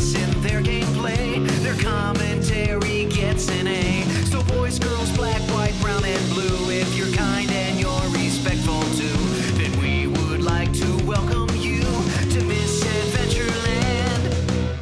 [0.00, 1.46] us in their gameplay.
[1.62, 4.02] Their commentary gets an A.
[4.24, 6.70] So boys, girls, black, white, brown, and blue.
[6.70, 9.18] If you're kind and you're respectful too,
[9.58, 14.78] then we would like to welcome you to Misadventureland.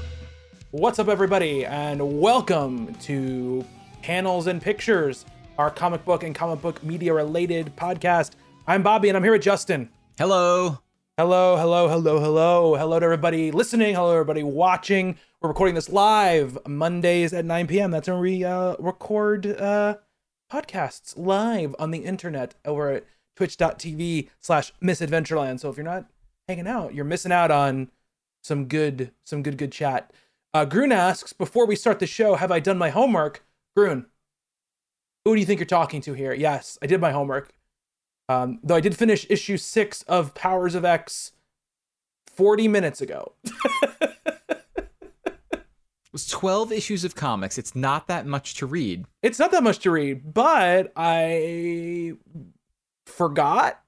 [0.71, 3.65] What's up, everybody, and welcome to
[4.03, 5.25] Panels and Pictures,
[5.59, 8.35] our comic book and comic book media related podcast.
[8.69, 9.89] I'm Bobby, and I'm here with Justin.
[10.17, 10.79] Hello.
[11.19, 12.77] Hello, hello, hello, hello.
[12.77, 13.97] Hello to everybody listening.
[13.97, 15.19] Hello, everybody watching.
[15.41, 17.91] We're recording this live Mondays at 9 p.m.
[17.91, 19.97] That's when we uh, record uh,
[20.49, 23.05] podcasts live on the internet over at
[23.35, 25.59] twitch.tv slash misadventureland.
[25.59, 26.07] So if you're not
[26.47, 27.91] hanging out, you're missing out on
[28.45, 30.13] some good, some good, good chat.
[30.55, 33.45] Uh, Grun asks, before we start the show, have I done my homework?
[33.77, 34.07] Grun,
[35.25, 36.33] who do you think you're talking to here?
[36.33, 37.53] Yes, I did my homework.
[38.29, 41.33] Um, though I did finish issue six of Powers of X
[42.27, 43.33] 40 minutes ago.
[46.09, 47.59] It was 12 issues of comics.
[47.59, 49.05] It's not that much to read.
[49.23, 52.15] it's not that much to read, but I
[53.05, 53.83] forgot.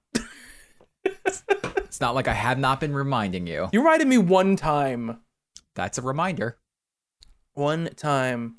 [1.03, 3.71] It's not like I have not been reminding you.
[3.73, 5.21] You reminded me one time.
[5.75, 6.59] That's a reminder.
[7.55, 8.59] One time.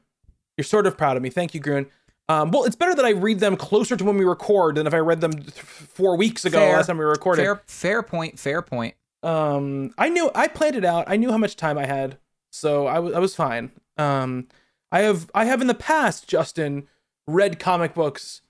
[0.57, 1.29] You're sort of proud of me.
[1.29, 1.85] Thank you, Grun.
[2.31, 4.93] Um, well, it's better that I read them closer to when we record than if
[4.93, 6.75] I read them th- four weeks ago Fair.
[6.77, 7.41] last time we recorded.
[7.43, 8.95] Fair fair point, fair point.
[9.23, 12.17] um i knew i planned it out i knew how much time i had
[12.51, 14.47] so i was i was fine um
[14.91, 16.87] i have i have in the past justin
[17.27, 18.41] read comic books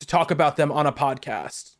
[0.00, 1.76] to talk about them on a podcast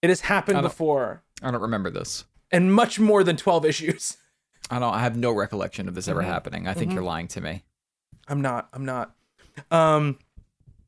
[0.00, 2.24] it has happened I before I don't remember this.
[2.50, 4.16] and much more than 12 issues
[4.70, 6.26] I don't I have no recollection of this ever Mhm.
[6.26, 6.66] happening.
[6.66, 6.94] I think Mhm.
[6.94, 7.64] you're lying to me.
[8.26, 9.14] i'm not i'm not
[9.70, 10.18] um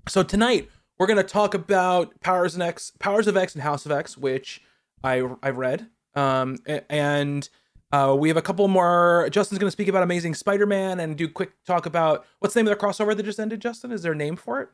[0.08, 3.86] so tonight we're going to talk about powers and x powers of x and house
[3.86, 4.62] of x which
[5.02, 6.56] i i read um
[6.88, 7.48] and
[7.92, 9.28] uh, we have a couple more.
[9.30, 12.66] Justin's going to speak about Amazing Spider-Man and do quick talk about what's the name
[12.66, 13.60] of the crossover that just ended.
[13.60, 14.68] Justin, is there a name for it?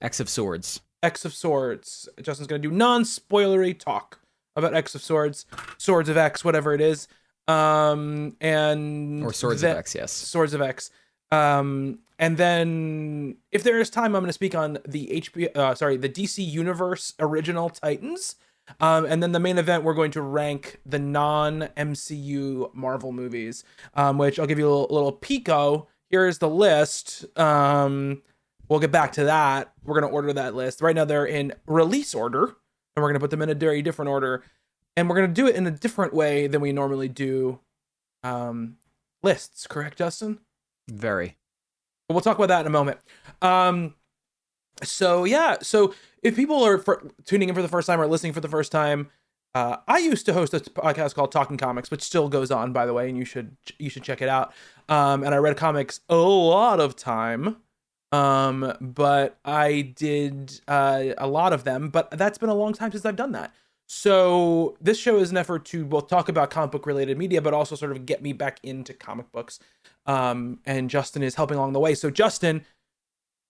[0.00, 0.80] X of Swords.
[1.02, 2.08] X of Swords.
[2.22, 4.20] Justin's going to do non-spoilery talk
[4.54, 5.46] about X of Swords,
[5.78, 7.08] Swords of X, whatever it is,
[7.48, 10.12] um, and Or Swords of X, yes.
[10.12, 10.90] Swords of X.
[11.30, 15.74] Um, and then if there is time, I'm going to speak on the HBO, uh,
[15.74, 18.36] sorry, the DC Universe original Titans.
[18.78, 23.64] Um, and then the main event, we're going to rank the non MCU Marvel movies,
[23.94, 25.88] um, which I'll give you a little, little pico.
[26.10, 27.24] Here's the list.
[27.38, 28.22] Um,
[28.68, 29.72] we'll get back to that.
[29.82, 30.82] We're going to order that list.
[30.82, 33.82] Right now, they're in release order, and we're going to put them in a very
[33.82, 34.44] different order.
[34.96, 37.60] And we're going to do it in a different way than we normally do
[38.22, 38.76] um,
[39.22, 40.40] lists, correct, Justin?
[40.90, 41.36] Very.
[42.08, 42.98] But we'll talk about that in a moment.
[43.40, 43.94] Um,
[44.82, 48.32] so yeah, so if people are for, tuning in for the first time or listening
[48.32, 49.08] for the first time,
[49.54, 52.86] uh, I used to host a podcast called Talking Comics, which still goes on, by
[52.86, 54.52] the way, and you should you should check it out.
[54.88, 57.56] Um, and I read comics a lot of time,
[58.12, 61.88] um, but I did uh, a lot of them.
[61.88, 63.52] But that's been a long time since I've done that.
[63.88, 67.52] So this show is an effort to both talk about comic book related media, but
[67.52, 69.58] also sort of get me back into comic books.
[70.10, 71.94] Um, and Justin is helping along the way.
[71.94, 72.64] So Justin,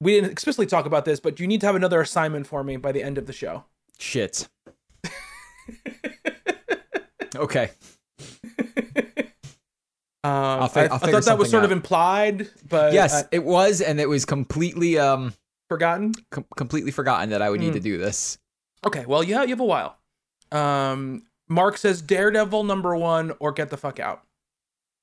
[0.00, 2.76] we didn't explicitly talk about this, but you need to have another assignment for me
[2.76, 3.64] by the end of the show.
[3.98, 4.48] Shit.
[7.36, 7.70] okay.
[10.22, 13.80] Um, fi- I, I thought that was sort of implied, but Yes, uh, it was
[13.80, 15.32] and it was completely um
[15.68, 16.12] forgotten.
[16.30, 17.74] com- completely forgotten that I would need Mm.
[17.76, 18.38] to do this.
[18.84, 19.96] Okay, well, yeah, you have a while.
[20.52, 24.22] Um, Mark says Daredevil number one or get the fuck out.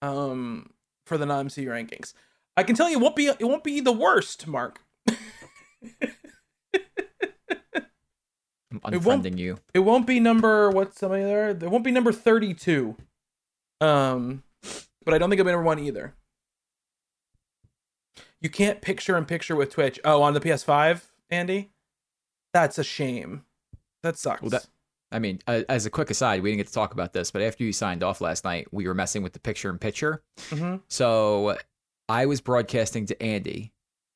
[0.03, 0.69] Um,
[1.07, 2.13] for the non MCU rankings,
[2.55, 4.79] I can tell you it won't be it won't be the worst, Mark.
[5.07, 5.15] I'm
[8.93, 9.59] It won't- you.
[9.73, 11.49] It won't be number what's somebody there?
[11.49, 12.95] It won't be number thirty two.
[13.81, 14.43] Um,
[15.05, 16.13] but I don't think it'll be number one either.
[18.41, 19.99] You can't picture in picture with Twitch.
[20.05, 21.69] Oh, on the PS5, Andy.
[22.53, 23.43] That's a shame.
[24.03, 24.41] That sucks.
[24.41, 24.67] Well, that-
[25.11, 27.63] I mean, as a quick aside, we didn't get to talk about this, but after
[27.63, 30.21] you signed off last night, we were messing with the picture in picture.
[30.49, 30.81] Mhm.
[30.89, 31.57] So
[32.09, 33.71] I was broadcasting to Andy.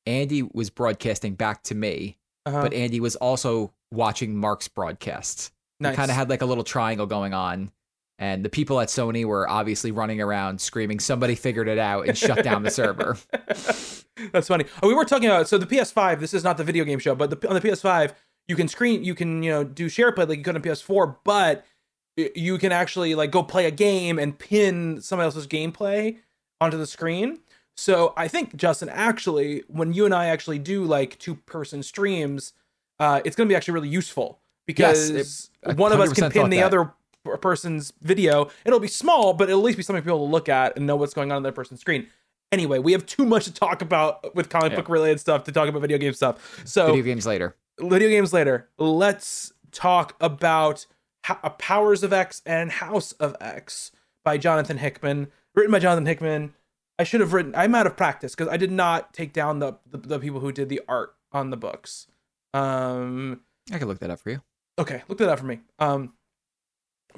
[0.06, 2.60] Andy was broadcasting back to me, Uh-huh.
[2.62, 5.50] but Andy was also watching Mark's broadcasts.
[5.80, 5.96] nice.
[5.96, 7.72] Kind of had like a little triangle going on.
[8.18, 12.16] And the people at Sony were obviously running around screaming, somebody figured it out and
[12.16, 13.18] shut down the server.
[14.32, 14.64] That's funny.
[14.82, 16.20] Oh, we were talking about so the PS5.
[16.20, 18.12] This is not the video game show, but the, on the PS5,
[18.48, 21.16] you can screen, you can you know do share play like you could on PS4,
[21.24, 21.64] but
[22.16, 26.18] you can actually like go play a game and pin somebody else's gameplay
[26.60, 27.38] onto the screen.
[27.76, 32.52] So I think Justin, actually, when you and I actually do like two person streams,
[33.00, 36.50] uh, it's going to be actually really useful because I one of us can pin
[36.50, 36.66] the that.
[36.66, 36.92] other
[37.40, 40.48] person's video, it'll be small, but it'll at least be something for people to look
[40.48, 42.08] at and know what's going on in their person's screen.
[42.52, 44.76] Anyway, we have too much to talk about with comic Yeah.
[44.76, 46.62] book related stuff to talk about video game stuff.
[46.66, 47.56] So Video games later.
[47.82, 48.68] Video games later.
[48.78, 50.86] Let's talk about
[51.26, 53.92] Ho- uh, Powers of X and House of X
[54.24, 56.54] by Jonathan Hickman, written by Jonathan Hickman.
[56.98, 57.54] I should have written.
[57.56, 60.52] I'm out of practice because I did not take down the, the the people who
[60.52, 62.06] did the art on the books.
[62.54, 63.40] Um.
[63.72, 64.42] I can look that up for you.
[64.78, 65.60] Okay, look that up for me.
[65.78, 66.12] Um.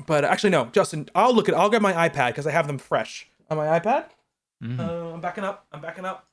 [0.06, 1.08] But actually, no, Justin.
[1.14, 1.54] I'll look at.
[1.54, 4.06] I'll get my iPad because I have them fresh on my iPad.
[4.62, 4.78] Mhm.
[4.80, 5.66] Uh, I'm backing up.
[5.72, 6.26] I'm backing up.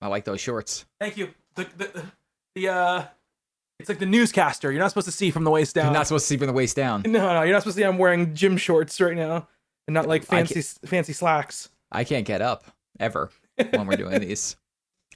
[0.00, 0.84] I like those shorts.
[1.00, 1.30] Thank you.
[1.54, 2.04] The the
[2.54, 3.04] the uh.
[3.80, 4.70] It's like the newscaster.
[4.70, 5.86] You're not supposed to see from the waist down.
[5.86, 7.02] You're not supposed to see from the waist down.
[7.06, 9.48] No, no, you're not supposed to see I'm wearing gym shorts right now
[9.88, 11.68] and not like fancy fancy slacks.
[11.90, 12.64] I can't get up
[13.00, 14.56] ever when we're doing these.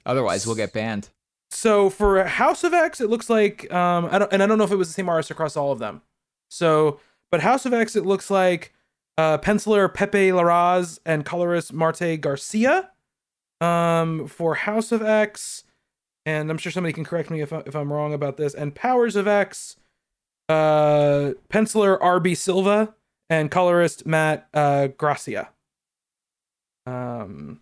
[0.05, 1.09] Otherwise, we'll get banned.
[1.51, 4.65] So for House of X, it looks like um I don't and I don't know
[4.65, 6.01] if it was the same artist across all of them.
[6.51, 6.99] So,
[7.31, 8.73] but House of X, it looks like
[9.17, 12.91] uh penciler Pepe Larraz and colorist Marte Garcia.
[13.61, 15.63] Um, for House of X,
[16.29, 18.53] and I'm sure somebody can correct me if I, if I'm wrong about this.
[18.53, 19.77] And Powers of X,
[20.47, 22.93] uh, penciler RB Silva
[23.29, 25.49] and colorist Matt uh Gracia.
[26.85, 27.61] Um,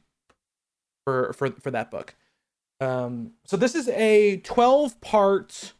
[1.05, 2.15] for for for that book.
[2.79, 5.73] Um, so this is a 12 part,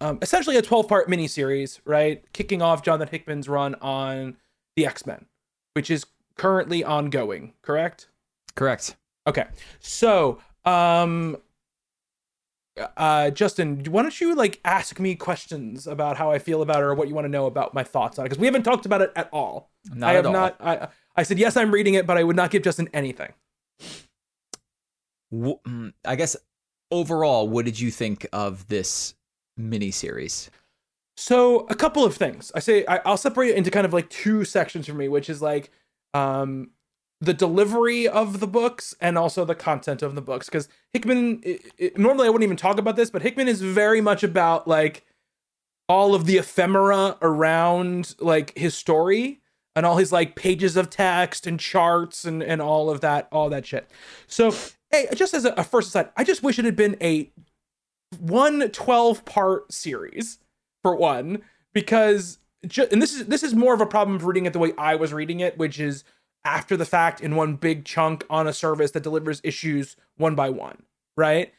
[0.00, 2.24] um, essentially a 12 part miniseries, right?
[2.32, 4.36] Kicking off Jonathan Hickman's run on
[4.76, 5.26] the X Men,
[5.74, 6.06] which is
[6.36, 8.08] currently ongoing, correct?
[8.54, 8.96] Correct.
[9.26, 9.44] Okay.
[9.80, 11.36] So, um,
[12.96, 16.84] uh, Justin, why don't you like ask me questions about how I feel about it
[16.84, 18.28] or what you want to know about my thoughts on it?
[18.30, 19.70] Because we haven't talked about it at all.
[19.92, 20.32] Not I at have all.
[20.32, 20.56] not.
[20.60, 23.32] I I said yes, I'm reading it, but I would not give Justin anything.
[25.32, 26.36] Mm, I guess
[26.90, 29.14] overall, what did you think of this
[29.58, 30.48] miniseries?
[31.16, 32.52] So a couple of things.
[32.54, 35.28] I say I, I'll separate it into kind of like two sections for me, which
[35.28, 35.70] is like
[36.14, 36.70] um
[37.22, 40.46] the delivery of the books and also the content of the books.
[40.46, 44.00] Because Hickman, i i normally I wouldn't even talk about this, but Hickman is very
[44.00, 45.06] much about like
[45.88, 49.40] all of the ephemera around like his story
[49.76, 53.48] and all his like pages of text and charts and and all of that all
[53.50, 53.88] that shit.
[54.26, 54.52] So
[54.90, 57.30] hey, just as a, a first aside, I just wish it had been a
[58.18, 60.40] one 12 part series
[60.82, 61.42] for one
[61.72, 64.58] because ju- and this is this is more of a problem of reading it the
[64.58, 66.02] way I was reading it, which is
[66.44, 70.50] after the fact in one big chunk on a service that delivers issues one by
[70.50, 70.82] one,
[71.16, 71.52] right?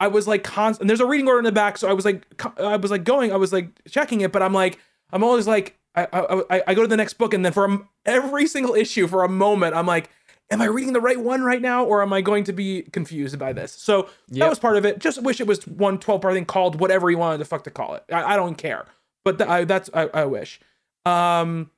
[0.00, 0.82] I was like constant.
[0.82, 2.26] And there's a reading order in the back, so I was like,
[2.58, 4.78] I was like going, I was like checking it, but I'm like,
[5.12, 6.06] I'm always like, I
[6.50, 9.28] I, I- go to the next book, and then for every single issue, for a
[9.28, 10.10] moment, I'm like,
[10.50, 13.38] am I reading the right one right now, or am I going to be confused
[13.38, 13.72] by this?
[13.72, 14.08] So
[14.40, 14.98] that was part of it.
[14.98, 17.70] Just wish it was one 12 part thing called whatever you wanted to fuck to
[17.70, 18.04] call it.
[18.12, 18.86] I, I don't care,
[19.24, 20.60] but th- I, that's I, I wish.
[21.06, 21.70] Um,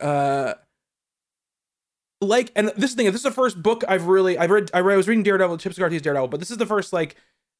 [0.00, 0.54] uh,
[2.20, 3.06] like, and this is the thing.
[3.06, 4.70] This is the first book I've really I've read.
[4.74, 7.16] I, read, I was reading Daredevil, Chip Zdarsky's Daredevil, but this is the first like,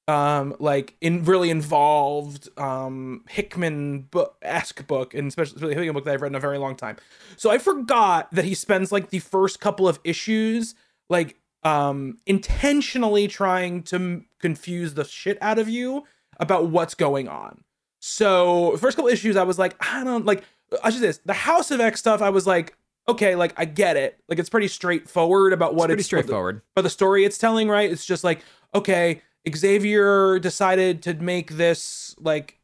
[0.09, 4.09] um, like in really involved um Hickman
[4.43, 6.97] esque book, and especially Hickman book that I've read in a very long time.
[7.37, 10.75] So I forgot that he spends like the first couple of issues
[11.09, 16.05] like um intentionally trying to m- confuse the shit out of you
[16.39, 17.62] about what's going on.
[18.01, 20.43] So first couple issues, I was like, I don't like.
[20.83, 22.23] I should say this: the House of X stuff.
[22.23, 22.76] I was like,
[23.11, 24.19] okay, like I get it.
[24.29, 26.62] Like it's pretty straightforward about what Pretty it's what the- straightforward.
[26.75, 27.90] but the story it's telling, right?
[27.90, 28.40] It's just like,
[28.75, 29.23] okay,
[29.55, 32.59] Xavier decided to make this like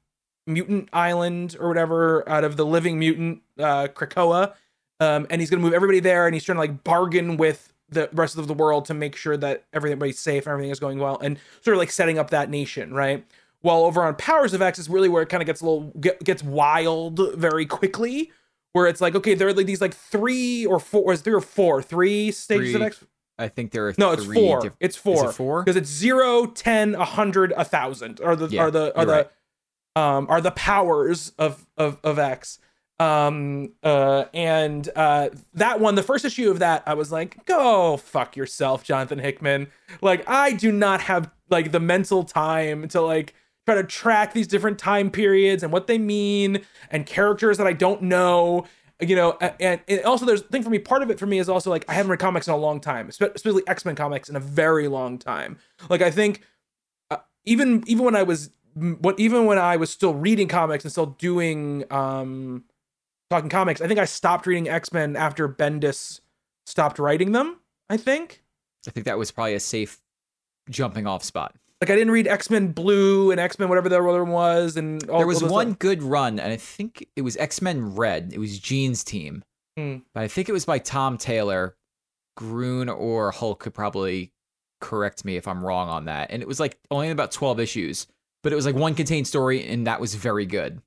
[0.46, 4.54] mutant island or whatever out of the living mutant uh Krakoa.
[5.00, 8.08] Um, and he's gonna move everybody there and he's trying to like bargain with the
[8.12, 11.18] rest of the world to make sure that everybody's safe and everything is going well
[11.22, 13.24] and sort of like setting up that nation, right?
[13.60, 15.92] While over on Powers of X is really where it kind of gets a little
[16.00, 18.30] get, gets wild very quickly,
[18.76, 21.32] where it's like, okay, there are like these like three or four, or is three
[21.32, 22.86] or four, three stages of Three.
[22.86, 23.04] X.
[23.38, 24.60] I think there are No, it's three four.
[24.60, 25.30] diff- it's four.
[25.30, 25.62] It four?
[25.62, 29.30] Because it's zero, ten, a hundred, a thousand are the Yeah, are the are the
[30.00, 32.58] um are the powers of of of X.
[32.98, 37.96] Um uh and uh that one, the first issue of that, I was like, go
[37.96, 39.68] fuck yourself, Jonathan Hickman.
[40.02, 43.34] Like, I do not have like the mental time to like
[43.66, 47.72] try to track these different time periods and what they mean and characters that I
[47.72, 48.66] don't know
[49.00, 50.78] you know, and, and also there's the thing for me.
[50.78, 52.80] Part of it for me is also like I haven't read comics in a long
[52.80, 55.58] time, especially X Men comics in a very long time.
[55.90, 56.42] Like I think
[57.10, 60.90] uh, even even when I was what even when I was still reading comics and
[60.90, 62.64] still doing um
[63.28, 66.20] talking comics, I think I stopped reading X Men after Bendis
[66.64, 67.60] stopped writing them.
[67.90, 68.42] I think.
[68.88, 70.00] I think that was probably a safe
[70.70, 71.54] jumping off spot.
[71.80, 74.76] Like I didn't read X Men Blue and X Men whatever the other one was,
[74.76, 78.30] and all, there was one good run, and I think it was X Men Red.
[78.32, 79.42] It was Jean's team,
[79.76, 79.96] Hmm.
[80.14, 81.76] but I think it was by Tom Taylor.
[82.36, 84.30] Grun or Hulk could probably
[84.82, 86.30] correct me if I'm wrong on that.
[86.30, 88.06] And it was like only about 12 issues,
[88.42, 90.82] but it was like one contained story, and that was very good.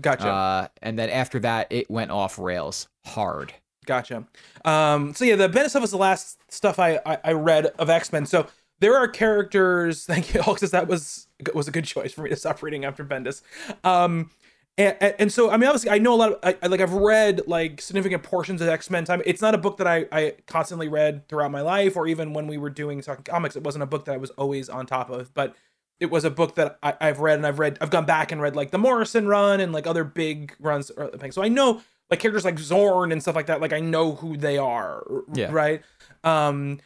[0.00, 0.28] Gotcha.
[0.28, 3.52] Uh, and then after that, it went off rails hard.
[3.84, 4.24] Gotcha.
[4.64, 7.90] Um, so yeah, the Bendis stuff was the last stuff I I, I read of
[7.90, 8.26] X Men.
[8.26, 8.46] So
[8.82, 10.04] there are characters.
[10.12, 13.04] Thank you, says that was was a good choice for me to stop reading after
[13.04, 13.42] Bendis.
[13.84, 14.30] Um,
[14.78, 16.92] and, and, so I mean, obviously, I know a lot of I, I- like I've
[16.92, 19.22] read like significant portions of X Men time.
[19.24, 22.46] It's not a book that I I constantly read throughout my life, or even when
[22.46, 25.08] we were doing talking comics, it wasn't a book that I was always on top
[25.10, 25.54] of, but.
[26.00, 27.78] It was a book that I, I've read and I've read.
[27.80, 31.06] I've gone back and read like the Morrison run and like other big runs or
[31.10, 31.36] things.
[31.36, 33.60] So I know like characters like Zorn and stuff like that.
[33.60, 35.52] Like I know who they are, Yeah.
[35.52, 35.80] right?
[36.24, 36.80] Um,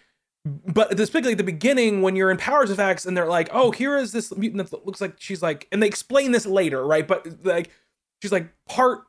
[0.47, 3.73] but specifically at the beginning when you're in Powers of X and they're like, oh,
[3.73, 7.07] here is this mutant that looks like she's like, and they explain this later, right?
[7.07, 7.71] But like,
[8.23, 9.05] she's like part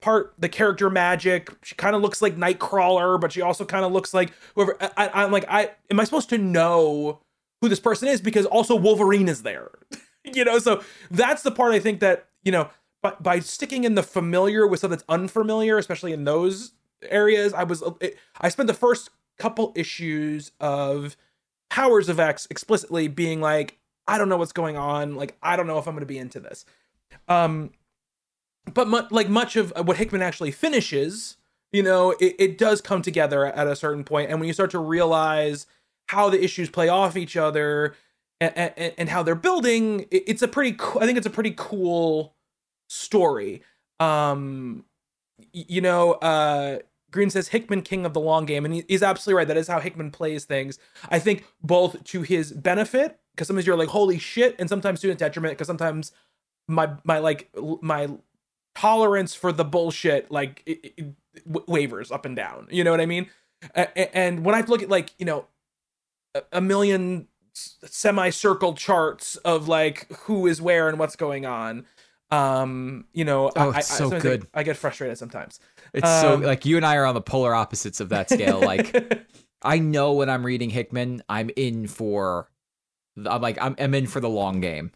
[0.00, 1.56] part the character Magik.
[1.62, 4.76] She kind of looks like Nightcrawler, but she also kind of looks like whoever.
[4.80, 7.20] I, I'm like, I am I supposed to know
[7.62, 9.70] who this person is because also Wolverine is there,
[10.24, 10.58] you know?
[10.58, 12.68] So that's the part I think that you know,
[13.02, 16.72] by, by sticking in the familiar with stuff that's unfamiliar, especially in those
[17.02, 19.08] areas, I was it, I spent the first
[19.38, 21.16] couple issues of
[21.70, 25.66] Powers of X explicitly being like, I don't know what's going on, like I don't
[25.66, 26.64] know if I'm going to be into this.
[27.28, 27.70] Um,
[28.72, 31.36] but mu- like much of what Hickman actually finishes,
[31.72, 34.70] you know, it, it does come together at a certain point, and when you start
[34.72, 35.66] to realize
[36.06, 37.94] how the issues play off each other
[38.40, 40.72] and, and, and how they're building, it, it's a pretty.
[40.72, 42.34] co- I think it's a pretty cool
[42.88, 43.62] story.
[44.00, 44.84] Um,
[45.52, 46.78] you know, uh,
[47.10, 49.48] Green says Hickman king of the long game, and he, he's absolutely right.
[49.48, 50.78] That is how Hickman plays things.
[51.08, 55.08] I think both to his benefit, because sometimes you're like, holy shit, and sometimes to
[55.08, 56.12] his detriment, because sometimes
[56.66, 57.50] my my like
[57.80, 58.08] my
[58.74, 61.14] tolerance for the bullshit like it, it,
[61.66, 62.68] wavers up and down.
[62.70, 63.28] You know what I mean?
[63.74, 65.46] And when I look at like you know
[66.52, 71.86] a, million semicircle charts of like who is where and what's going on,
[72.30, 74.46] um, you know, Oh, I, it's I, so I- good.
[74.54, 75.60] I get frustrated sometimes.
[75.94, 78.60] It's so Um, like you and I are on the polar opposites of that scale.
[78.60, 79.26] Like
[79.62, 82.50] I know when I'm reading Hickman, I'm in for,
[83.24, 84.92] I'm like I'm, I'm in for the long game.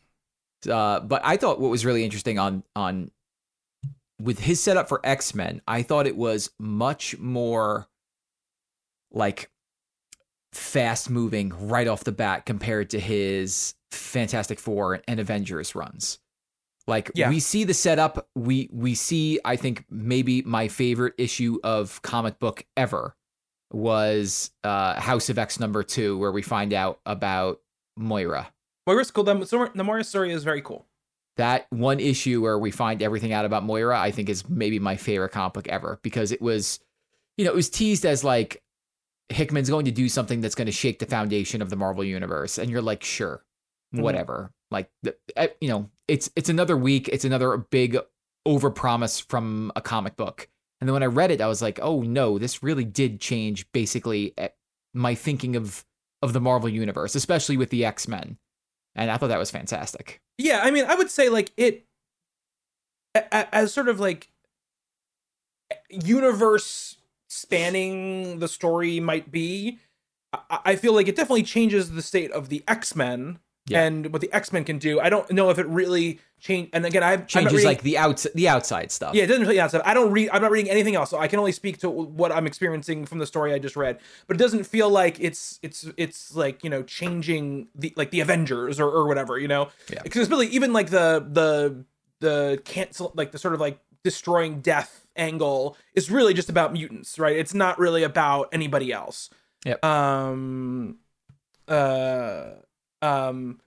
[0.69, 3.11] Uh, but I thought what was really interesting on on
[4.21, 7.89] with his setup for X Men, I thought it was much more
[9.11, 9.51] like
[10.53, 16.19] fast moving right off the bat compared to his Fantastic Four and Avengers runs.
[16.87, 17.29] Like Yeah.
[17.29, 22.39] we see the setup, we we see I think maybe my favorite issue of comic
[22.39, 23.15] book ever
[23.73, 27.61] was uh House of X number 2 where we find out about
[27.97, 28.49] Moira.
[28.87, 29.25] Moira's cool.
[29.25, 29.35] The,
[29.75, 30.87] the Moira story is very cool.
[31.37, 34.97] That one issue where we find everything out about Moira, I think is maybe my
[34.97, 36.81] favorite comic book ever because it was
[37.39, 38.63] you know, it was teased as like
[39.31, 42.59] Hickman's going to do something that's going to shake the foundation of the Marvel universe
[42.59, 43.43] and you're like, sure.
[43.95, 44.03] Mhm.
[44.03, 44.53] Whatever.
[44.71, 47.99] Like the- eh, you know, it's it's another week, it's another big
[48.47, 50.49] overpromise from a comic book.
[50.81, 53.71] And then when I read it, I was like, "Oh no, this really did change
[53.73, 54.49] basically eh,
[54.95, 55.85] my thinking of
[56.23, 58.39] of the Marvel universe, especially with the X-Men."
[58.95, 60.21] And I thought that was fantastic.
[60.39, 61.87] Yeah, I mean, I would say like it
[63.15, 64.31] as sort of like
[65.91, 66.97] universe
[67.29, 69.79] spanning the story might be.
[70.51, 73.83] I feel like it definitely changes the state of the X Men Yeah.
[73.85, 74.99] and what the X Men can do.
[74.99, 76.71] I don't know if it really changed.
[76.73, 79.15] And again, I've I'm Changes reading- like the outs the outside stuff.
[79.15, 79.83] yeah, it doesn't really outside.
[79.85, 82.33] I don't read I'm not reading anything else, so I can only speak to what
[82.33, 83.99] I'm experiencing from the story I just read.
[84.27, 88.19] But it doesn't feel like it's it's it's like, you know, changing the like the
[88.21, 89.69] Avengers or, or whatever, you know?
[89.93, 90.03] Yeah.
[90.03, 91.85] Because it's really even like the the
[92.19, 97.17] the cancel like the sort of like destroying death angle is really just about mutants,
[97.17, 97.37] right?
[97.37, 99.31] It's not really about anybody else.
[99.65, 99.85] Yep.
[99.85, 100.97] Um
[101.69, 102.55] uh
[103.03, 103.61] um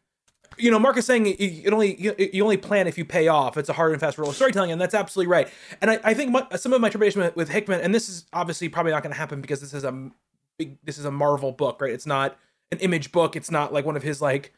[0.57, 3.57] you know, Mark is saying you, you only you, only plan if you pay off.
[3.57, 5.49] It's a hard and fast rule of storytelling, and that's absolutely right.
[5.81, 8.69] And I, I think my, some of my trepidation with, Hickman, and this is obviously
[8.69, 10.11] probably not going to happen because this is a
[10.57, 11.91] big, this is a Marvel book, right?
[11.91, 12.37] It's not
[12.71, 13.35] an image book.
[13.35, 14.53] It's not like one of his like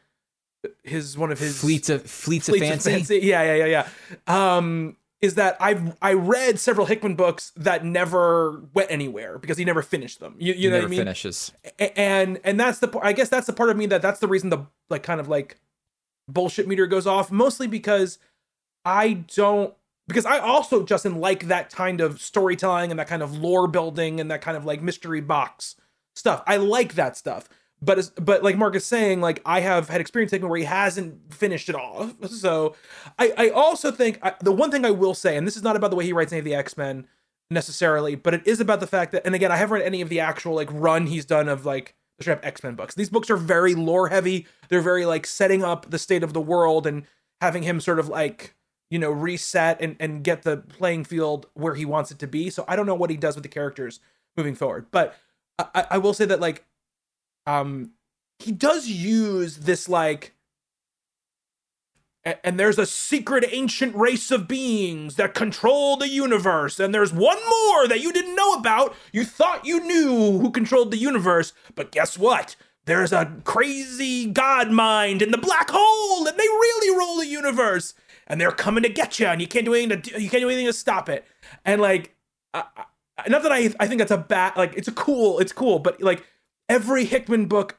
[0.82, 3.18] his one of his Fleets of fleets, Fleets of fancy.
[3.18, 3.84] Yeah, yeah, yeah,
[4.28, 4.56] yeah.
[4.56, 9.64] Um, is that I've I read several Hickman books that never went anywhere because he
[9.64, 10.36] never finished them.
[10.38, 11.00] You, you know what I mean?
[11.00, 11.52] finishes.
[11.96, 14.50] And and that's the I guess that's the part of me that that's the reason
[14.50, 15.58] the like kind of like
[16.28, 18.18] bullshit meter goes off mostly because
[18.84, 19.74] I don't
[20.06, 24.20] because I also Justin like that kind of storytelling and that kind of lore building
[24.20, 25.74] and that kind of like mystery box
[26.14, 26.42] stuff.
[26.46, 27.48] I like that stuff.
[27.80, 31.32] But but like Mark is saying, like I have had experience taking where he hasn't
[31.32, 32.14] finished it off.
[32.28, 32.76] So
[33.18, 35.76] I I also think I, the one thing I will say, and this is not
[35.76, 37.06] about the way he writes any of the X Men
[37.50, 40.08] necessarily, but it is about the fact that, and again, I haven't read any of
[40.08, 42.94] the actual like run he's done of like the straight X Men books.
[42.94, 44.46] These books are very lore heavy.
[44.68, 47.04] They're very like setting up the state of the world and
[47.40, 48.54] having him sort of like
[48.90, 52.50] you know reset and and get the playing field where he wants it to be.
[52.50, 54.00] So I don't know what he does with the characters
[54.36, 55.16] moving forward, but
[55.58, 56.64] I, I will say that like
[57.48, 57.92] um
[58.38, 60.34] he does use this like
[62.44, 67.38] and there's a secret ancient race of beings that control the universe and there's one
[67.48, 68.94] more that you didn't know about.
[69.12, 72.54] You thought you knew who controlled the universe but guess what?
[72.84, 77.94] There's a crazy god mind in the black hole and they really rule the universe
[78.26, 80.48] and they're coming to get you and you can't do anything to you can't do
[80.48, 81.24] anything to stop it.
[81.64, 82.14] And like
[82.52, 82.64] I,
[83.28, 86.02] not that I I think that's a bad like it's a cool it's cool but
[86.02, 86.24] like
[86.68, 87.78] every Hickman book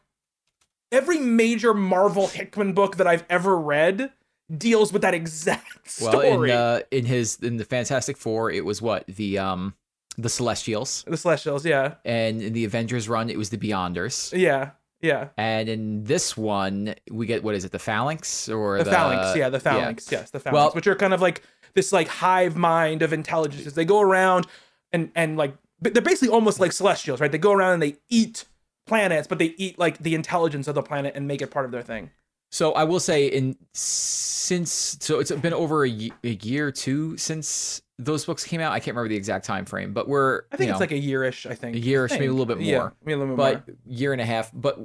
[0.91, 4.11] every major Marvel Hickman book that I've ever read
[4.55, 6.51] deals with that exact Well, story.
[6.51, 9.75] in uh, in his in the Fantastic Four, it was what the um
[10.17, 14.71] the Celestials, the Celestials, yeah, and in the Avengers run, it was the Beyonders, yeah,
[15.01, 15.29] yeah.
[15.37, 19.49] and in this one, we get what is it, the Phalanx or The, phalanx, yeah,
[19.49, 21.43] the phalanx, yes, the phalanx, Well- which are kind of like
[21.73, 23.75] this like hive mind of intelligences.
[23.75, 24.47] They go around
[24.91, 27.31] and and like they're basically almost like Celestials, right?
[27.31, 28.45] They go around and they eat
[28.89, 31.71] planets, but they eat like the intelligence of the planet and make it part of
[31.71, 32.11] their thing.
[32.51, 37.81] So I will say, in since so it's been over a, year or two since
[37.99, 38.71] those books came out.
[38.71, 40.99] I can't remember the exact time frame, but we're I think you it's like a
[40.99, 41.49] yearish.
[41.49, 42.65] I think a yearish, maybe a little bit more.
[42.65, 43.77] Yeah, maybe a little bit but more.
[43.85, 44.51] year and a half.
[44.53, 44.79] But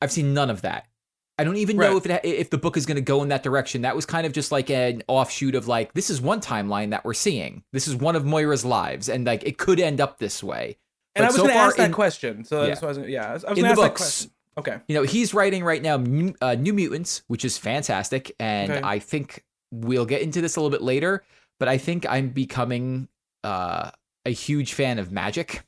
[0.00, 0.86] I've seen none of that.
[1.38, 3.30] I don't even know if it ha- if the book is going to go in
[3.30, 3.82] that direction.
[3.82, 7.04] That was kind of just like an offshoot of like this is one timeline that
[7.04, 7.64] we're seeing.
[7.72, 10.76] This is one of Moira's lives, and like it could end up this way.
[11.16, 12.44] And But I was so going to ask that in- question.
[12.44, 12.68] So Yeah.
[12.68, 14.30] that's what I was, yeah, I was, I was In the ask that books, question.
[14.58, 14.76] Okay.
[14.88, 18.80] you know, he's writing right now New, uh, New Mutants, which is fantastic, and Okay.
[18.84, 21.24] I think we'll get into this a little bit later.
[21.58, 23.08] But I think I'm becoming
[23.44, 23.90] uh,
[24.26, 25.60] a huge fan of Magik,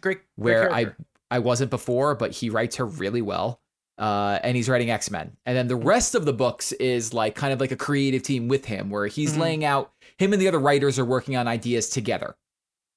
[0.00, 1.04] great where I character.
[1.30, 3.60] I wasn't before, but he writes her really well.
[3.98, 7.34] Uh, and he's writing X Men, and then the rest of the books is like
[7.34, 9.38] kind of like a creative team with him, where he's Mhm.
[9.38, 12.36] laying out him and the other writers are working on ideas together,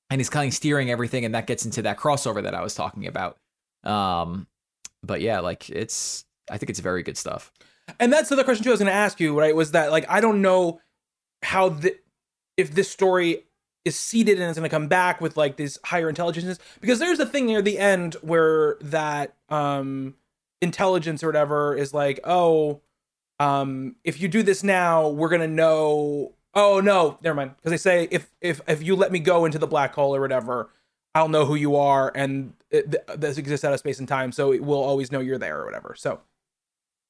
[0.09, 2.75] and he's kind of steering everything, and that gets into that crossover that I was
[2.75, 3.37] talking about.
[3.83, 4.47] Um,
[5.03, 7.51] but yeah, like it's I think it's very good stuff.
[7.99, 8.69] And that's the other question too.
[8.69, 9.55] I was going to ask you, right?
[9.55, 10.81] Was that like I don't know
[11.43, 11.97] how the
[12.57, 13.45] if this story
[13.85, 17.19] is seated and it's going to come back with like these higher intelligences because there's
[17.19, 20.15] a thing near the end where that um
[20.61, 22.81] intelligence or whatever is like, oh,
[23.39, 26.33] um, if you do this now, we're gonna know.
[26.53, 27.55] Oh no, never mind.
[27.57, 30.21] Because they say if if if you let me go into the black hole or
[30.21, 30.69] whatever,
[31.15, 34.31] I'll know who you are, and it, th- this exists out of space and time,
[34.31, 35.95] so it will always know you're there or whatever.
[35.97, 36.21] So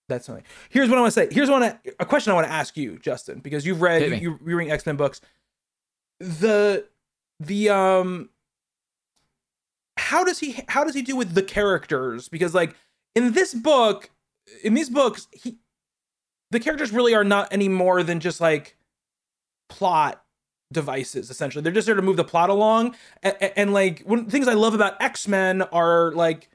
[0.09, 0.43] that's something.
[0.69, 1.33] Here's what I want to say.
[1.33, 4.55] Here's one a question I want to ask you, Justin, because you've read you, you're
[4.55, 5.21] reading X Men books.
[6.19, 6.85] The
[7.39, 8.29] the um
[9.97, 12.27] how does he how does he do with the characters?
[12.27, 12.75] Because like
[13.15, 14.09] in this book,
[14.63, 15.57] in these books, he
[16.51, 18.75] the characters really are not any more than just like
[19.69, 20.23] plot
[20.71, 24.47] devices essentially they're just there to move the plot along and, and, like one things
[24.47, 26.49] i love about x-men are like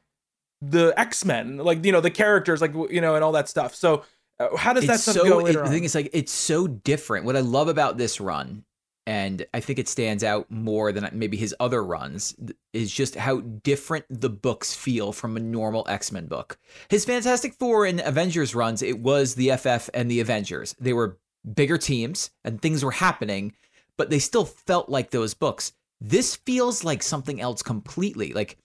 [0.62, 4.04] the x-men like you know the characters like you know and all that stuff so
[4.40, 6.32] uh, how does that it's stuff so go it- later the thing is like it's
[6.32, 7.24] so different.
[7.24, 8.64] What I love about this run,
[9.06, 12.34] and I think it stands out more than maybe his other runs,
[12.72, 16.58] is just how different the books feel from a normal X Men book.
[16.88, 20.74] His Fantastic Four and Avengers runs, it was the FF and the Avengers.
[20.80, 21.18] They were
[21.52, 23.54] bigger teams and things were happening,
[23.96, 25.72] but they still felt like those books.
[26.00, 28.32] This feels like something else completely.
[28.32, 28.58] Like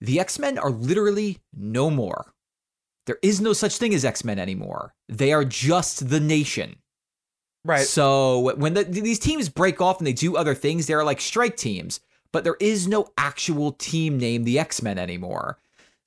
[0.00, 2.34] the X Men are literally no more.
[3.06, 4.94] There is no such thing as X Men anymore.
[5.08, 6.76] They are just the nation.
[7.64, 11.20] right So when the, these teams break off and they do other things, they're like
[11.20, 12.00] strike teams,
[12.32, 15.58] but there is no actual team named the X Men anymore.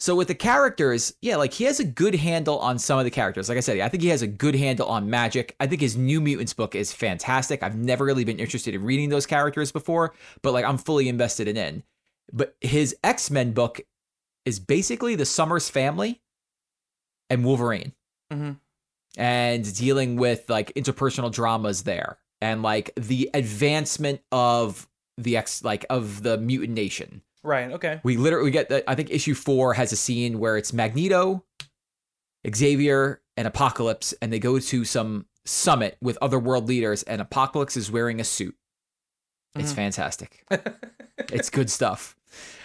[0.06, 3.10] So with the characters, yeah, like he has a good handle on some of the
[3.10, 3.50] characters.
[3.50, 5.54] Like I said, I think he has a good handle on Magik.
[5.60, 7.64] I think his New Mutants book is fantastic.
[7.64, 10.14] I've never really been interested in reading those characters before,
[10.44, 11.82] but like I'm fully invested in it.
[12.32, 13.82] But his X Men book
[14.46, 16.22] is basically the Summers family
[17.32, 17.94] and Wolverine
[18.32, 18.60] Mhm.
[19.18, 24.88] and dealing with like interpersonal dramas there and like the advancement of
[25.18, 29.10] the ex like of the mutant nation right okay we literally get the, i think
[29.12, 31.44] issue four has a scene where it's magneto
[32.54, 37.78] xavier and apocalypse and they go to some summit with other world leaders and apocalypse
[37.78, 38.56] is wearing a suit
[39.56, 39.76] it's Mhm.
[39.76, 40.44] fantastic
[41.32, 42.16] it's good stuff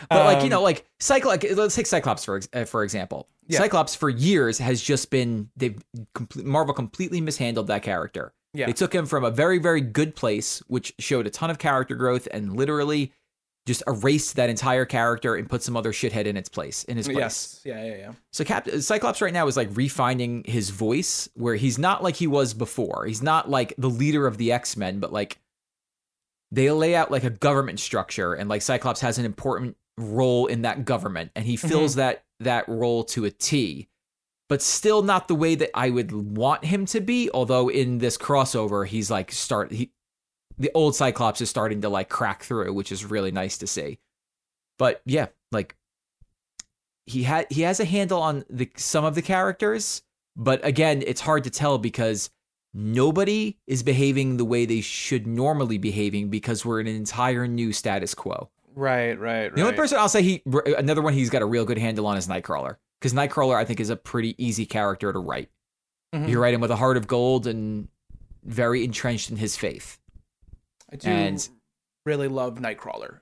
[0.09, 1.45] But like you Um, know, like Cyclops.
[1.55, 3.29] Let's take Cyclops for uh, for example.
[3.47, 3.59] Yeah.
[3.59, 5.81] Cyclops for years has just been they've
[6.12, 8.33] complete, Marvel completely mishandled that character.
[8.53, 8.66] Yeah.
[8.66, 11.95] They took him from a very very good place, which showed a ton of character
[11.95, 13.12] growth, and literally
[13.66, 17.07] just erased that entire character and put some other shithead in its place in his
[17.07, 17.18] place.
[17.18, 17.61] Yes.
[17.64, 17.85] Yeah.
[17.85, 17.96] Yeah.
[17.96, 18.12] Yeah.
[18.33, 22.27] So Cap- Cyclops right now is like refining his voice, where he's not like he
[22.27, 23.05] was before.
[23.07, 25.38] He's not like the leader of the X Men, but like
[26.51, 30.62] they lay out like a government structure, and like Cyclops has an important role in
[30.62, 31.68] that government, and he mm-hmm.
[31.68, 33.88] fills that that role to a T.
[34.49, 37.31] But still not the way that I would want him to be.
[37.33, 39.92] Although in this crossover, he's like start he,
[40.61, 43.99] the old Cyclops is starting to like crack through, which is really nice to see.
[44.79, 45.75] But yeah, like
[47.07, 50.03] he had he has a handle on the some of the characters,
[50.37, 52.31] but again, it's hard to tell because
[52.75, 57.73] nobody is behaving the way they should normally behaving because we're in an entire new
[57.73, 58.51] status quo.
[58.75, 59.18] Right.
[59.18, 59.44] Right.
[59.44, 59.55] Right.
[59.55, 60.42] The only person I'll say he
[60.77, 63.81] another one he's got a real good handle on is Nightcrawler because Nightcrawler I think
[63.81, 65.49] is a pretty easy character to write.
[66.14, 66.29] Mhm.
[66.29, 67.88] You write him with a heart of gold and
[68.44, 69.99] very entrenched in his faith.
[70.92, 71.48] I do and-
[72.07, 73.20] really love Nightcrawler.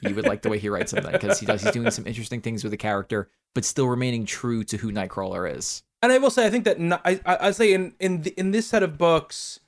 [0.00, 1.62] You would like the way he writes something because he does.
[1.62, 5.54] He's doing some interesting things with the character, but still remaining true to who Nightcrawler
[5.56, 5.82] is.
[6.02, 8.50] and I will say, I think that I I I'd say in in the, in
[8.50, 9.60] this set of books,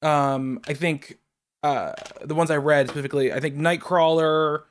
[0.00, 1.18] um, I think
[1.62, 1.92] uh
[2.24, 4.62] the ones I read specifically, I think Nightcrawler,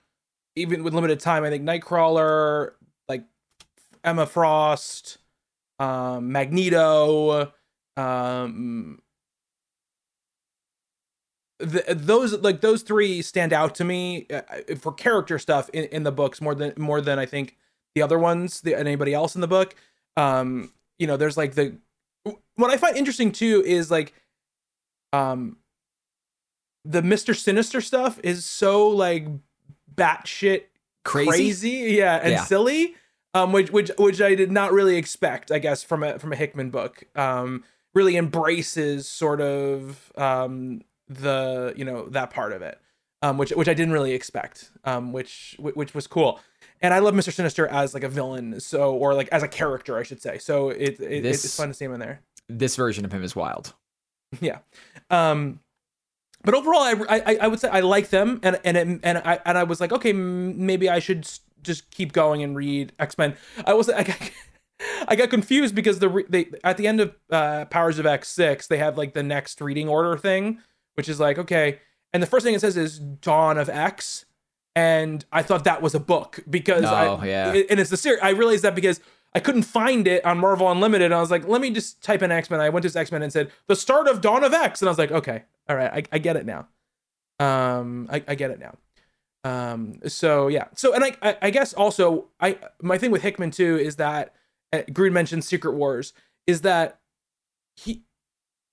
[0.56, 2.72] even with limited time, I think Nightcrawler,
[3.08, 3.24] like
[4.04, 5.20] Emma Frost,
[5.80, 7.52] um, Magneto,
[7.98, 9.00] um.
[11.62, 14.42] The, those like those three stand out to me uh,
[14.80, 17.56] for character stuff in, in the books more than more than I think
[17.96, 19.76] the other ones the, anybody else in the book
[20.18, 21.76] um you know there's like the
[22.56, 24.14] what i find interesting too is like
[25.14, 25.58] um
[26.86, 29.28] the mr sinister stuff is so like
[29.94, 30.64] batshit
[31.04, 31.30] Crazy.
[31.30, 32.44] crazy, yeah and Yeah.
[32.44, 32.96] silly
[33.34, 36.36] um which which which i did not really expect i guess from a from a
[36.36, 40.82] hickman book um really embraces sort of um
[41.16, 42.80] the you know that part of it
[43.22, 46.40] um which which i didn't really expect um which which was cool
[46.84, 47.32] and I love Mr.
[47.32, 50.40] Sinister as like a villain, so or like as a character, I should say.
[50.40, 52.22] So it, it This- it's fun to see him in there.
[52.50, 53.74] This version of him is wild.
[54.42, 54.60] Yeah,
[55.12, 55.60] um,
[56.44, 59.40] but overall, I, I I would say I like them, and and it, and I
[59.46, 61.30] and I was like, okay, m- maybe I should
[61.62, 63.36] just keep going and read X Men.
[63.66, 64.32] I was I got,
[65.08, 68.28] I got confused because the re- they at the end of uh, Powers of X
[68.30, 70.60] six they have like the next reading order thing,
[70.96, 71.80] which is like okay,
[72.14, 74.26] and the first thing it says is Dawn of X,
[74.76, 77.54] and I thought that was a book because Oh, I yeah.
[77.70, 78.20] and it's the series.
[78.22, 79.00] I realized that because
[79.34, 81.06] I couldn't find it on Marvel Unlimited.
[81.06, 82.60] And I was like, let me just type in X Men.
[82.60, 84.92] I went to X Men and said the start of Dawn of X, and I
[84.92, 86.68] was like, okay, all right, I, I get it now.
[87.40, 88.76] Um, I, I get it now.
[89.44, 93.50] Um, so yeah, so and I, I I guess also I my thing with Hickman
[93.52, 94.36] too is that
[94.72, 96.14] uh, Green mentioned Secret Wars
[96.46, 97.00] is that
[97.76, 98.04] he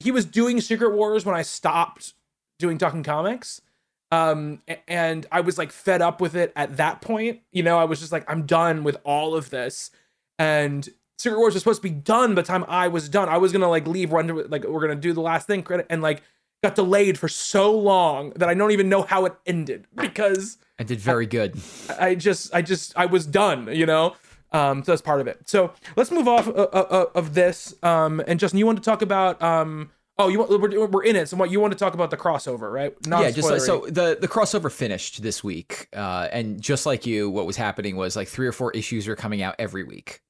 [0.00, 2.14] he was doing Secret Wars when I stopped
[2.58, 3.60] doing Talking Comics
[4.10, 7.84] um and i was like fed up with it at that point you know i
[7.84, 9.90] was just like i'm done with all of this
[10.38, 13.36] and secret wars was supposed to be done by the time i was done i
[13.36, 16.00] was gonna like leave run to like we're gonna do the last thing credit and
[16.00, 16.22] like
[16.62, 20.84] got delayed for so long that i don't even know how it ended because I
[20.84, 21.60] did very good.
[21.98, 24.14] I just, I just, I was done, you know.
[24.52, 25.48] Um, so that's part of it.
[25.48, 27.74] So let's move off uh, uh, uh, of this.
[27.82, 31.16] Um, and Justin, you want to talk about um, oh, you want we're, we're in
[31.16, 31.28] it.
[31.28, 32.94] So what you want to talk about the crossover, right?
[33.06, 37.06] Not yeah, just like, so the the crossover finished this week, uh, and just like
[37.06, 40.22] you, what was happening was like three or four issues were coming out every week,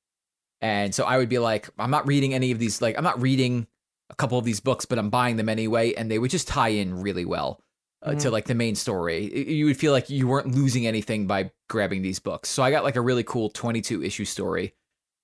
[0.60, 3.20] and so I would be like, I'm not reading any of these, like I'm not
[3.20, 3.66] reading
[4.10, 6.68] a couple of these books, but I'm buying them anyway, and they would just tie
[6.68, 7.60] in really well
[8.02, 9.50] uh, to like the main story.
[9.52, 12.48] You would feel like you weren't losing anything by grabbing these books.
[12.48, 14.74] So I got like a really cool 22 issue story.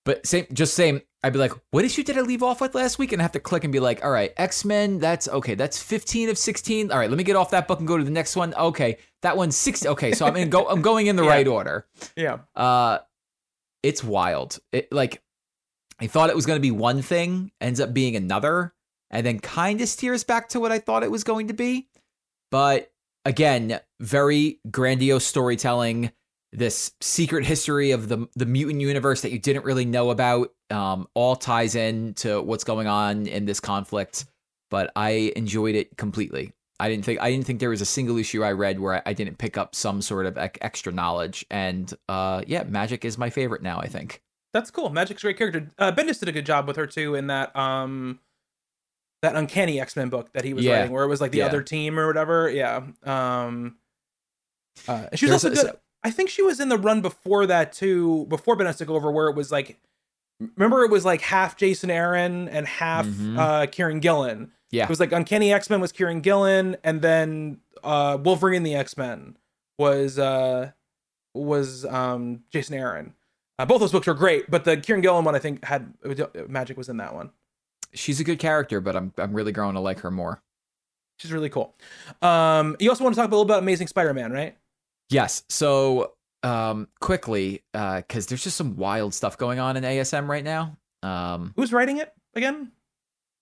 [0.04, 1.00] But same, just same.
[1.22, 3.32] I'd be like, "What issue did I leave off with last week?" And I have
[3.32, 4.98] to click and be like, "All right, X Men.
[4.98, 5.54] That's okay.
[5.54, 6.92] That's 15 of 16.
[6.92, 8.52] All right, let me get off that book and go to the next one.
[8.54, 9.88] Okay, that one's 60.
[9.88, 10.68] Okay, so I'm in go.
[10.68, 11.30] I'm going in the Yeah.
[11.30, 11.86] right order.
[12.16, 12.98] yeah, Uh,
[13.82, 14.58] it's wild.
[14.72, 15.22] It like
[15.98, 18.74] I thought it was going to be one thing, ends up being another,
[19.10, 21.88] and then kind of steers back to what I thought it was going to be.
[22.54, 22.92] But
[23.24, 26.12] again, very grandiose storytelling.
[26.52, 31.08] This secret history of the the mutant universe that you didn't really know about, um,
[31.14, 34.26] all ties in to what's going on in this conflict.
[34.70, 36.52] But I enjoyed it completely.
[36.78, 39.02] I didn't think I didn't think there was a single issue I read where I,
[39.06, 41.44] I didn't pick up some sort of ec- extra knowledge.
[41.50, 43.80] And uh, yeah, Magik is my favorite now.
[43.80, 44.22] I think.
[44.52, 44.90] that's cool.
[44.90, 45.72] Magik's a great character.
[45.76, 48.20] Uh, Bendis did a good job with her too in that um,
[49.24, 50.76] that Uncanny X Men book that he was Yeah.
[50.78, 51.46] writing, where it was like the Yeah.
[51.46, 52.48] other team or whatever.
[52.48, 52.82] Yeah.
[53.02, 53.76] Um,
[54.88, 55.80] uh, and she was There's also a- good.
[56.02, 59.28] I think she was in the run before that too, before Bendis took over, where
[59.28, 59.78] it was like,
[60.56, 63.38] remember it was like half Jason Aaron and half Mhm.
[63.38, 64.52] uh Kieron Gillen.
[64.70, 64.84] Yeah.
[64.84, 68.96] It was like Uncanny X Men was Kieron Gillen, and then uh Wolverine the X
[68.96, 69.36] Men
[69.78, 70.72] was uh
[71.34, 73.14] was um Jason Aaron.
[73.58, 76.76] Uh, both those books were great, but the Kieron Gillen one I think had Magik
[76.76, 77.30] was in that one.
[77.94, 80.42] She's a good character, but I'm I'm really growing to like her more.
[81.18, 81.74] She's really cool.
[82.22, 84.56] Um, you also want to talk a little about Amazing Spider-Man, right?
[85.10, 85.44] Yes.
[85.48, 90.76] So um, quickly, because there's just some wild stuff going on in ASM right now.
[91.02, 92.72] Um, Who's writing it again?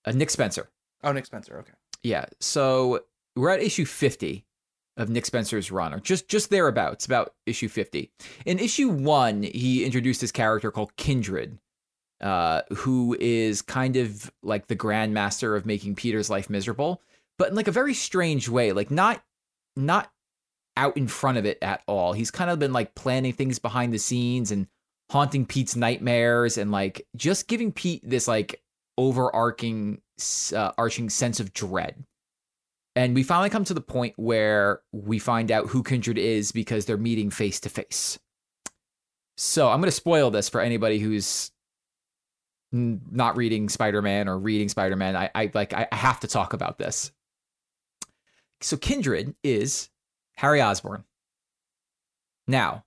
[0.04, 0.68] uh, Nick Spencer.
[1.02, 1.58] Oh, Nick Spencer.
[1.60, 1.72] Okay.
[2.02, 2.26] Yeah.
[2.40, 3.00] So
[3.36, 4.44] we're at issue 50
[4.98, 8.10] of Nick Spencer's run, or just just thereabouts, about issue 50.
[8.44, 11.58] In issue one, he introduced this character called Kindred,
[12.22, 17.02] uh, who is kind of like the grandmaster of making Peter's life miserable,
[17.38, 19.22] but in like a very strange way, like not
[19.76, 20.10] not
[20.76, 22.12] out in front of it at all.
[22.12, 24.66] He's kind of been like planning things behind the scenes and
[25.10, 28.62] haunting Pete's nightmares and like just giving Pete this like
[28.96, 30.00] overarching
[30.54, 32.04] uh, arching sense of dread.
[32.94, 36.84] And we finally come to the point where we find out who Kindred is because
[36.84, 38.18] they're meeting face to face.
[39.38, 41.51] So I'm going to spoil this for anybody who's
[42.72, 45.14] not reading Spider-Man or reading Spider-Man.
[45.14, 47.12] I, I like I have to talk about this.
[48.60, 49.90] So Kindred is
[50.36, 51.04] Harry Osborn.
[52.46, 52.84] Now,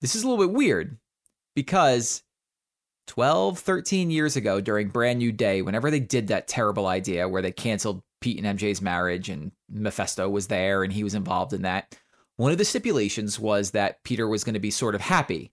[0.00, 0.98] this is a little bit weird
[1.54, 2.22] because
[3.06, 7.42] 12, 13 years ago during Brand New Day, whenever they did that terrible idea where
[7.42, 11.62] they canceled Pete and MJ's marriage and Mephisto was there and he was involved in
[11.62, 11.98] that,
[12.36, 15.52] one of the stipulations was that Peter was going to be sort of happy.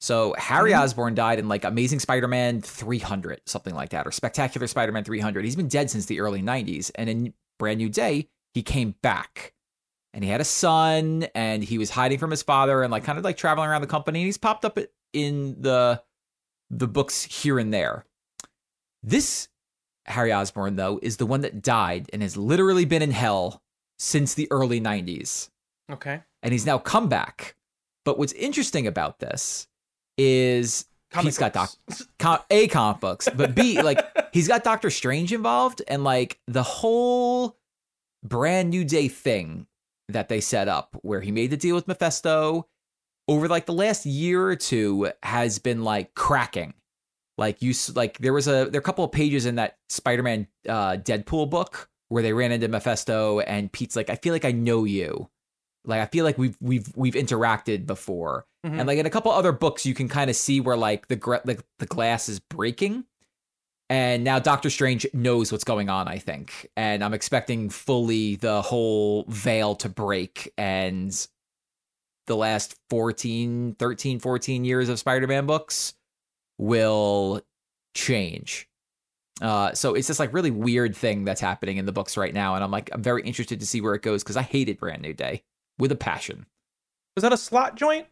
[0.00, 0.80] So Harry Mhm.
[0.80, 5.44] Osborn died in like Amazing Spider-Man 300, something like that, or Spectacular Spider-Man 300.
[5.44, 6.90] He's been dead since the early 90s.
[6.96, 9.54] And in Brand New Day, he came back.
[10.12, 13.18] And he had a son and he was hiding from his father and like kind
[13.18, 14.20] of like traveling around the company.
[14.20, 14.78] And he's popped up
[15.12, 16.02] in the
[16.70, 18.04] the books here and there.
[19.02, 19.48] This
[20.06, 23.62] Harry Osborn, though, is the one that died and has literally been in hell
[23.98, 25.50] since the early 90s.
[25.90, 26.22] Okay.
[26.42, 27.54] And he's now come back.
[28.04, 29.68] But what's interesting about this
[30.18, 31.74] is Comic he's got doc-
[32.18, 34.00] com- A comic books, but B, like
[34.32, 37.56] he's got Doctor Strange involved and like the whole
[38.24, 39.66] brand new day thing
[40.08, 42.68] that they set up where he made the deal with Mephisto
[43.28, 46.74] over like the last year or two has been like cracking.
[47.38, 50.46] Like you like there was a there are a couple of pages in that Spider-Man
[50.68, 54.52] uh Deadpool book where they ran into Mephisto and Pete's like I feel like I
[54.52, 55.28] know you.
[55.86, 58.46] Like I feel like we've we've we've interacted before.
[58.64, 58.78] Mhm.
[58.78, 61.40] And like in a couple other books you can kind of see where like the
[61.44, 63.04] like the glass is breaking.
[63.88, 66.68] And now Doctor Strange knows what's going on, I think.
[66.76, 71.14] And I'm expecting fully the whole veil to break and
[72.26, 75.94] the last 14, 13, 14 years of Spider-Man books
[76.58, 77.42] will
[77.94, 78.68] change.
[79.40, 82.54] Uh, so it's this like really weird thing that's happening in the books right now,
[82.54, 85.02] and I'm like I'm very interested to see where it goes because I hated Brand
[85.02, 85.44] New Day
[85.78, 86.46] with a passion.
[87.16, 88.06] Was that a Slott joint?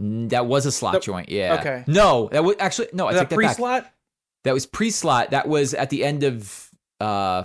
[0.00, 1.56] Mm, That was a Slott That- joint, yeah.
[1.60, 1.84] okay.
[1.86, 3.04] No, that was actually no.
[3.04, 3.92] I Was take that that pre-Slott?
[4.44, 5.30] That was pre-Slott.
[5.30, 7.44] That was at the end of uh,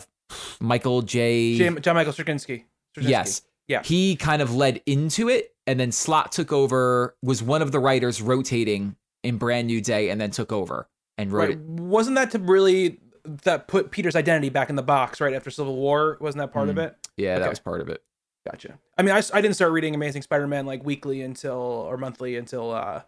[0.60, 1.58] Michael J.
[1.58, 2.66] J- John Michael Straczynski.
[2.98, 3.10] Straczynski.
[3.10, 3.42] Yes.
[3.68, 3.82] Yeah.
[3.84, 7.16] He kind of led into it, and then Slott took over.
[7.24, 11.32] Was one of the writers rotating in Brand New Day, and then took over and
[11.32, 11.52] wrote Right.
[11.52, 11.60] it.
[11.60, 13.00] Wasn't that to really
[13.44, 16.18] that put Peter's identity back in the box right after Civil War?
[16.20, 16.88] Wasn't that part of Mm.
[16.88, 17.08] it?
[17.18, 18.04] Yeah, that was part of it.
[18.50, 18.78] Gotcha.
[18.98, 22.72] I mean, I, I didn't start reading Amazing Spider-Man like weekly until or monthly until
[22.72, 23.02] uh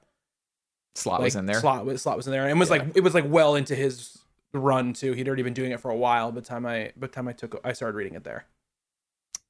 [0.95, 1.59] Slott like was in there.
[1.59, 2.77] Slott was Slott was in there, and it was Yeah.
[2.77, 4.17] like it was like well into his
[4.53, 5.11] run too.
[5.11, 6.31] He'd already been doing it for a while.
[6.31, 8.45] By the time I by the time I took I started reading it there.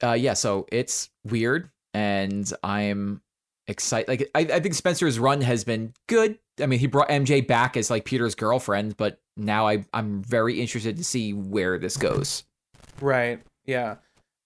[0.03, 3.21] uh yeah so it's weird and i'm
[3.67, 7.47] excited like I, I think spencer's run has been good i mean he brought mj
[7.47, 11.95] back as like peter's girlfriend but now I, i'm very interested to see where this
[11.95, 12.43] goes
[12.99, 13.41] Right.
[13.65, 13.95] Yeah.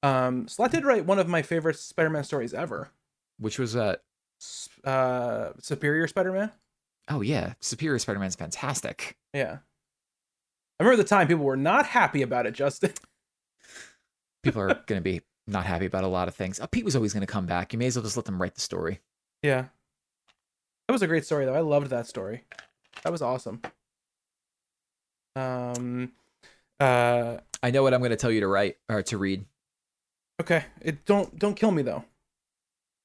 [0.03, 2.89] Um, Slott did write one of my favorite Spider-Man stories ever.
[3.37, 3.95] which was uh
[4.41, 6.51] S- Uh, Superior Spider-Man.
[7.09, 9.57] oh yeah superior spider-man's fantastic Yeah.
[10.79, 12.93] I remember the time people were not happy about it, Justin.
[14.43, 17.13] people are gonna be not happy about a lot of things oh, pete was always
[17.13, 18.99] gonna come back you may as well just let them write the story
[19.43, 19.65] Yeah.
[20.87, 21.53] That was a great story though.
[21.55, 22.45] I loved that story.
[23.03, 23.61] That was awesome.
[25.35, 26.11] Um
[26.79, 29.45] uh i know what i'm gonna tell you to write or to read
[30.39, 30.65] okay.
[30.81, 32.03] It don't don't kill me though.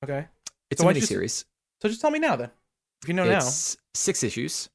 [0.05, 0.27] Okay.
[0.71, 1.45] it's So a why'd you s- miniseries
[1.83, 2.51] So just tell me now then.
[3.03, 3.37] If you know now.
[3.39, 4.69] it's six issues.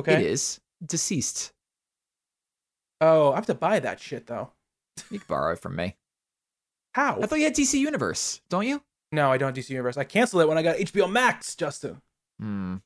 [0.00, 0.14] Okay.
[0.14, 1.52] it is DCeased
[3.00, 4.50] Oh, I have to buy that shit though.
[5.10, 5.96] you can borrow it from me
[6.94, 7.18] How?
[7.20, 8.80] i thought you had dc universe don't you
[9.12, 9.96] No, I don't have DC Universe.
[9.96, 12.00] I canceled it when I got HBO Max, Justin.
[12.40, 12.76] Hmm.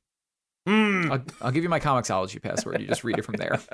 [0.69, 1.11] Mm.
[1.11, 2.81] I'll, I'll give you my Comixology password.
[2.83, 3.59] You just read it from there.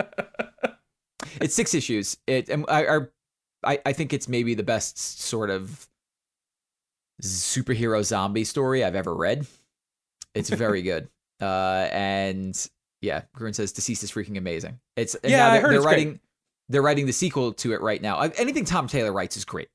[1.40, 2.16] It's six issues.
[2.28, 3.12] It and I, are-
[3.66, 5.88] I I think it's maybe the best sort of
[7.22, 9.46] superhero zombie story I've ever read.
[10.34, 11.08] It's very good.
[11.40, 12.68] Uh, and
[13.00, 14.80] yeah, Gruen says DCeased is freaking amazing.
[14.96, 15.96] It's and Yeah, now they're, heard they're it's great.
[15.96, 16.20] writing
[16.68, 18.20] they're writing the sequel to it right now.
[18.20, 19.68] Anything Tom Taylor writes is great.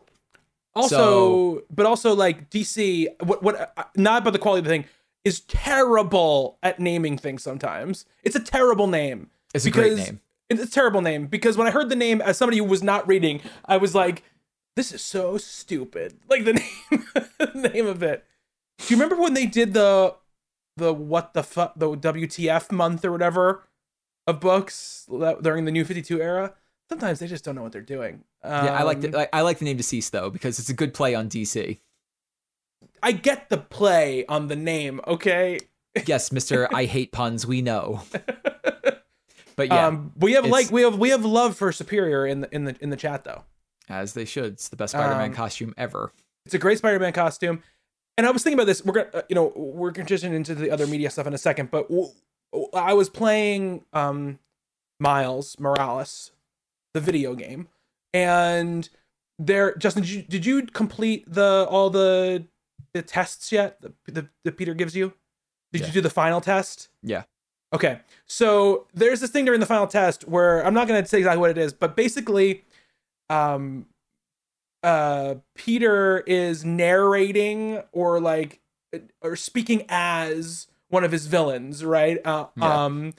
[0.75, 4.69] Also, So- but also like DC, what what uh, not about the quality of the
[4.69, 4.85] thing
[5.25, 7.43] is terrible at naming things.
[7.43, 9.29] Sometimes it's a terrible name.
[9.53, 10.21] It's a great name.
[10.49, 13.07] It's a terrible name because when I heard the name as somebody who was not
[13.07, 14.23] reading, I was like,
[14.75, 17.05] "This is so stupid." Like the name,
[17.39, 18.25] the name of it.
[18.79, 20.15] Do you remember when they did the
[20.77, 23.63] the what the fuck the WTF month or whatever
[24.25, 25.07] of books
[25.41, 26.53] during the New Fifty Two era?
[26.89, 28.23] Sometimes they just don't know what they're doing.
[28.43, 30.73] Yeah, I like Um, the, I, I like the name DCeased though because it's a
[30.73, 31.79] good play on DC.
[33.03, 35.59] I get the play on the name, okay?
[36.05, 37.45] Yes, Mister, I hate puns.
[37.45, 38.01] We know.
[39.59, 42.55] But yeah, Um, we have like we have we have love for Superior in the
[42.55, 43.43] in the in the chat though.
[43.89, 44.53] as they should.
[44.53, 46.13] It's the best Spider-Man um, costume ever.
[46.45, 47.61] It's a great Spider-Man costume,
[48.17, 48.85] and I was thinking about this.
[48.85, 51.71] We're gonna uh, you know we're gonna into the other media stuff in a second,
[51.71, 52.07] but w-
[52.73, 54.39] I was playing um
[54.97, 56.31] Miles Morales,
[56.93, 57.67] the video game,
[58.13, 58.87] and
[59.37, 62.45] there Justin, did you, did you complete the all the
[62.93, 63.81] the tests yet?
[63.81, 65.11] The the, the Peter gives you.
[65.73, 65.87] Did Yeah.
[65.87, 66.87] you do the final test?
[67.03, 67.23] Yeah.
[67.73, 67.99] Okay.
[68.25, 71.39] So there's this thing during the final test where I'm not going to say exactly
[71.39, 72.63] what it is, but basically,
[73.29, 73.85] um,
[74.81, 78.59] uh, Peter is narrating or like,
[79.21, 82.17] or speaking as one of his villains, right?
[82.25, 82.85] Uh, Yeah.
[82.85, 83.13] Um,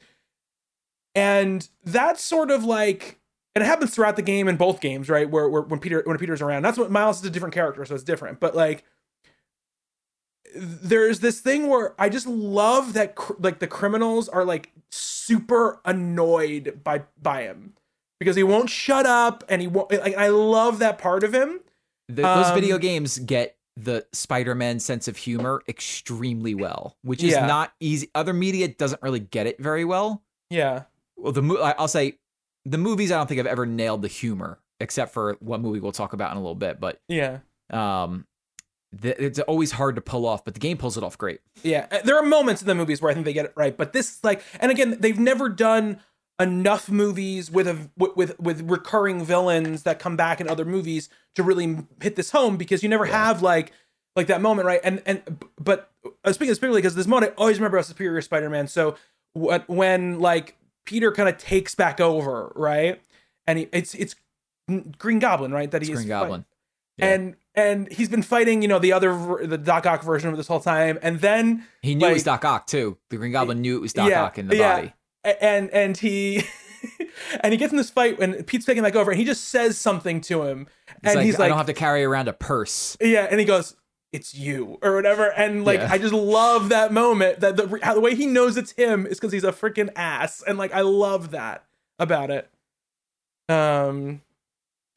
[1.15, 3.19] and that's sort of like,
[3.55, 5.29] and it happens throughout the game in both games, right?
[5.29, 7.95] Where, where when Peter when Peter's around, that's what Miles is a different character, so
[7.95, 8.39] it's different.
[8.41, 8.85] But like,
[10.55, 15.81] there's this thing where I just love that cr- like the criminals are like super
[15.85, 17.75] annoyed by by him
[18.19, 21.61] because he won't shut up and he won't like I love that part of him.
[22.09, 27.33] Th those um, video games get the Spider-Man sense of humor extremely well, which is
[27.33, 27.47] Yeah.
[27.47, 28.11] not easy.
[28.15, 30.23] Other media doesn't really get it very well.
[30.51, 30.83] Yeah.
[31.17, 32.19] Well, the I'll say
[32.65, 35.93] the movies I don't think I've ever nailed the humor, except for one movie we'll
[35.93, 36.81] talk about in a little bit.
[36.81, 37.39] But Yeah.
[37.71, 38.27] um,
[39.03, 40.44] it's always hard to pull off.
[40.44, 41.40] But the game pulls it off great.
[41.62, 43.76] Yeah, uh, there are moments in the movies where I think they get it right,
[43.76, 46.00] but this like, and again, they've never done
[46.40, 51.42] enough movies with a with with, recurring villains that come back in other movies to
[51.42, 53.26] really hit this home because you never Yeah.
[53.26, 53.72] have like
[54.16, 54.81] like that moment, right?
[54.83, 55.90] And and but
[56.24, 58.66] uh, speaking specifically because this moment, I always remember about Superior Spider-Man.
[58.68, 58.96] So
[59.35, 63.00] what when like Peter kind of takes back over, right?
[63.46, 64.16] And he, it's it's
[64.98, 65.70] Green Goblin, right?
[65.70, 66.44] That he's Green Goblin.
[66.96, 67.07] Yeah.
[67.07, 70.47] and and he's been fighting, you know, the other the Doc Ock version of this
[70.47, 72.97] whole time, and then He knew it was Doc Ock too.
[73.11, 74.75] The Green Goblin knew it was Doc Yeah, Ock in the yeah.
[74.77, 74.93] body.
[75.41, 76.43] And and he
[77.41, 79.77] and he gets in this fight when Pete's taking back over and he just says
[79.77, 82.33] something to him He's and like, he's like, I don't have to carry around a
[82.33, 82.97] purse.
[83.03, 83.77] yeah and he goes
[84.13, 85.89] it's you or whatever and like Yeah.
[85.91, 89.21] I just love that moment that the how the way he knows it's him is
[89.21, 91.65] because he's a freaking ass and like I love that
[91.99, 92.49] about it
[93.49, 94.23] um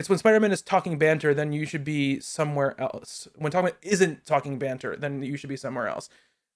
[0.04, 3.26] it's when Spider-Man is talking banter then you should be somewhere else.
[3.38, 6.10] When talking isn't talking banter then you should be somewhere else.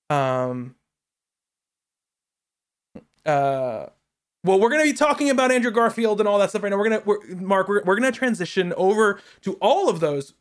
[0.10, 0.76] Um
[3.26, 3.86] uh
[4.44, 6.78] well we're to be talking about andrew garfield and all that stuff right now.
[6.78, 10.34] We're to we're, mark we're, we're to transition over to all of those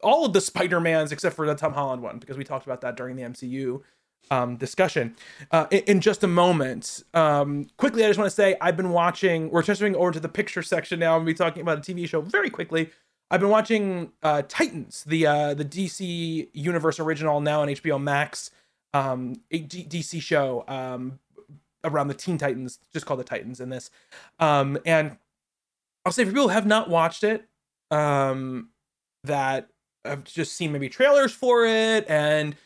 [0.00, 2.96] all of the spider-mans except for the tom holland one because we talked about that
[2.96, 3.82] during the mcu
[4.30, 5.14] um, discussion
[5.50, 8.90] uh, in, in just a moment um, quickly i just want to say i've been
[8.90, 11.80] watching we're transitioning over to the picture section now and we'll be talking about a
[11.80, 12.90] tv show very quickly
[13.30, 18.50] i've been watching uh, titans the uh, the dc universe original now on hbo max
[18.94, 21.18] um, dc show um,
[21.84, 23.90] around the Teen Titans, just called the Titans in this.
[24.38, 25.16] Um, and
[26.04, 27.44] I'll say for people who have not watched it,
[27.90, 28.70] um,
[29.24, 29.68] that
[30.04, 32.56] have just seen maybe trailers for it and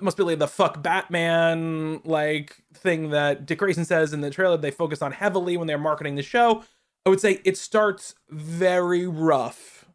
[0.00, 4.56] must be like the fuck Batman like thing that Dick Grayson says in the trailer
[4.56, 6.64] they focus on heavily when they're marketing the show.
[7.04, 9.86] I would say it starts very rough,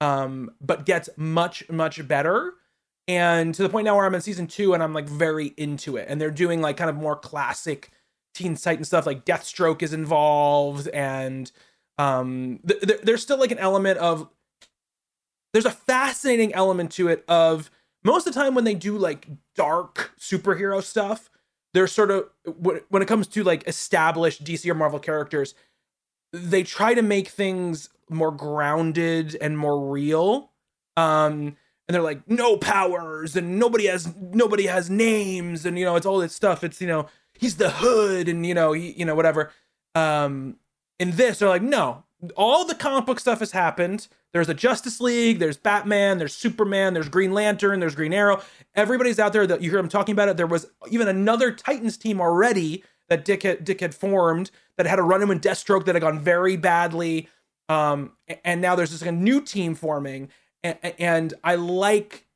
[0.00, 2.54] um, but gets much, much better
[3.08, 5.96] and to the point now where I'm in season two and I'm like very into
[5.96, 6.06] it.
[6.08, 7.90] And they're doing like kind of more classic
[8.32, 11.50] Teen sight and stuff, like Deathstroke is involved, and
[11.98, 14.28] um, th- th- there's still like an element of
[15.52, 17.72] there's a fascinating element to it of
[18.04, 21.30] most of the time when they do like dark superhero stuff,
[21.74, 22.28] they're sort of
[22.88, 25.54] when it comes to like established DC or Marvel characters,
[26.32, 30.50] they try to make things more grounded and more real.
[30.96, 35.96] Um, and they're like no powers and nobody has nobody has names and you know
[35.96, 36.62] it's all this stuff.
[36.62, 39.50] It's you know he's the hood and you know he you know whatever.
[39.96, 40.56] Um
[41.00, 42.04] in this they're like no.
[42.36, 46.94] All the comic book stuff has happened there's a justice league there's batman there's superman
[46.94, 48.40] there's green lantern there's green arrow.
[48.74, 50.36] Everybody's out there that you hear them talking about it.
[50.36, 54.98] There was even another titans team already that dick had, dick had formed that had
[55.00, 57.28] a run in with deathstroke that had gone very badly.
[57.68, 58.12] Um
[58.44, 60.28] and now there's this like, a new team forming.
[60.62, 62.26] And, and i like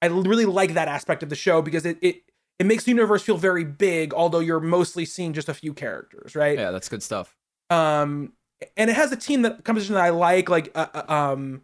[0.00, 2.22] i really like that aspect of the show because it, it
[2.60, 6.36] it makes the universe feel very big although you're mostly seeing just a few characters
[6.36, 6.56] right?
[6.56, 7.36] Yeah, that's good stuff.
[7.70, 8.32] um
[8.76, 11.62] and it has a team that composition that i like like uh, uh, um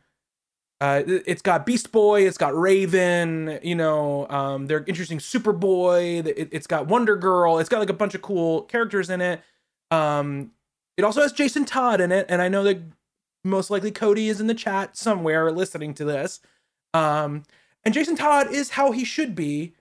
[0.80, 6.24] uh it- it's got beast boy it's got raven you know um they're interesting superboy
[6.26, 9.40] it, it's got wonder girl it's got like a bunch of cool characters in it.
[9.90, 10.52] Um
[10.96, 12.80] it also has jason todd in it and i know that
[13.44, 16.40] most likely cody is in the chat somewhere listening to this.
[16.94, 17.44] Um
[17.84, 19.74] and jason todd is how he should be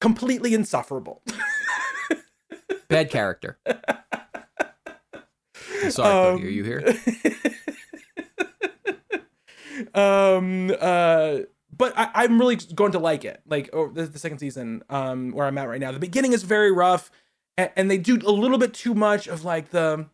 [0.00, 1.22] completely insufferable.
[2.88, 3.58] Bad character.
[5.90, 6.44] Sorry, Cody.
[6.44, 6.82] Are Um, you here?
[9.94, 11.38] um uh
[11.76, 14.82] but I, i'm really going to like it like oh, this is the second season
[14.88, 17.10] um where i'm at right now the beginning is very rough
[17.58, 20.06] and, and they do a little bit too much of like the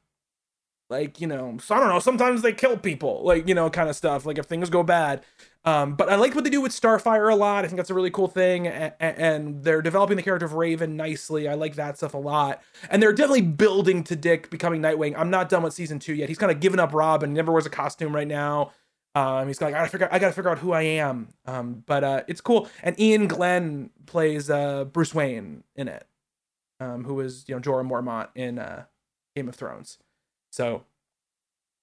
[0.88, 3.90] like you know so i don't know sometimes they kill people like you know kind
[3.90, 5.22] of stuff like if things go bad
[5.64, 7.94] um but i like what they do with starfire a lot i think that's a
[7.94, 11.96] really cool thing and, and they're developing the character of raven nicely i like that
[11.96, 15.74] stuff a lot and they're definitely building to dick becoming nightwing i'm not done with
[15.74, 18.28] season two yet he's kind of given up robin and never wears a costume right
[18.28, 18.72] now
[19.14, 21.28] um, he's like, I gotta figure, I gotta figure out who I am.
[21.46, 22.68] Um, but uh, it's cool.
[22.82, 26.06] And Iain Glen plays uh, Bruce Wayne in it,
[26.78, 28.84] um, who was you know Jorah Mormont in uh,
[29.34, 29.98] Game of Thrones.
[30.50, 30.84] So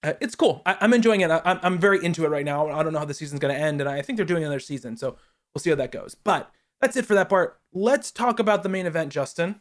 [0.07, 0.61] uh, it's cool.
[0.65, 1.29] I, I'm enjoying it.
[1.29, 2.69] I, I'm I'm very into it right now.
[2.69, 4.95] I don't know how the season's gonna end, and I think they're doing another season,
[4.97, 5.17] so
[5.53, 6.15] we'll see how that goes.
[6.15, 7.59] But that's it for that part.
[7.73, 9.59] Let's talk about the main event, Justin.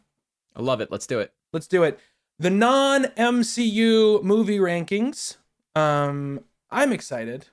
[0.54, 0.90] I love it.
[0.90, 1.32] Let's do it.
[1.52, 1.98] Let's do it.
[2.38, 5.36] The non MCU movie rankings.
[5.74, 7.48] Um, I'm excited.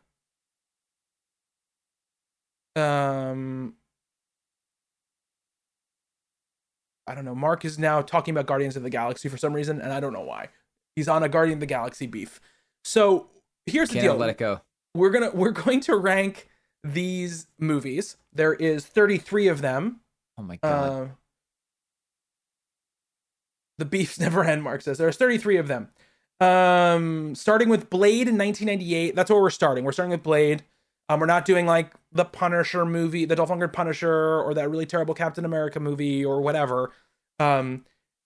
[2.76, 3.76] Um,
[7.08, 7.36] I don't know.
[7.36, 10.14] Mark is now talking about Guardians of the Galaxy for some reason, and I don't
[10.14, 10.50] know why.
[10.96, 12.39] He's on a Guardian of the Galaxy beef.
[12.84, 13.28] So
[13.66, 14.16] here's the Can't deal.
[14.16, 14.62] let it go.
[14.96, 16.50] We're gonna we're going to rank
[16.84, 18.18] these movies.
[18.34, 20.02] There is 33 of them.
[20.38, 20.92] Oh my god.
[20.92, 21.08] Uh,
[23.78, 24.98] the beefs never end, Mark says.
[24.98, 25.90] There's 33 of them.
[26.40, 29.16] Um, starting with Blade in 1998.
[29.16, 29.84] That's where we're starting.
[29.84, 30.64] We're starting with Blade.
[31.10, 34.86] Um, we're not doing like the Punisher movie, the Dolph Lundgren Punisher, or that really
[34.86, 36.92] terrible Captain America movie, or whatever.
[37.40, 37.86] Um,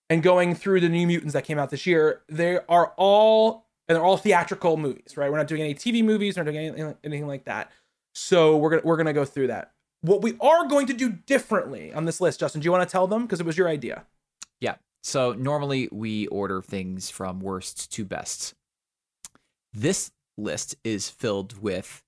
[0.10, 3.96] and going through the New Mutants that came out this year, they are all and
[3.96, 5.32] they're all theatrical movies, right?
[5.32, 7.72] We're not doing any TV movies, we're not doing anything, anything like that.
[8.16, 9.72] So we're gonna we're gonna go through that.
[10.02, 12.92] What we are going to do differently on this list, Justin, do you want to
[12.92, 13.24] tell them?
[13.24, 14.06] Because it was your idea.
[14.60, 14.76] Yeah.
[15.04, 18.54] So normally we order things from worst to best.
[19.74, 22.04] This list is filled with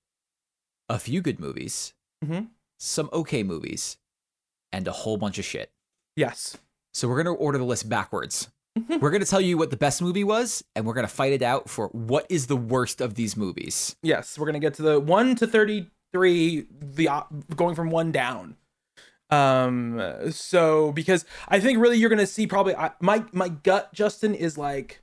[0.88, 2.48] a few good movies, Mhm.
[2.78, 3.96] some okay movies,
[4.72, 5.72] and a whole bunch of shit.
[6.16, 6.56] Yes.
[6.92, 8.48] So we're going to order the list backwards.
[9.00, 11.32] we're going to tell you what the best movie was, and we're going to fight
[11.32, 13.96] it out for what is the worst of these movies.
[14.02, 14.38] Yes.
[14.38, 17.08] We're gonna get to the one to thirty-three, the
[17.56, 18.56] going from one down.
[19.28, 20.00] Um.
[20.32, 24.58] So because I think really you're gonna see probably I, my my gut, Justin, is
[24.58, 25.02] like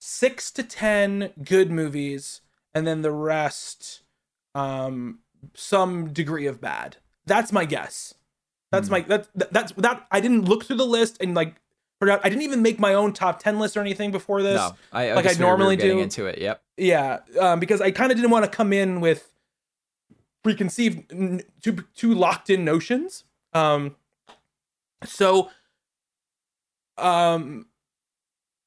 [0.00, 2.40] six to ten good movies,
[2.74, 4.02] and then the rest,
[4.54, 5.20] um,
[5.54, 6.96] some degree of bad.
[7.24, 8.14] That's my guess.
[8.70, 8.92] That's Hmm.
[8.92, 10.06] my that that's that.
[10.10, 11.56] I didn't look through the list and like.
[12.10, 14.56] I didn't even make my own top ten list or anything before this.
[14.56, 16.02] No, I, I like I just figured we were normally getting do.
[16.02, 16.38] into it.
[16.38, 16.62] Yep.
[16.76, 19.32] Yeah, um, because I kind of didn't want to come in with
[20.42, 23.24] preconceived, n- too too locked in notions.
[23.52, 23.96] Um,
[25.04, 25.50] so,
[26.98, 27.66] um,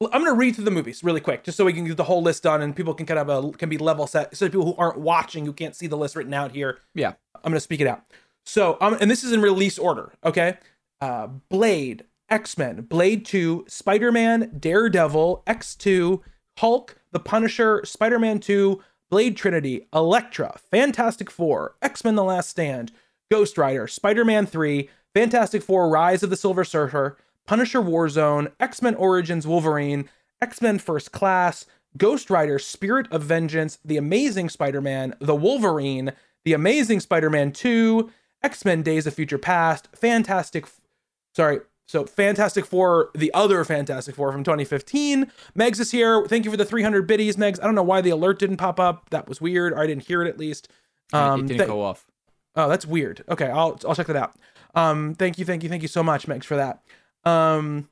[0.02, 2.22] I'm gonna read through the movies really quick, just so we can get the whole
[2.22, 4.36] list done, and people can kind of uh, can be level set.
[4.36, 7.14] So people who aren't watching, who can't see the list written out here, Yeah.
[7.36, 8.04] I'm gonna speak it out.
[8.46, 10.58] So, um, and this is in release order, okay?
[11.02, 16.24] Uh, Blade, X Men, Blade Two, Spider Man, Daredevil, X Two,
[16.58, 22.50] Hulk, The Punisher, Spider Man Two, Blade Trinity, Elektra, Fantastic Four, X Men: The Last
[22.50, 22.92] Stand,
[23.32, 28.82] Ghost Rider, Spider Man Three, Fantastic Four: Rise of the Silver Surfer, Punisher: Warzone, X
[28.82, 30.10] Men Origins Wolverine,
[30.42, 31.66] X Men First Class,
[31.98, 36.14] Ghost Rider: Spirit of Vengeance, The Amazing Spider Man, The Wolverine,
[36.44, 38.10] The Amazing Spider Man 2,
[38.42, 40.66] X Men Days of Future Past, Fantastic,
[41.34, 45.32] sorry, so Fantastic Four, the other Fantastic Four from 2015.
[45.58, 46.26] Megs is here.
[46.28, 47.60] Thank you for the 300 biddies, Megs.
[47.62, 49.10] I don't know why the alert didn't pop up.
[49.12, 50.68] That was weird, or I didn't hear it at least.
[51.14, 52.06] it Um, didn't th- go off.
[52.56, 53.24] Oh, that's weird.
[53.30, 54.34] Okay, I'll I'll check that out.
[54.74, 56.82] Um, thank you, thank you, thank you so much, Megs, for that.
[57.24, 57.88] Um,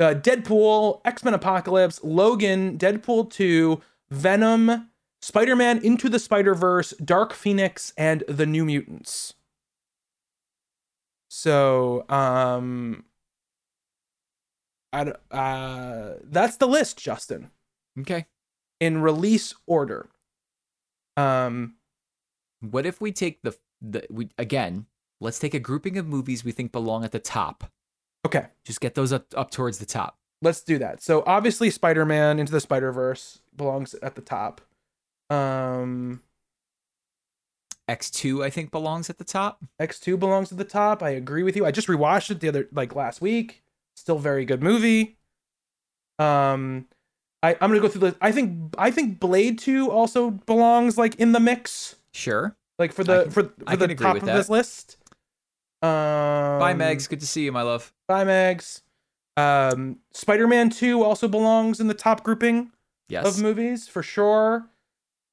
[0.00, 3.80] uh, Deadpool, X Men Apocalypse, Logan, Deadpool 2,
[4.10, 4.90] Venom,
[5.22, 9.34] Spider Man Into the Spider Verse, Dark Phoenix, and The New Mutants.
[11.40, 13.04] So, um,
[14.90, 17.50] I, uh, that's the list, Justin,
[18.00, 18.24] Okay.
[18.80, 20.08] in release order.
[21.18, 21.76] Um,
[22.60, 24.86] What if we take the the we again?
[25.20, 27.70] Let's take a grouping of movies we think belong at the top.
[28.26, 30.18] okay, Just get those up up towards the top.
[30.40, 31.02] let's do that.
[31.02, 34.62] So obviously, Spider Man Into the Spider Verse belongs at the top.
[35.28, 36.22] Um,
[37.88, 39.64] X two I think belongs at the top.
[39.80, 41.02] X2 belongs at the top.
[41.02, 41.64] I agree with you.
[41.64, 43.62] I just rewatched it the other like last week.
[43.94, 45.16] Still very good movie.
[46.18, 46.86] Um
[47.42, 51.14] I, I'm gonna go through the I think I think Blade 2 also belongs like
[51.16, 51.96] in the mix.
[52.12, 52.56] Sure.
[52.78, 54.34] Like for the can- for, for the top of that.
[54.36, 54.96] this list.
[55.82, 57.08] Um Bye, Megs.
[57.08, 57.92] Good to see you, my love.
[58.08, 58.82] Bye Megs.
[59.36, 62.72] Um Spider-Man 2 also belongs in the top grouping
[63.08, 63.26] Yes.
[63.26, 64.66] of movies for sure.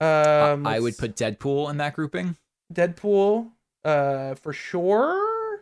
[0.02, 2.36] Um I would put Deadpool in that grouping.
[2.74, 3.52] Deadpool,
[3.86, 5.58] uh, for sure.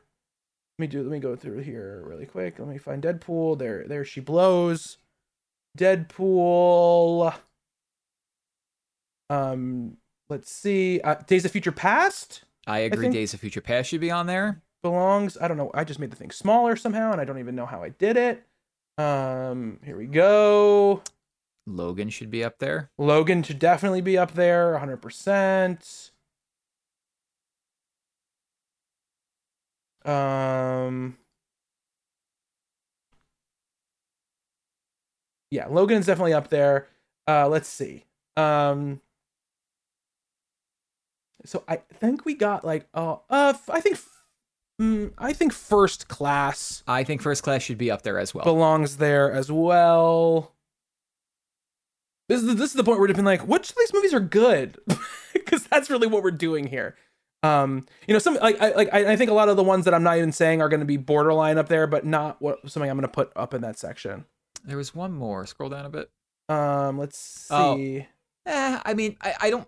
[0.80, 1.02] Let me do.
[1.04, 2.58] Let me go through here really quick.
[2.60, 3.58] Let me find Deadpool.
[3.60, 4.98] There, there she blows.
[5.78, 7.34] Deadpool.
[9.30, 9.98] Um,
[10.30, 11.00] let's see.
[11.02, 13.04] Uh, Days of Future Past I agree.
[13.06, 14.62] think- Days of Future Past should be on there.
[14.84, 15.38] belongs.
[15.40, 15.70] I don't know.
[15.76, 18.18] I just made the thing smaller somehow, and I don't even know how I did
[18.18, 18.44] it.
[18.98, 21.04] Um, here we go.
[21.68, 22.90] Logan should be up there.
[22.98, 26.11] Logan should definitely be up there, 100%.
[30.06, 31.18] Um
[35.52, 36.88] Yeah, Logan is definitely up there.
[37.28, 38.06] Uh let's see.
[38.38, 39.02] Um
[41.46, 44.00] So I think we got like uh uh I think
[44.82, 48.44] mm, I think first class I think First Class should be up there as well.
[48.44, 50.54] belongs there as well.
[52.30, 54.20] This is this is the point where we're been like, which of these movies are
[54.20, 54.80] good?
[55.34, 56.96] Because that's really what we're doing here.
[57.44, 59.86] Um, you know, some like I like I, I think a lot of the ones
[59.86, 62.60] that I'm not even saying are going to be borderline up there, but not what
[62.70, 64.26] something I'm going to put up in that section.
[64.64, 65.46] there was one more.
[65.46, 66.12] Scroll down a bit.
[66.50, 67.78] Um, let's see Oh.
[67.78, 68.08] see.
[68.46, 69.68] Eh, I mean, I, I don't.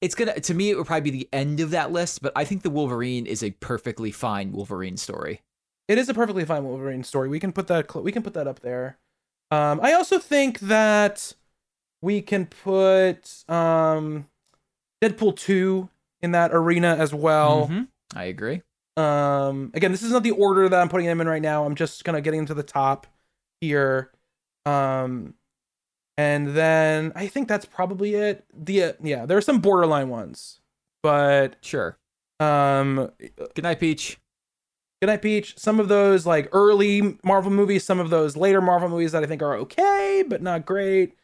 [0.00, 0.70] It's gonna to me.
[0.70, 3.42] It would probably be the end of that list, but I think the Wolverine is
[3.42, 5.40] a perfectly fine Wolverine story.
[5.88, 7.28] It is a perfectly fine Wolverine story.
[7.28, 8.98] We can put that we can put that up there.
[9.50, 11.32] Um, I also think that
[12.02, 14.26] we can put um,
[15.02, 15.88] Deadpool two
[16.22, 17.68] in that arena as well.
[17.68, 17.88] Mhm.
[18.14, 18.62] I agree.
[18.96, 21.64] Um, again, this is not the order that I'm putting them in right now.
[21.66, 23.06] I'm just kind of getting to the top
[23.60, 24.10] here.
[24.64, 25.34] Um,
[26.16, 28.44] and then I think that's probably it.
[28.54, 30.60] The uh, yeah, there are some borderline ones,
[31.02, 31.98] but Sure.
[32.40, 33.10] um,
[33.54, 34.18] Good night, Peach.
[35.02, 35.58] Good Night Peach.
[35.58, 39.26] Some of those like early Marvel movies, some of those later Marvel movies that I
[39.26, 41.14] think are okay, but not great.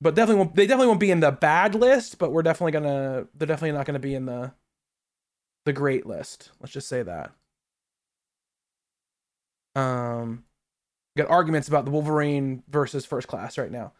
[0.00, 3.26] But definitely won't they definitely won't be in the bad list, but we're definitely gonna
[3.34, 4.52] they're definitely not gonna be in the
[5.64, 6.50] the great list.
[6.60, 7.32] Let's just say that.
[9.74, 10.44] Um
[11.16, 13.92] got arguments about the Wolverine versus first class right now.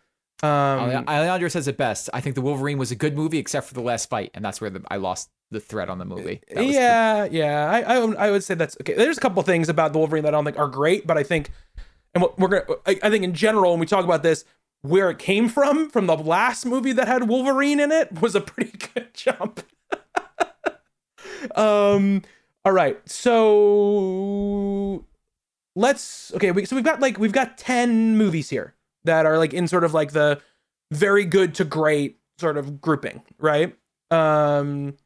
[0.42, 0.48] Um
[0.90, 2.10] Ale- Alejandro says it best.
[2.12, 4.60] I think the Wolverine was a good movie except for the last fight, and that's
[4.60, 6.42] where the, I lost the thread on the movie.
[6.54, 7.70] Was the- yeah, yeah.
[7.70, 8.94] I, I I would say that's okay.
[8.94, 11.22] There's a couple things about the Wolverine that I don't think are great, but I
[11.22, 11.50] think,
[12.14, 14.44] and what we're gonna, I, I think in general when we talk about this,
[14.84, 18.40] where it came from, from the last movie that had Wolverine in it, was a
[18.40, 19.62] pretty good jump.
[21.56, 22.22] um.
[22.66, 22.98] All right.
[23.08, 25.04] So
[25.74, 26.50] let's okay.
[26.50, 28.74] We, so we've got like we've got ten movies here
[29.04, 30.40] that are like in sort of like the
[30.92, 33.74] very good to great sort of grouping, right?
[34.10, 34.96] Um.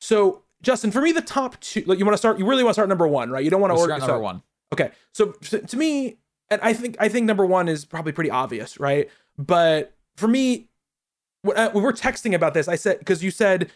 [0.00, 2.72] So, Justin, for me, the top two, like you want to start, you really want
[2.72, 3.42] to start number one, right?
[3.42, 4.42] You don't want to order number one.
[4.72, 6.18] Okay, so to me,
[6.54, 9.08] and I think I think number one is probably pretty obvious, right?
[9.38, 10.68] But for me,
[11.42, 13.70] when, uh, when we're texting about this, I said because you said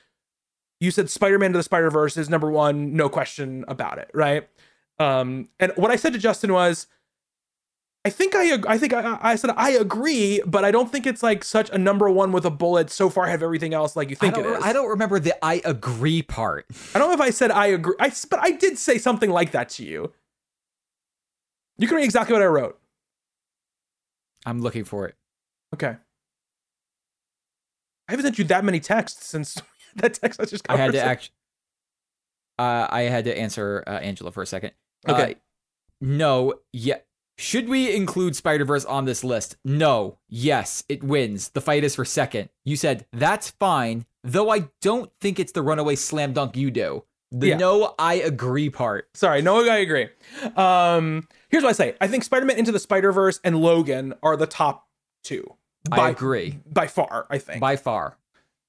[0.80, 4.48] you said Spider-Man to the Spider-Verse is number one, no question about it, right?
[5.00, 6.86] Um, and what I said to Justin was,
[8.04, 11.22] I think I I think I, I said I agree, but I don't think it's
[11.22, 12.90] like such a number one with a bullet.
[12.90, 14.62] So far, have everything else like you think it is.
[14.62, 16.66] I don't remember the I agree part.
[16.94, 19.50] I don't know if I said I agree, I, but I did say something like
[19.50, 20.12] that to you.
[21.78, 22.78] You can read exactly what I wrote.
[24.46, 25.14] I'm looking for it.
[25.74, 25.96] Okay.
[28.08, 29.60] I haven't sent you that many texts since
[29.96, 31.08] that text message I had to conversation.
[31.10, 31.30] act.
[32.58, 34.72] Uh, I had to answer uh, Angela for a second.
[35.08, 35.32] Okay.
[35.32, 35.34] Uh,
[36.00, 36.54] no.
[36.72, 36.96] Yeah.
[37.36, 39.56] Should we include Spider Verse on this list?
[39.64, 40.18] No.
[40.28, 40.82] Yes.
[40.88, 41.50] It wins.
[41.50, 42.48] The fight is for second.
[42.64, 44.06] You said that's fine.
[44.24, 47.04] though I don't think it's the runaway slam dunk you do.
[47.30, 47.56] The Yeah.
[47.56, 49.08] no, I agree part.
[49.14, 50.08] Sorry, no, I agree.
[50.56, 54.46] Um, here's what I say: I think Spider-Man Into the Spider-Verse and Logan are the
[54.46, 54.88] top
[55.22, 55.54] two.
[55.92, 57.26] I agree by far.
[57.30, 57.60] I think.
[57.60, 58.16] by far.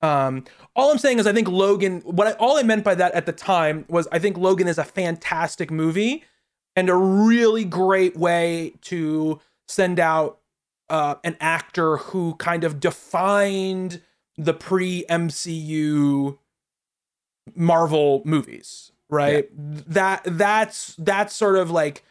[0.01, 0.45] Um,
[0.75, 2.01] all I'm saying is I think Logan.
[2.01, 4.77] What I, all I meant by that at the time was I think Logan is
[4.77, 6.23] a fantastic movie
[6.75, 10.39] and a really great way to send out
[10.89, 14.01] uh, an actor who kind of defined
[14.37, 16.37] the pre MCU
[17.55, 19.47] Marvel movies, right?
[19.55, 22.03] That that's that's sort of like.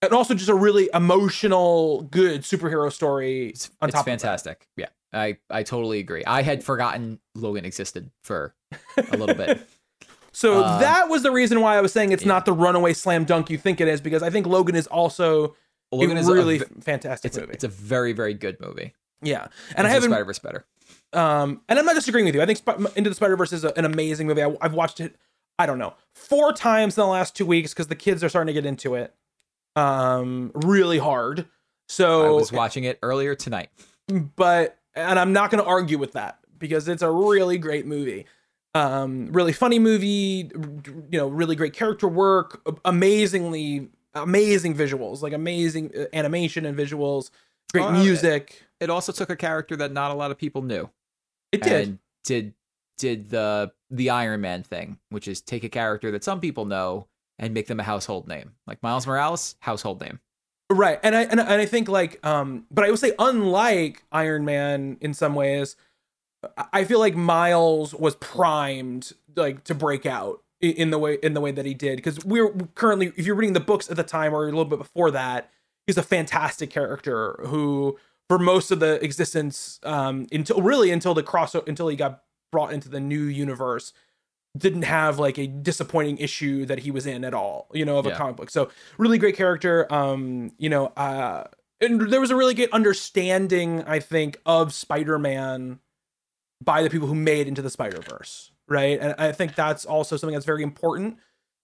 [0.00, 4.68] And also just a really emotional, good superhero story It's, on it's fantastic.
[4.76, 6.24] Yeah, I I totally agree.
[6.24, 8.54] I had forgotten Logan existed for
[8.96, 9.60] a little bit.
[10.30, 12.28] So Uh, that was the reason why I was saying it's yeah.
[12.28, 15.56] not the runaway slam dunk you think it is because I think Logan is also
[15.90, 18.94] Logan a is really ve- fantastic It's a, it's a very very good movie.
[19.20, 20.10] yeah, and I haven't.
[20.10, 20.64] Spider Verse better.
[21.12, 22.42] Um, and I'm not disagreeing with you.
[22.42, 24.42] I think Sp- Into the Spider Verse is a, an amazing movie.
[24.42, 25.16] I, I've watched it.
[25.58, 28.46] I don't know four times in the last two weeks because the kids are starting
[28.54, 29.14] to get into it.
[29.76, 31.46] Um, really hard.
[31.88, 33.70] So I was watching it earlier tonight.
[34.36, 38.26] but and I'm not going to argue with that because it's a really great movie.
[38.74, 45.90] Um, really funny movie, you know, really great character work, amazingly amazing visuals, like amazing
[45.98, 47.30] uh, animation and visuals,
[47.72, 48.64] great Uh, music.
[48.80, 50.88] It also took a character that not a lot of people knew.
[51.52, 51.98] It did.
[52.24, 52.54] did
[52.98, 57.06] did the the Iron Man thing, which is take a character that some people know
[57.38, 58.52] and make them a household name.
[58.66, 60.20] Like Miles Morales, household name.
[60.70, 60.98] Right.
[61.02, 65.14] And I and, I- think like um but I would say unlike Iron Man in
[65.14, 65.76] some ways,
[66.56, 71.34] I- I feel like Miles was primed like to break out in the way in
[71.34, 74.02] the way that he did because we're currently if you're reading the books at the
[74.02, 75.50] time or a little bit before that,
[75.86, 77.96] he's a fantastic character who
[78.28, 82.22] for most of the existence um until really until the cross until he got
[82.52, 83.92] brought into the new universe
[84.56, 88.06] didn't have like a disappointing issue that he was in at all, you know, of
[88.06, 88.50] a comic book.
[88.50, 89.86] So really great character.
[89.92, 91.44] Um, you know, uh
[91.80, 95.78] and there was a really good understanding, I think, of Spider-Man
[96.60, 98.98] by the people who made Into the Spider-Verse, right?
[98.98, 101.18] And I think that's also something that's very important.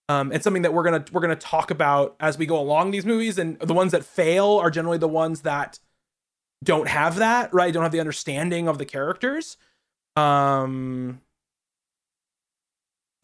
[0.07, 3.05] Um, and something that we're gonna we're gonna talk about as we go along these
[3.05, 5.79] movies, and the ones that fail are generally the ones that
[6.65, 7.73] don't have that, right?
[7.73, 9.57] Don't have the understanding of the characters.
[10.15, 11.21] Um,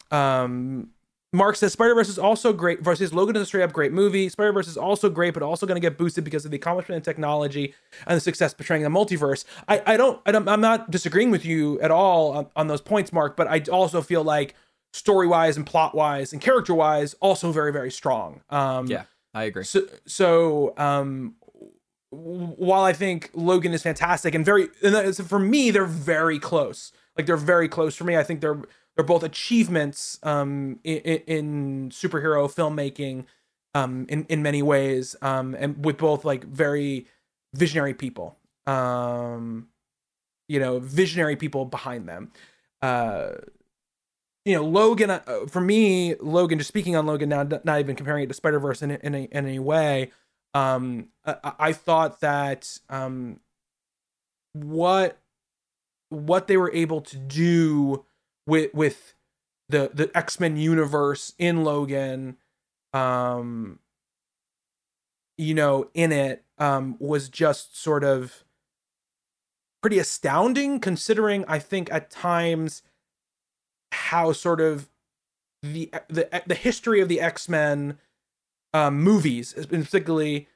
[0.10, 0.90] um,
[1.34, 2.82] Mark says Spider Verse is also great.
[2.82, 4.28] Versus Logan is a straight up great movie.
[4.28, 6.98] Spider Verse is also great, but also going to get boosted because of the accomplishment
[6.98, 7.74] in technology
[8.06, 9.46] and the success portraying the multiverse.
[9.68, 12.82] I, I don't, I don't I'm not disagreeing with you at all on, on those
[12.82, 13.38] points, Mark.
[13.38, 14.56] But I also feel like
[14.92, 18.42] story wise and plot wise and character wise, also very very strong.
[18.50, 19.64] Um, Yeah, I agree.
[19.64, 21.36] so, so um,
[22.12, 26.92] while I think Logan is fantastic and very, and for me, they're very close.
[27.18, 28.18] Like they're very close for me.
[28.18, 28.62] I think they're
[28.96, 33.26] they're both achievements um, in, in superhero filmmaking
[33.74, 37.08] um, in in many ways, um, and with both like very
[37.54, 38.38] visionary people.
[38.68, 39.68] Um,
[40.48, 42.32] you know, visionary people behind them.
[42.82, 43.32] Uh,
[44.44, 48.24] you know, Logan, uh, for me, Logan, just speaking on Logan now, not even comparing
[48.24, 50.12] it to Spider Verse in, in, in any way,
[50.54, 53.40] um, I, I thought that um,
[54.54, 55.18] what
[56.10, 58.06] what they were able to do
[58.46, 59.14] with with
[59.70, 62.38] the the X Men universe in Logan,
[62.94, 63.80] um,
[65.38, 68.44] you know, in it, um, was just sort of
[69.82, 72.84] pretty astounding, considering I think at times
[73.92, 74.90] how sort of
[75.64, 77.98] the the the history of the X Men
[78.74, 80.48] um, movies, particularly,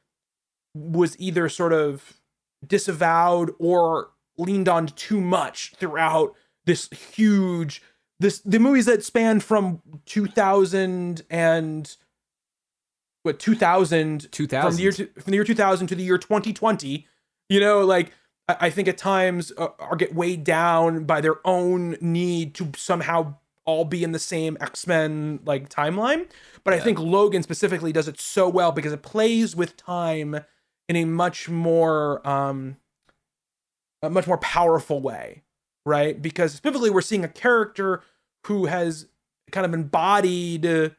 [0.73, 2.19] was either sort of
[2.65, 6.35] disavowed or leaned on too much throughout
[6.65, 7.81] this huge
[8.19, 11.97] this the movies that spanned from 2000 and
[13.23, 14.77] what 2000 from 2000.
[14.77, 17.07] the year to, from the year 2000 to the year 2020
[17.49, 18.11] you know like
[18.47, 22.71] i, I think at times uh, are get weighed down by their own need to
[22.75, 23.35] somehow
[23.65, 26.27] all be in the same x-men like timeline.
[26.63, 30.39] But i think logan specifically does it so well because it plays with time
[30.87, 32.77] in a much more um
[34.01, 35.43] a much more powerful way
[35.85, 36.21] right?
[36.21, 38.01] Because specifically we're seeing a character
[38.45, 39.07] who has
[39.51, 40.93] kind of embodied you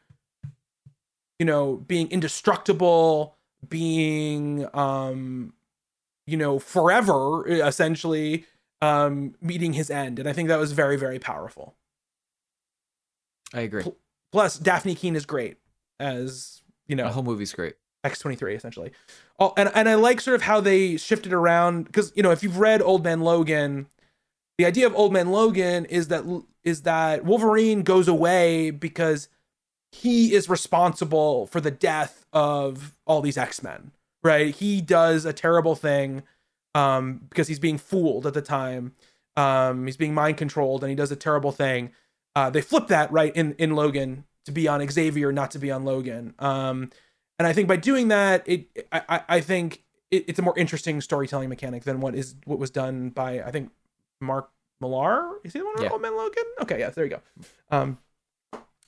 [1.45, 3.35] know being indestructible
[3.67, 5.53] being um
[6.25, 8.45] you know forever essentially
[8.81, 10.17] um meeting his end.
[10.19, 11.75] And i think that was very very powerful
[13.53, 13.83] I agree.
[14.31, 15.57] plus dafne keen is great
[15.99, 17.75] as you know The whole movie's great.
[18.05, 18.91] X23 essentially.
[19.39, 22.43] Oh, and and I like sort of how they shifted around because you know if
[22.43, 23.87] you've read Old Man Logan,
[24.57, 26.23] the idea of Old Man Logan is that
[26.63, 29.29] is that Wolverine goes away because
[29.91, 33.91] he is responsible for the death of all these X-Men,
[34.23, 34.53] right?
[34.53, 36.23] He does a terrible thing
[36.75, 38.93] um, because he's being fooled at the time.
[39.37, 41.91] Um, he's being mind controlled and he does a terrible thing.
[42.37, 45.71] Uh, they flip that right in in Logan to be on Xavier, not to be
[45.71, 46.35] on Logan.
[46.37, 46.91] Um,
[47.39, 51.01] and I think by doing that, it I, I- think it, it's a more interesting
[51.01, 53.71] storytelling mechanic than what is what was done by I think
[54.21, 55.39] Mark Millar.
[55.43, 55.89] Is he the one on Yeah.
[55.89, 56.43] Old Man Logan?
[56.61, 57.21] Okay, yeah, there you go.
[57.71, 57.97] Um,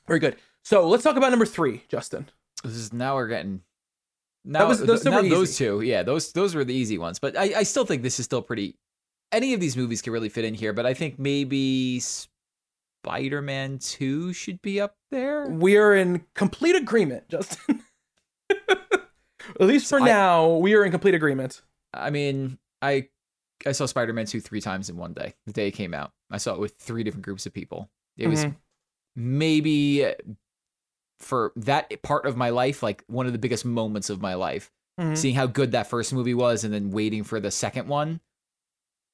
[0.08, 0.36] very good.
[0.64, 2.30] So let's talk about number three, Justin.
[2.64, 3.64] This is now we're getting.
[4.46, 7.18] Now, was- those two now those two, yeah, those those were the easy ones.
[7.18, 8.78] But I, I still think this is still pretty.
[9.32, 12.00] Any of these movies can really fit in here, but I think maybe
[13.04, 15.48] Spider-Man Two should be up there.
[15.48, 17.84] We are in complete agreement, Justin.
[18.50, 21.62] At least for I- now, we are in complete agreement.
[21.94, 23.08] I mean, I
[23.66, 25.34] I saw Spider-Man 2 three times in one day.
[25.46, 26.12] The day it came out.
[26.32, 27.90] I saw it with three different groups of people.
[28.18, 28.56] It was Mhm.
[29.16, 30.06] maybe
[31.20, 34.72] for that part of my life like one of the biggest moments of my life.
[35.00, 35.18] Mhm.
[35.18, 38.22] Seeing how good that first movie was and then waiting for the second one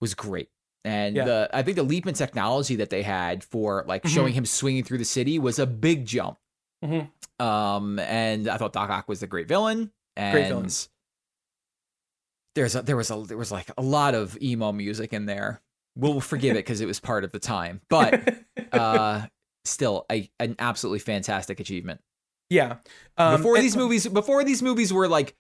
[0.01, 0.49] was great.
[0.85, 1.25] And Yeah.
[1.25, 4.09] the, I think the leap in technology that they had for like Mhm.
[4.09, 6.37] showing him swinging through the city was a big jump.
[6.83, 7.09] Mhm.
[7.39, 9.91] Um, and I thought Doc Ock was a great villain.
[10.15, 10.69] And Great villain.
[12.55, 15.61] there's a, there was a there was like a lot of emo music in there.
[15.97, 18.35] We'll forgive it because it was part of the time, but
[18.71, 19.25] uh,
[19.65, 22.01] still a an absolutely fantastic achievement.
[22.49, 22.77] yeah.
[23.17, 25.35] Um, before these movies, before these movies were like,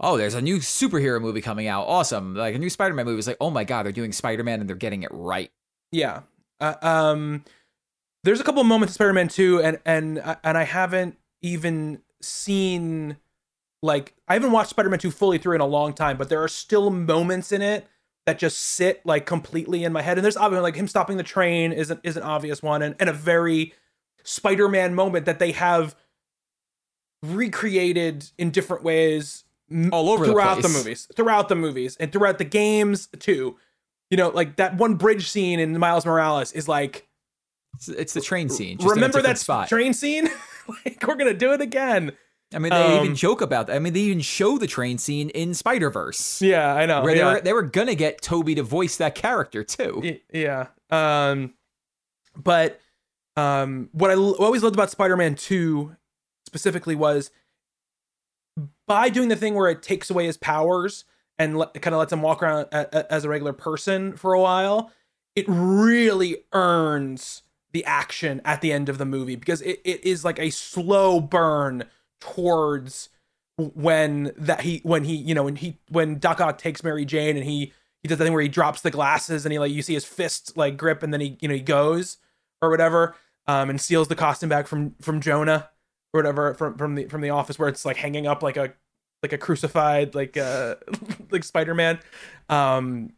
[0.00, 2.34] oh, there's a new superhero movie coming out, awesome!
[2.34, 4.76] Like a new Spider-Man movie was like, oh my god, they're doing Spider-Man and they're
[4.76, 5.50] getting it right.
[5.92, 6.22] Yeah.
[6.60, 7.44] Uh, um,
[8.24, 13.18] there's a couple of moments in Spider-Man 2 and and and I haven't even seen
[13.82, 16.48] like I haven't watched Spider-Man 2 fully through in a long time, but there are
[16.48, 17.86] still moments in it
[18.26, 20.16] that just sit like completely in my head.
[20.16, 22.94] And there's obviously like him stopping the train is an, is an obvious one and,
[22.98, 23.74] and a very
[24.24, 25.94] Spider-Man moment that they have
[27.22, 29.43] recreated in different ways
[29.92, 30.74] All over throughout the, place.
[30.76, 33.56] movies, throughout the movies, and throughout the games too.
[34.10, 37.08] You know, like that one bridge scene in Miles Morales is like,
[37.74, 38.78] It's, it's the train scene.
[38.78, 39.68] Just remember that spot.
[39.68, 40.28] train scene?
[40.84, 42.12] like we're gonna do it again.
[42.54, 43.74] I mean, they um, even joke about that.
[43.76, 47.02] I mean, they even show the train scene in Spider Verse, Yeah, I know.
[47.02, 47.24] where yeah.
[47.24, 50.18] they were they were gonna get Tobey to voice that character too.
[50.32, 50.66] Yeah.
[50.90, 51.54] Um,
[52.36, 52.80] but
[53.36, 55.96] um, what I l- always loved about Spider-Man Two
[56.46, 57.30] specifically was
[58.86, 61.04] by doing the thing where it takes away his powers
[61.38, 64.40] and kind of lets him walk around a- a- as a regular person for a
[64.40, 64.90] while.
[65.34, 70.24] It really earns the action at the end of the movie because it, it is
[70.24, 71.84] like a slow burn
[72.20, 73.08] towards
[73.56, 77.36] when that he when he you know when he when Doc Ock takes Mary Jane
[77.36, 77.72] and he
[78.02, 80.04] he does the thing where he drops the glasses and he like you see his
[80.04, 82.16] fist like grip and then he you know he goes
[82.62, 83.14] or whatever
[83.46, 85.68] um and steals the costume back from from Jonah
[86.14, 88.72] or whatever from from the from the office where it's like hanging up like a
[89.22, 90.76] like a crucified like uh
[91.30, 91.98] like Spider-Man
[92.48, 93.10] um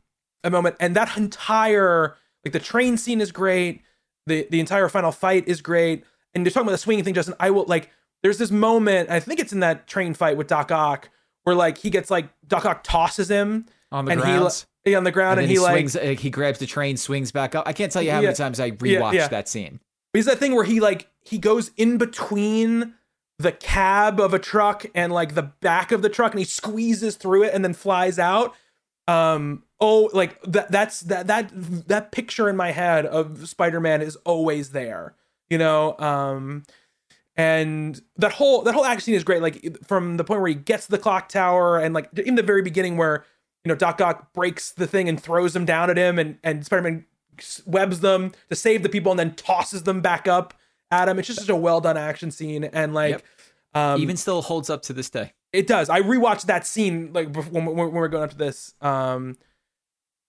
[0.42, 3.82] a moment and that entire like the train scene is great
[4.26, 7.34] the the entire final fight is great and you're talking about the swinging thing Justin
[7.38, 7.90] I will like
[8.22, 11.10] there's this moment I think it's in that train fight with Doc Ock
[11.44, 14.64] where like he gets like Doc Ock tosses him on the and ground.
[14.84, 15.96] he on the ground and, and, he, like swings.
[15.96, 17.68] uh, he grabs the train, swings back up.
[17.68, 18.26] I can't tell you how Yeah.
[18.28, 19.28] many times I Yeah, rewatched yeah.
[19.28, 19.80] that scene.
[20.16, 22.94] He's that thing where he like he goes in between
[23.38, 27.16] the cab of a truck and like the back of the truck and he squeezes
[27.16, 28.54] through it and then flies out.
[29.06, 31.50] Um oh like that that's that that
[31.88, 35.14] that picture in my head of Spider-Man is always there.
[35.48, 36.64] You know, um
[37.36, 40.54] and that whole that whole action scene is great like from the point where he
[40.54, 43.24] gets the clock tower and like in the very beginning where
[43.64, 46.64] you know Doc Ock breaks the thing and throws him down at him and and
[46.64, 47.04] Spider-Man
[47.66, 50.54] webs them to save the people and then tosses them back up
[50.90, 51.18] at him.
[51.18, 53.22] It's just such a well done action scene and like Yep.
[53.74, 55.32] um Even still holds up to this day.
[55.52, 55.88] it does.
[55.88, 58.74] I rewatched that scene like before, when, when, when we we're going up to this.
[58.80, 59.36] Um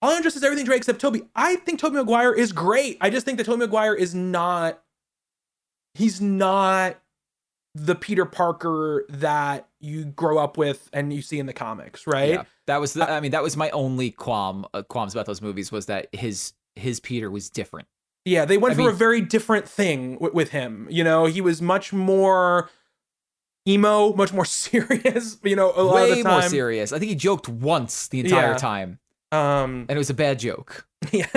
[0.02, 1.24] all I'm just is everything's great except Tobey.
[1.36, 2.98] I think Tobey Maguire is great.
[3.02, 4.82] I just think that Tobey Maguire is not
[5.96, 7.00] he's not
[7.74, 12.30] the Peter Parker that you grow up with and you see in the comics, right?
[12.34, 13.08] Yeah, that was the.
[13.10, 16.54] I mean, that was my only qualm uh, qualms about those movies was that his
[16.78, 17.88] his Peter was different.
[18.26, 20.88] Yeah, they went I for mean- a very different thing w- with him.
[20.90, 22.70] You know, he was much more
[23.68, 25.38] emo, much more serious.
[25.44, 26.32] You know, a lot of Way the time.
[26.34, 26.92] more serious.
[26.92, 28.58] I think he joked once the entire Yeah.
[28.58, 29.00] time,
[29.32, 30.86] Um, and it was a bad joke.
[31.12, 31.28] yeah.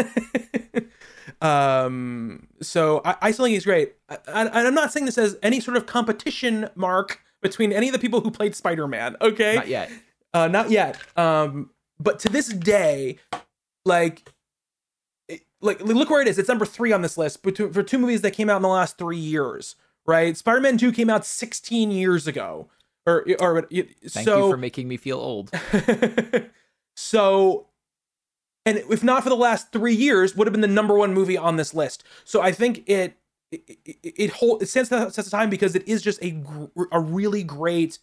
[1.41, 2.47] um.
[2.61, 3.95] So I, I still think he's great.
[4.09, 7.89] I, I, and I'm not saying this as any sort of competition mark between any
[7.89, 9.17] of the people who played Spider-Man.
[9.21, 9.55] Okay.
[9.55, 9.91] Not yet.
[10.35, 10.99] Uh, not yet.
[11.19, 13.19] Um, but to this day,
[13.85, 14.31] like,
[15.61, 16.39] like look where it is.
[16.39, 18.99] It's number three on this list, for two movies that came out in the last
[18.99, 20.37] three years, right?
[20.37, 22.69] Spider-Man Two came out 16 years ago,
[23.07, 25.51] or or Thank so you for making me feel old.
[26.97, 27.67] so
[28.67, 31.37] and if not for the last three years would have been the number one movie
[31.37, 33.17] on this list so i think it
[33.51, 36.31] it it, it, hold, it stands the test of time because it is just a
[36.31, 37.99] gr- a really great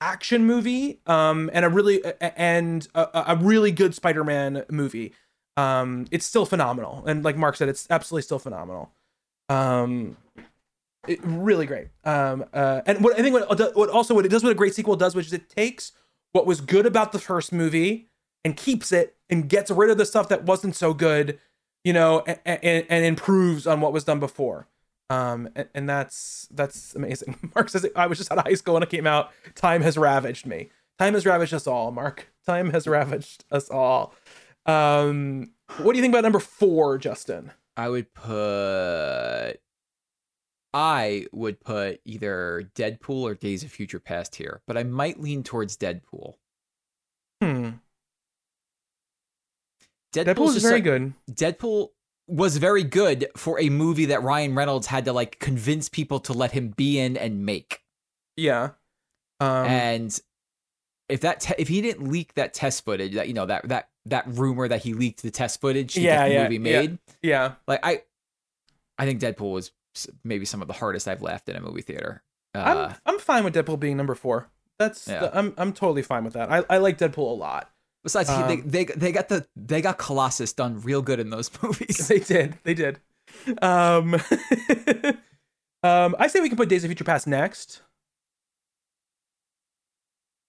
[0.00, 5.12] action movie um and a really and a, a really good spider-man movie
[5.60, 8.90] um it's still phenomenal and like mark said it's absolutely still phenomenal
[9.48, 10.16] um
[11.08, 14.42] it, really great um uh and what i think what, what also what it does
[14.42, 15.92] what a great sequel does which is it takes
[16.32, 18.08] what was good about the first movie
[18.44, 21.38] and keeps it and gets rid of the stuff that wasn't so good,
[21.84, 24.66] you know, and, and, and improves on what was done before.
[25.08, 27.50] Um, and, and, that's that's amazing.
[27.54, 29.32] Mark says I was just out of high school when it came out.
[29.56, 30.70] Time has ravaged me.
[31.00, 31.90] Time has ravaged us all.
[31.90, 32.28] Mark.
[32.46, 34.14] Time has ravaged us all.
[34.70, 37.52] Um, what do you think about number four, Justin?
[37.76, 39.54] I would put.
[40.72, 45.42] I would put either Deadpool or Days of Future Past here, but I might lean
[45.42, 46.34] towards Deadpool.
[47.42, 47.70] Hmm.
[50.12, 51.14] Deadpool is very like- good.
[51.30, 51.88] Deadpool
[52.28, 56.32] was very good for a movie that Ryan Reynolds had to like convince people to
[56.32, 57.82] let him be in and make.
[58.36, 58.70] Yeah.
[59.40, 60.20] Um, and
[61.08, 63.88] if that te- if he didn't leak that test footage, that you know that that
[64.06, 66.80] that rumor that he leaked the test footage to Yeah, get the yeah, movie yeah.
[66.80, 67.30] made, yeah.
[67.30, 68.02] yeah, like I,
[68.98, 69.72] I think Deadpool was
[70.24, 72.22] maybe some of the hardest I've laughed in a movie theater.
[72.54, 74.48] Uh, I'm I'm fine with Deadpool being number four.
[74.78, 75.30] That's Yeah.
[75.32, 76.50] I'm I'm totally fine with that.
[76.50, 77.70] I, I like Deadpool a lot.
[78.02, 81.30] besides, he, um, they, they they got the they got Colossus done real good in
[81.30, 82.08] those movies.
[82.08, 82.58] They did.
[82.64, 82.98] They did.
[83.62, 84.14] Um,
[85.82, 87.82] um, I say we can put Days of Future Past next.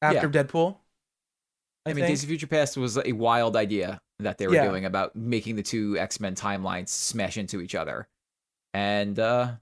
[0.02, 0.78] After Deadpool.
[1.86, 2.06] I, I mean.
[2.06, 4.68] Days of Future Past was a wild idea that they were Yeah.
[4.68, 8.08] doing about making the two X Men timelines smash into each other,
[8.74, 9.54] and uh,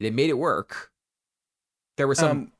[0.00, 0.90] they made it work.
[1.96, 2.52] There were some Um,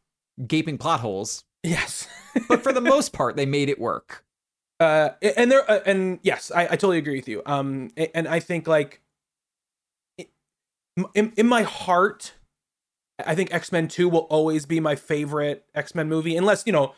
[0.47, 2.07] gaping plot holes, yes.
[2.49, 4.25] but for the most part, they made it work.
[4.81, 7.43] uh, and there, uh, and yes, I, I totally agree with you.
[7.47, 9.01] Um, and I think like,
[11.15, 12.35] in in my heart,
[13.25, 16.73] I think X Men Two will always be my favorite X Men movie, unless you
[16.73, 16.95] know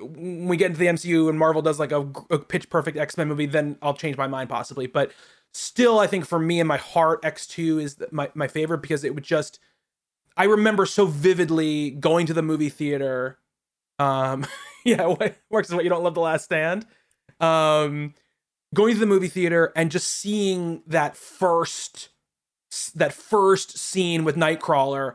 [0.00, 3.16] when we get into the MCU and Marvel does like a, a pitch perfect X
[3.16, 4.86] Men movie, then I'll change my mind possibly.
[4.86, 5.12] But
[5.52, 9.04] still, I think for me in my heart, X Two is my my favorite because
[9.04, 9.58] it would just.
[10.36, 13.38] I remember so vividly going to the movie theater.
[13.98, 14.46] Um,
[14.84, 16.86] yeah, what works is what you don't love the Last Stand.
[17.40, 18.14] Um,
[18.74, 22.10] going to the movie theater and just seeing that first
[22.94, 25.14] that first scene with Nightcrawler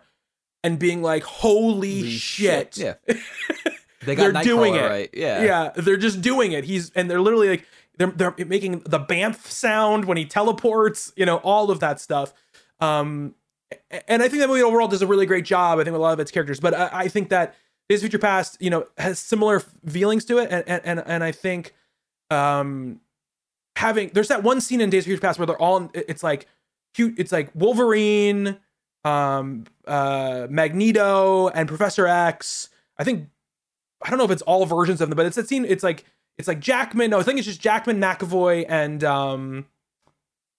[0.64, 2.96] and being like, "Holy Holy shit!" Yeah,
[4.06, 4.82] they got They're doing it.
[4.82, 5.10] right.
[5.14, 6.64] Yeah, yeah, they're just doing it.
[6.64, 7.66] He's and they're literally like
[7.98, 11.12] they're they're making the bamf sound when he teleports.
[11.16, 12.34] You know, all of that stuff.
[12.80, 13.36] Um,
[14.08, 15.80] and I think that movie overall does a really great job.
[15.80, 17.56] I think with a lot of its characters, but I, I think that
[17.88, 21.24] Days of Future Past, you know, has similar feelings to it, and and and, and
[21.24, 21.74] I think,
[22.30, 23.02] um,
[23.76, 26.48] having there's that one scene in Days of Future Past where they're all it's like
[26.94, 28.58] cute, it's like Wolverine,
[29.04, 32.70] um, uh, Magneto, and Professor X.
[32.98, 33.30] I think
[34.02, 35.66] I don't know if it's all versions of them, but it's that scene.
[35.66, 36.06] It's like
[36.38, 37.12] it's like Jackman.
[37.12, 39.66] No, I think it's just Jackman, McAvoy, and um,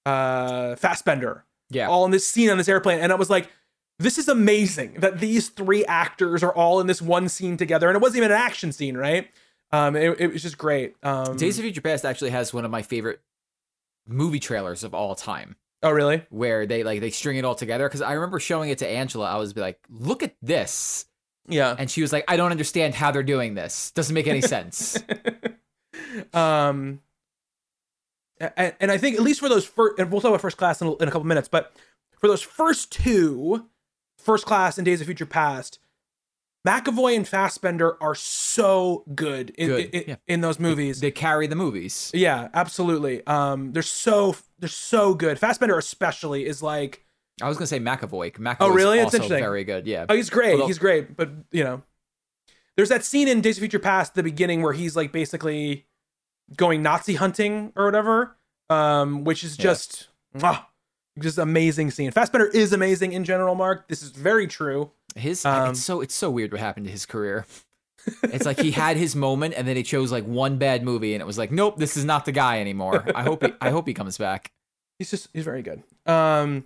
[0.04, 1.88] uh, Fassbender yeah.
[1.88, 2.98] all in this scene on this airplane.
[3.00, 3.50] And I was like,
[3.98, 7.88] this is amazing that these three actors are all in this one scene together.
[7.88, 9.28] And it wasn't even an action scene, right?
[9.72, 10.96] Um, it, it was just great.
[11.02, 13.20] Um, Days of Future Past actually has one of my favorite
[14.06, 15.56] movie trailers of all time.
[15.82, 16.24] oh, really?
[16.30, 19.30] where they like they string it all together because i remember showing it to angela
[19.30, 21.06] i was like look at this
[21.50, 21.74] Yeah.
[21.78, 24.96] and she was like i don't understand how they're doing this doesn't make any sense
[26.34, 27.00] um,
[28.40, 30.80] and, and I think at least for those first, and we'll talk about first class
[30.80, 31.72] in a, in a couple minutes, but
[32.18, 33.66] for those first two,
[34.16, 35.78] first class and Days of Future Past,
[36.66, 40.16] McAvoy and Fassbender are so good in, Good, in, yeah.
[40.26, 41.00] in those movies.
[41.00, 43.26] they carry the movies yeah, absolutely.
[43.26, 45.38] Um, they're so they're so good.
[45.38, 47.04] Fassbender especially is like,
[47.42, 48.98] i was gonna say mcavoy mcavoy Oh, really?
[49.00, 49.38] It's interesting.
[49.40, 51.82] very good yeah oh, he's great, Although- he's great, but you know,
[52.76, 55.86] there's that scene in Days of Future Past, at the beginning, where he's like basically
[56.56, 58.36] going Nazi hunting or whatever,
[58.70, 59.62] um, which is Yeah.
[59.64, 60.64] just mwah,
[61.18, 62.10] just amazing scene.
[62.10, 63.54] Fassbender is amazing in general.
[63.54, 64.92] Mark, this is very true.
[65.16, 67.44] his Um, it's so it's so weird what happened to his career
[68.22, 71.20] it's like he had his moment and then he chose like one bad movie and
[71.20, 73.86] it was like nope this is not the guy anymore i hope he, i hope
[73.86, 74.50] he comes back
[74.98, 75.82] He's just he's very good.
[76.06, 76.64] Um,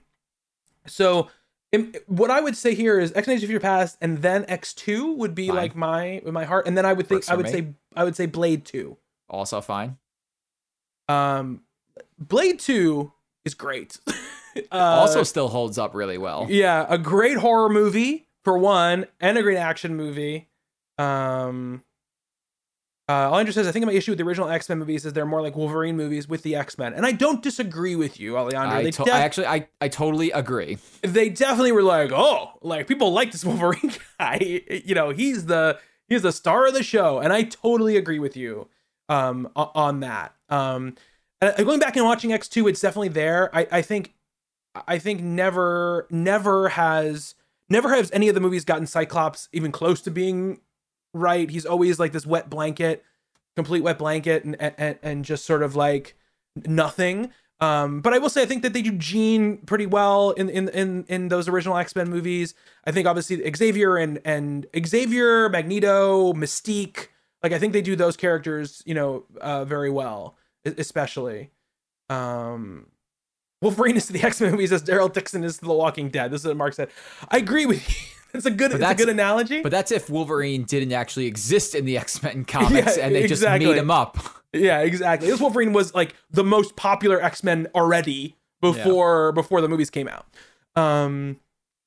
[0.86, 1.28] so
[1.72, 4.72] im- what I would say here is X Days of Future Past, and then X
[4.74, 5.56] Two would be Fine.
[5.56, 8.16] like my my heart, and then I would think Works I would say I would
[8.16, 8.96] say Blade Two.
[9.28, 9.96] also fine
[11.08, 11.62] Um,
[12.18, 13.12] Blade Two
[13.44, 13.98] is great.
[14.72, 16.46] uh, also still holds up really well.
[16.48, 20.48] yeah, a great horror movie for one, and a great action movie.
[20.98, 21.82] Um,
[23.08, 25.26] uh, Andrew says, I think my issue with the original X Men movies is they're
[25.26, 28.78] more like Wolverine movies with the X Men, and I don't disagree with you, Alejandro.
[28.78, 30.78] I, to- def- I actually I, I totally agree.
[31.02, 34.62] they definitely were like, oh, like people like this Wolverine guy.
[34.84, 35.78] You know, he's the
[36.08, 38.68] he's the star of the show, and I totally agree with you
[39.10, 40.34] um on that.
[40.48, 40.94] Um,
[41.40, 43.54] going back and watching X two, it's definitely there.
[43.54, 44.14] I I think
[44.88, 47.34] I think never never has
[47.68, 50.60] never has any of the movies gotten Cyclops even close to being
[51.14, 51.48] right.
[51.48, 53.04] He's always like this wet blanket,
[53.56, 56.14] complete wet blanket, and and, and just sort of like
[56.66, 57.30] nothing.
[57.60, 60.68] Um, but I will say I think that they do Jean pretty well in in
[60.70, 62.54] in in those original X Men movies.
[62.84, 67.08] I think obviously Xavier and and Xavier, Magneto, Mystique.
[67.42, 71.50] Like I think they do those characters, you know, uh, very well, especially.
[72.10, 72.86] Um,
[73.64, 76.30] Wolverine is to the X Men movies as Daryl Dixon is to The Walking Dead.
[76.30, 76.90] This is what Mark said.
[77.30, 78.06] I agree with you.
[78.34, 78.72] It's a good.
[78.72, 79.62] It's a good analogy.
[79.62, 83.28] But that's if Wolverine didn't actually exist in the X Men comics Yeah, and they
[83.28, 84.18] just made him up.
[84.52, 85.30] Yeah, exactly.
[85.30, 90.08] This Wolverine was like the most popular X Men already before before the movies came
[90.08, 90.26] out.
[90.74, 91.38] Um,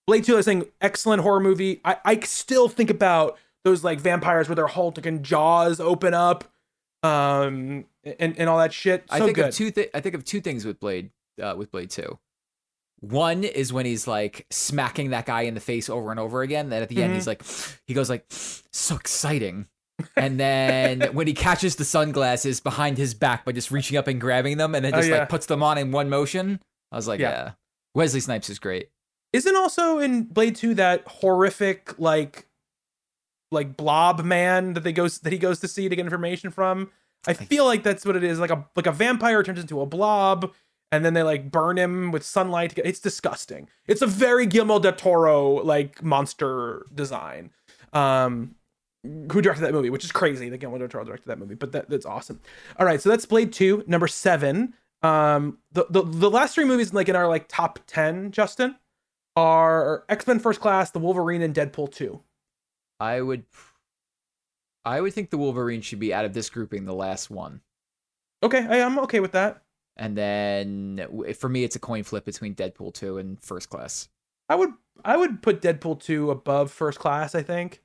[0.05, 1.81] Blade Two, I was saying, excellent horror movie.
[1.83, 6.45] I I still think about those like vampires where their whole fucking jaws open up,
[7.03, 9.03] um, and and all that shit.
[9.09, 9.47] So I think good.
[9.49, 9.69] of two.
[9.69, 11.09] Th- I think of two things with Blade.
[11.41, 12.17] Uh, with Blade Two.
[12.99, 16.69] One is when he's like smacking that guy in the face over and over again.
[16.69, 17.15] Then at the end, Mm-hmm.
[17.15, 17.43] he's like,
[17.85, 19.67] he goes like, so exciting.
[20.15, 24.19] And then when he catches the sunglasses behind his back by just reaching up and
[24.19, 25.19] grabbing them, and then Oh, just yeah.
[25.19, 26.59] like puts them on in one motion,
[26.91, 27.29] I was like, Yeah.
[27.29, 27.51] yeah.
[27.93, 28.89] Wesley Snipes is great.
[29.33, 32.47] Isn't also in Blade Two that horrific like
[33.51, 36.89] like blob man that they goes that he goes to see to get information from?
[37.27, 38.39] I feel like that's what it is.
[38.39, 40.51] Like a like a vampire turns into a blob,
[40.91, 42.77] and then they like burn him with sunlight.
[42.77, 43.69] It's disgusting.
[43.87, 47.51] It's a very Guillermo del Toro like monster design.
[47.93, 48.55] Um,
[49.03, 49.89] who directed that movie?
[49.89, 52.39] Which is crazy that Guillermo del Toro directed that movie, but that, that's awesome.
[52.77, 54.73] All right, so that's Blade Two, number seven.
[55.01, 58.75] Um, the the the last three movies like in our like top ten, Justin,
[59.35, 62.21] are X Men First Class, The Wolverine, and Deadpool Two.
[62.99, 63.43] I would,
[64.83, 67.61] I would think the Wolverine should be out of this grouping, the last one.
[68.41, 69.61] Okay, I am okay with that.
[69.99, 74.09] And then for me, it's a coin flip between Deadpool 2 and First Class.
[74.47, 74.69] I would
[75.03, 77.81] I would put Deadpool 2 above First Class, I think.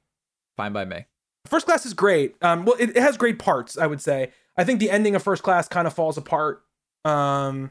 [0.56, 1.06] Fine by me.
[1.46, 2.36] First Class is great.
[2.42, 4.30] Um well it, it has great parts, I would say.
[4.56, 6.62] I think the ending of First Class kind of falls apart.
[7.04, 7.70] Um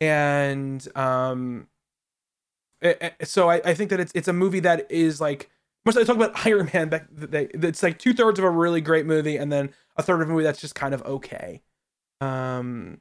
[0.00, 1.66] and um
[2.80, 5.50] it- it- so I, I think that it's it's a movie that is like
[5.84, 8.50] much like I talked about Iron Man back they, it's like two thirds of a
[8.50, 11.62] really great movie and then a third of a movie that's just kind of okay.
[12.20, 13.00] Um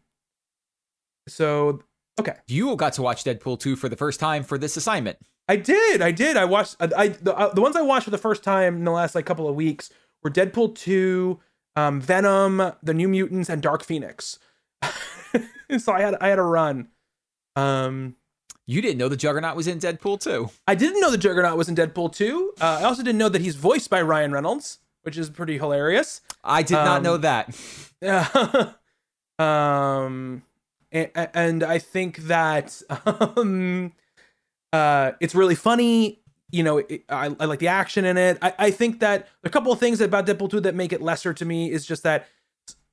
[1.29, 1.81] so
[2.19, 2.35] okay.
[2.47, 5.17] You got to watch Deadpool 2 for the first time for this assignment.
[5.47, 6.01] I did.
[6.01, 6.37] I did.
[6.37, 6.75] I watched.
[6.79, 9.15] I, I the, uh, the ones I watched for the first time in the last
[9.15, 9.89] like couple of weeks
[10.23, 11.39] were Deadpool two,
[11.75, 14.37] um, Venom, The New Mutants, and Dark Phoenix.
[15.77, 16.89] so I had I had a run.
[17.55, 18.15] Um,
[18.67, 20.49] You didn't know the Juggernaut was in Deadpool 2.
[20.67, 22.53] I didn't know the Juggernaut was in Deadpool two.
[22.61, 26.21] Uh, I also didn't know that he's voiced by Ryan Reynolds, which is pretty hilarious.
[26.43, 27.57] I did not Um, know that.
[28.01, 28.73] Yeah.
[29.39, 30.43] um,
[30.91, 32.81] and, I think that
[33.37, 33.93] um,
[34.73, 36.21] uh, it's really funny.
[36.51, 38.39] You know, it, I, I like the action in it.
[38.41, 41.33] I, I think that a couple of things about Deadpool 2 that make it lesser
[41.33, 42.27] to me is just that,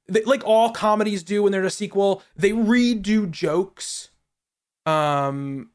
[0.09, 4.11] they, like all comedies do when there's a sequel, they redo jokes.
[4.85, 5.71] Um,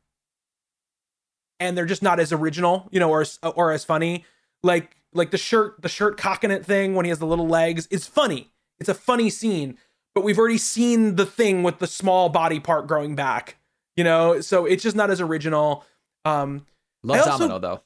[1.60, 3.24] and they're just not as original, you know, or
[3.56, 4.26] or as funny.
[4.64, 7.88] Like like the shirt the shirt cocking it thing when he has the little legs
[7.88, 8.52] is funny.
[8.80, 9.78] It's a funny scene,
[10.14, 13.58] but we've already seen the thing with the small body part growing back,
[13.96, 14.42] you know.
[14.42, 15.86] So it's just not as original.
[16.26, 16.66] Um,
[17.04, 17.82] Love also- Domino, though.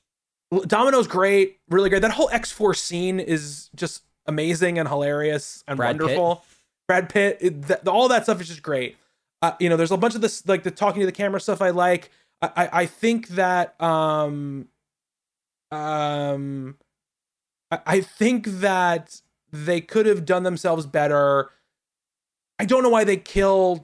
[0.68, 2.02] Domino's great, really great.
[2.02, 6.02] That whole X Force scene is just amazing and hilarious and Brad Pitt.
[6.04, 6.46] wonderful.
[6.88, 8.96] Brad Pitt, it, that, all that stuff is just great.
[9.42, 11.62] Uh, you know, there's a bunch of this like the talking to the camera stuff
[11.62, 12.12] I like.
[12.42, 14.68] I I, I think that um
[15.72, 16.78] um
[17.72, 19.22] I, I think that
[19.52, 21.50] they could have done themselves better.
[22.60, 23.84] I don't know why they killed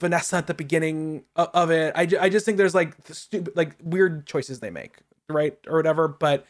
[0.00, 1.92] Vanessa at the beginning of, of it.
[1.96, 4.98] I, I just think there's like the stupid like weird choices they make,
[5.28, 6.08] right or whatever.
[6.08, 6.46] But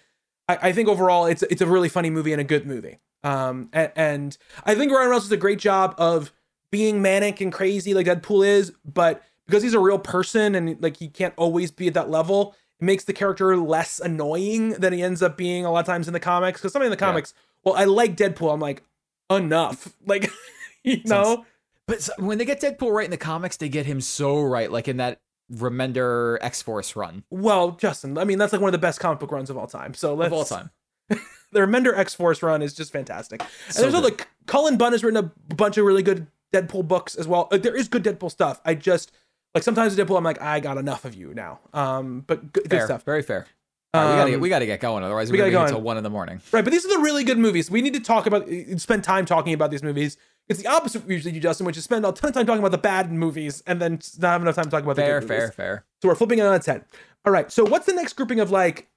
[0.48, 2.98] I, I think overall it's it's a really funny movie and a good movie.
[3.24, 6.32] Um, and, and I think Ryan Reynolds does a great job of
[6.72, 10.96] being manic and crazy like Deadpool is, but because he's a real person and like
[10.96, 15.02] he can't always be at that level, it makes the character less annoying than he
[15.02, 16.60] ends up being a lot of times in the comics.
[16.60, 17.10] Because something in the Yeah.
[17.10, 18.52] comics, well, I like Deadpool.
[18.52, 18.82] I'm like
[19.30, 20.32] enough, like
[20.82, 21.44] you know.
[21.86, 24.88] But when they get Deadpool right in the comics, they get him so right, like
[24.88, 25.20] in that
[25.52, 29.18] Remender X Force run Well, Justin, I mean that's like one of the best comic
[29.18, 29.94] book runs of all time.
[29.94, 30.70] So let's of all time.
[31.08, 33.42] the Remender X Force run is just fantastic.
[33.42, 34.04] And So there's good.
[34.14, 37.48] other Cullen Bunn has written a bunch of really good Deadpool books as well.
[37.50, 38.60] Like, there is good Deadpool stuff.
[38.64, 39.12] I just
[39.54, 41.60] like sometimes Deadpool, I'm like, I got enough of you now.
[41.74, 43.04] Um, but good, good stuff.
[43.04, 43.46] very fair.
[43.94, 45.98] Right, we gotta get, we gotta get going, otherwise we we're gotta go until one
[45.98, 46.40] in the morning.
[46.50, 47.70] Right, but these are the really good movies.
[47.70, 50.16] We need to talk about, spend time talking about these movies.
[50.48, 52.58] It's the opposite we usually, you Justin, which is spend a ton of time talking
[52.58, 55.26] about the bad movies and then not have enough time to talk about Fair, the
[55.26, 55.40] good movies.
[55.40, 55.76] fair, fair.
[55.76, 55.84] Fair.
[56.02, 56.84] So we're flipping it on its head.
[57.24, 57.50] All right.
[57.50, 58.88] So what's the next grouping of like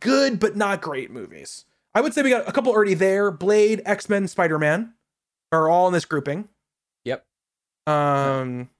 [0.00, 1.66] good but not great movies?
[1.94, 3.30] I would say we got a couple already there.
[3.30, 4.94] Blade, X Men, Spider Man
[5.52, 6.48] are all in this grouping.
[7.04, 7.24] Yep.
[7.86, 8.70] Um,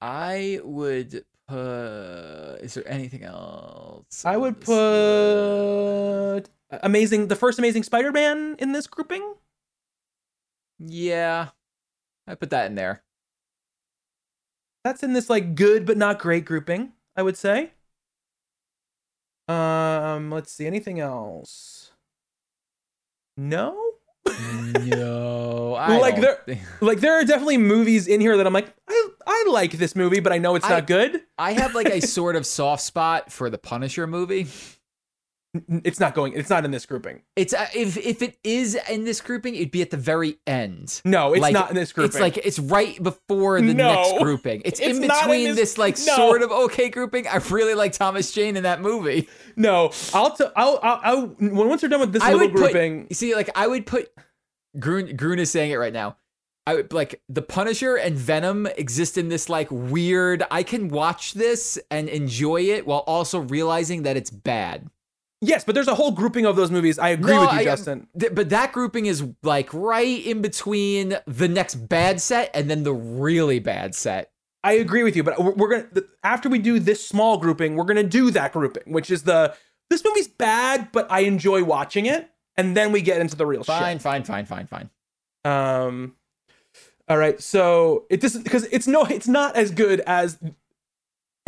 [0.00, 2.60] I would put.
[2.60, 4.24] Is there anything else?
[4.24, 6.44] I would put
[6.82, 9.34] Amazing, the first Amazing Spider Man in this grouping.
[10.78, 11.48] Yeah,
[12.26, 13.02] I put that in there.
[14.84, 16.92] That's in this like good but not great grouping.
[17.16, 17.72] I would say.
[19.48, 20.66] Um, let's see.
[20.66, 21.92] Anything else?
[23.36, 23.76] No.
[24.84, 28.74] No, I Like there- think- like there are definitely movies in here that I'm like,
[28.88, 31.22] I I like this movie, but I know it's I- not good.
[31.38, 34.46] I have like a sort of soft spot for the Punisher movie.
[35.54, 36.34] It's not going.
[36.34, 37.22] It's not in this grouping.
[37.34, 41.00] It's uh, if if it is in this grouping, it'd be at the very end.
[41.06, 42.08] No, it's Like, not in this grouping.
[42.10, 43.94] It's like it's right before the No.
[43.94, 44.60] next grouping.
[44.66, 46.16] It's, It's in not in between this- this, like no.
[46.16, 47.26] sort of okay grouping.
[47.26, 49.26] I really like Thomas Jane in that movie.
[49.56, 49.90] no.
[50.12, 53.06] I'll t- I'll, I'll I'll when once we're done with this I little put- grouping.
[53.08, 54.10] You see, like I would put
[54.78, 56.18] Grun Grun is saying it right now.
[56.66, 60.42] I would like the Punisher and Venom exist in this like weird.
[60.50, 64.90] I can watch this and enjoy it while also realizing that it's bad.
[65.40, 66.98] Yes, but there's a whole grouping of those movies.
[66.98, 68.06] I agree No, with you, I- Justin.
[68.18, 72.82] Th- but that grouping is like right in between the next bad set and then
[72.82, 74.30] the really bad set.
[74.64, 77.84] I agree with you, but we're, we're gonna after we do this small grouping, we're
[77.84, 79.54] gonna do that grouping, which is the
[79.90, 83.62] this movie's bad, but I enjoy watching it, and then we get into the real
[83.64, 84.90] Fine, fine, fine, fine, fine.
[85.44, 85.52] shit.
[85.52, 86.16] Um,
[87.08, 90.36] all right, so it doesn't because it's no, it's not as good as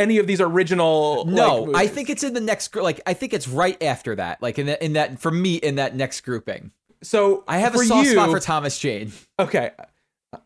[0.01, 1.25] any of these original.
[1.25, 2.83] No, like, I think it's in the next group.
[2.83, 4.41] like I think it's right after that.
[4.41, 6.71] Like in that in that for me in that next grouping.
[7.01, 7.43] so.
[7.47, 9.11] I have a soft you, spot for Thomas Jane.
[9.39, 9.71] Okay,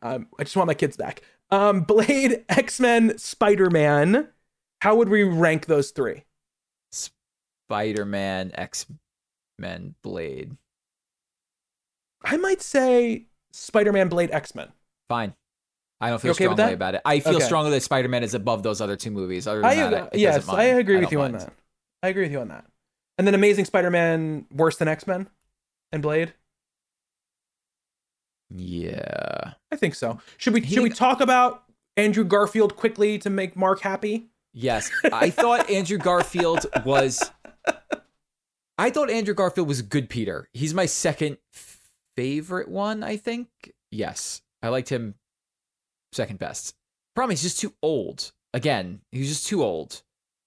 [0.01, 1.21] um, I just want my kids back.
[1.51, 4.27] Um, Blade, X Men, Spider Man.
[4.81, 6.25] How would we rank those three?
[7.67, 10.55] Spider-Man, X-Men, Blade.
[12.23, 14.67] I might say Spider Man, Blade, X Men.
[15.09, 15.33] Fine.
[16.01, 17.01] I don't feel okay strongly about it.
[17.05, 17.45] I feel Okay.
[17.45, 19.47] strongly that Spider-Man is above those other two movies.
[19.47, 20.79] Other I that, agree, it- it yes, doesn't I mind.
[20.79, 21.53] agree with don't you on that.
[22.03, 22.65] I agree with you on that.
[23.17, 25.29] And then Amazing Spider-Man worse than X-Men
[25.93, 26.33] and Blade.
[28.49, 29.53] Yeah.
[29.71, 30.19] I think so.
[30.37, 31.63] Should we He- should we talk about
[31.97, 34.29] Andrew Garfield quickly to make Mark happy?
[34.53, 34.91] Yes.
[35.11, 37.31] I thought Andrew Garfield was
[38.77, 40.49] I thought Andrew Garfield was good Peter.
[40.53, 41.37] He's my second
[42.15, 43.47] favorite one, I think.
[43.91, 44.41] Yes.
[44.61, 45.15] I liked him
[46.15, 46.75] second best.
[47.15, 48.31] Problem he's just too old.
[48.53, 50.01] Again, he's just too old.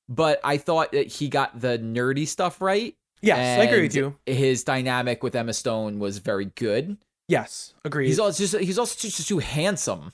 [0.08, 2.94] But I thought that he got the nerdy stuff right.
[3.20, 4.16] Yes, I agree with you.
[4.26, 6.96] His dynamic with Emma Stone was very good.
[7.26, 8.06] Yes, agreed.
[8.06, 10.12] He's also just he's also just, just too handsome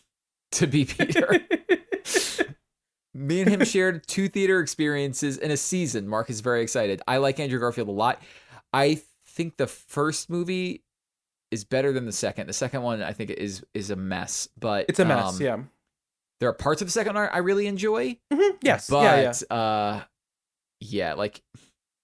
[0.53, 1.41] to be Peter.
[3.15, 6.09] Me and him shared two theater experiences in a season.
[6.09, 7.01] Mark is very excited.
[7.07, 8.21] I like Andrew Garfield a lot.
[8.73, 10.83] I think the first movie
[11.55, 12.49] is better than the second.
[12.49, 15.37] The second one I think is is a mess, but it's a mess.
[15.37, 15.59] um, yeah.
[16.41, 18.91] There are parts of the second one I really enjoy, Mhm, Yes.
[18.91, 19.33] but yeah.
[19.51, 19.57] Yeah.
[19.57, 20.03] uh
[20.81, 21.41] yeah, like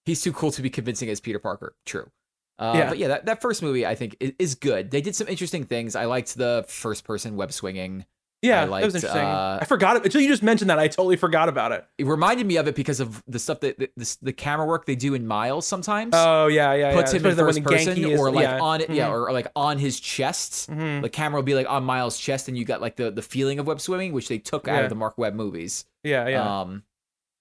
[0.06, 1.74] he's too cool to be convincing as Peter Parker.
[1.84, 2.10] True.
[2.58, 2.88] Uh, Yeah.
[2.88, 4.90] But yeah, that, that first movie I think is, is good.
[4.90, 5.94] They did some interesting things.
[5.96, 8.06] I liked the first person web swinging.
[8.42, 8.62] Yeah.
[8.62, 9.20] I that was liked, interesting.
[9.22, 10.78] uh, I forgot it until you just mentioned that.
[10.78, 11.84] I totally forgot about it.
[11.98, 14.86] It reminded me of it because of the stuff that the, the, the camera work
[14.86, 16.12] they do in Miles sometimes.
[16.14, 16.94] Oh yeah, yeah.
[16.94, 17.20] puts yeah.
[17.20, 18.60] him in first person Genki is- or like yeah.
[18.60, 20.70] on it, yeah, Mhm, or like on his chest.
[20.70, 21.02] mhm.
[21.02, 23.58] The camera will be like on Miles' chest, and you got like the the feeling
[23.58, 25.84] of web swimming, which they took out of the Mark Webb movies.
[26.02, 26.60] yeah, yeah.
[26.62, 26.82] Um,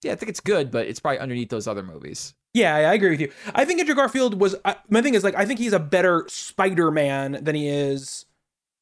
[0.03, 2.33] yeah, I think it's good, but it's probably underneath those other movies.
[2.53, 3.31] Yeah, yeah, I agree with you.
[3.53, 4.55] I think Andrew Garfield was.
[4.65, 8.25] Uh, my thing is like I think he's a better Spider-Man than he is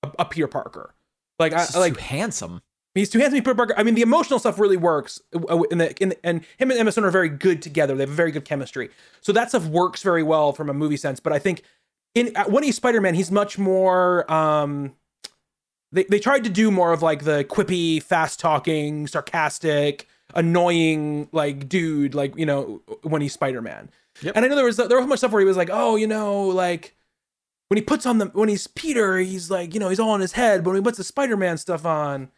[0.04, 0.94] a, a Peter Parker.
[1.40, 2.62] Like I He's just like too handsome.
[2.96, 3.40] he's too handsome.
[3.42, 3.74] Peter Parker.
[3.78, 5.22] I mean, the emotional stuff really works.
[5.36, 7.96] uh, In the, in the, and him and Emma Stone are very good together.
[7.96, 8.90] They have a very good chemistry.
[9.22, 11.20] So that stuff works very well from a movie sense.
[11.20, 11.62] But I think
[12.16, 14.30] in uh, when he's Spider-Man, he's much more.
[14.32, 14.96] um
[15.92, 21.70] They they tried to do more of like the quippy, fast talking, sarcastic, annoying like
[21.70, 23.90] dude, like you know when he's Spider-Man.
[24.22, 24.34] Yep.
[24.36, 26.08] And I know there was there was much stuff where he was like, oh, you
[26.08, 26.96] know, like
[27.70, 30.22] when he puts on the when he's Peter, he's like, you know, he's all in
[30.22, 32.30] his head, but when he puts the Spider-Man stuff on,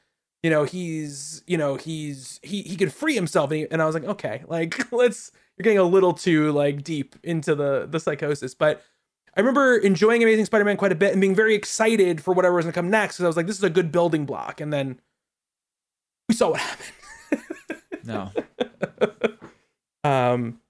[0.43, 3.85] you know, he's, you know, he's he he can free himself and, he, and I
[3.85, 7.99] was like, okay, like let's you're getting a little too like deep into the the
[7.99, 8.81] psychosis, but
[9.35, 12.65] I remember enjoying Amazing Spider-Man quite a bit and being very excited for whatever was
[12.65, 14.73] going to come next because I was like, this is a good building block, and
[14.73, 14.99] then
[16.27, 16.93] we saw what happened.
[18.03, 18.31] No.
[20.05, 20.61] Um.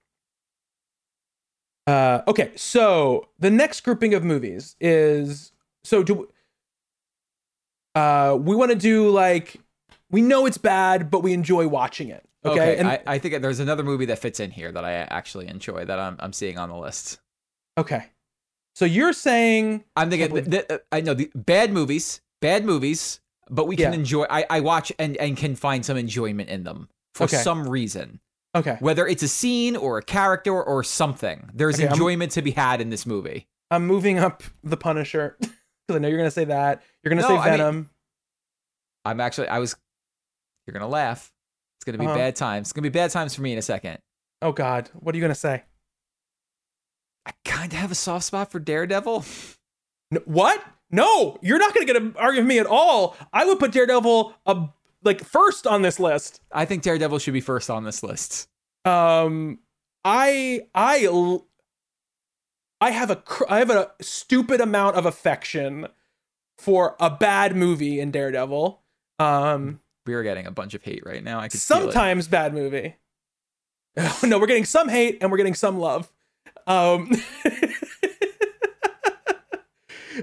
[1.90, 2.22] Uh.
[2.28, 2.52] Okay.
[2.56, 5.52] So the next grouping of movies is
[5.84, 6.28] so do.
[7.95, 9.57] Uh, we want to do like
[10.11, 12.24] we know it's bad, but we enjoy watching it.
[12.45, 12.53] Okay.
[12.53, 15.48] Okay, and I, I think there's another movie that fits in here that I actually
[15.48, 17.20] enjoy that I'm I'm seeing on the list.
[17.78, 18.06] okay.
[18.76, 23.20] So you're saying I'm thinking Can't th- th- I know the bad movies, bad movies,
[23.49, 23.99] but we can Yeah.
[23.99, 24.26] enjoy.
[24.30, 27.38] I, I watch and and can find some enjoyment in them for Okay.
[27.38, 28.22] some reason,
[28.55, 28.77] okay?
[28.80, 31.49] whether it's a scene or a character or something.
[31.53, 33.47] There's Okay, I'm- enjoyment to be had in this movie.
[33.71, 35.55] I'm moving up the Punisher because
[35.89, 36.81] I know you're gonna say that.
[37.03, 37.89] You're gonna No, say I mean- Venom.
[39.05, 39.76] I'm actually I was.
[40.67, 41.31] You're gonna laugh.
[41.77, 42.15] It's gonna be Uh-huh.
[42.15, 42.67] bad times.
[42.67, 43.99] It's gonna be bad times for me in a second.
[44.41, 45.63] oh God, what are you gonna say?
[47.26, 49.23] I kind of have a soft spot for Daredevil.
[50.11, 50.63] No, what?
[50.91, 53.15] No, you're not gonna get an argument with me at all.
[53.31, 54.67] I would put Daredevil uh,
[55.03, 56.41] like first on this list.
[56.51, 58.47] I think Daredevil should be first on this list.
[58.85, 59.59] Um,
[62.81, 65.88] I have a cr- I have a stupid amount of affection
[66.57, 68.81] for a bad movie in Daredevil.
[69.19, 71.39] Um, We are getting a bunch of hate right now.
[71.39, 72.95] I could sometimes bad movie.
[74.23, 76.11] no, we're getting some hate and we're getting some love.
[76.67, 77.09] Um,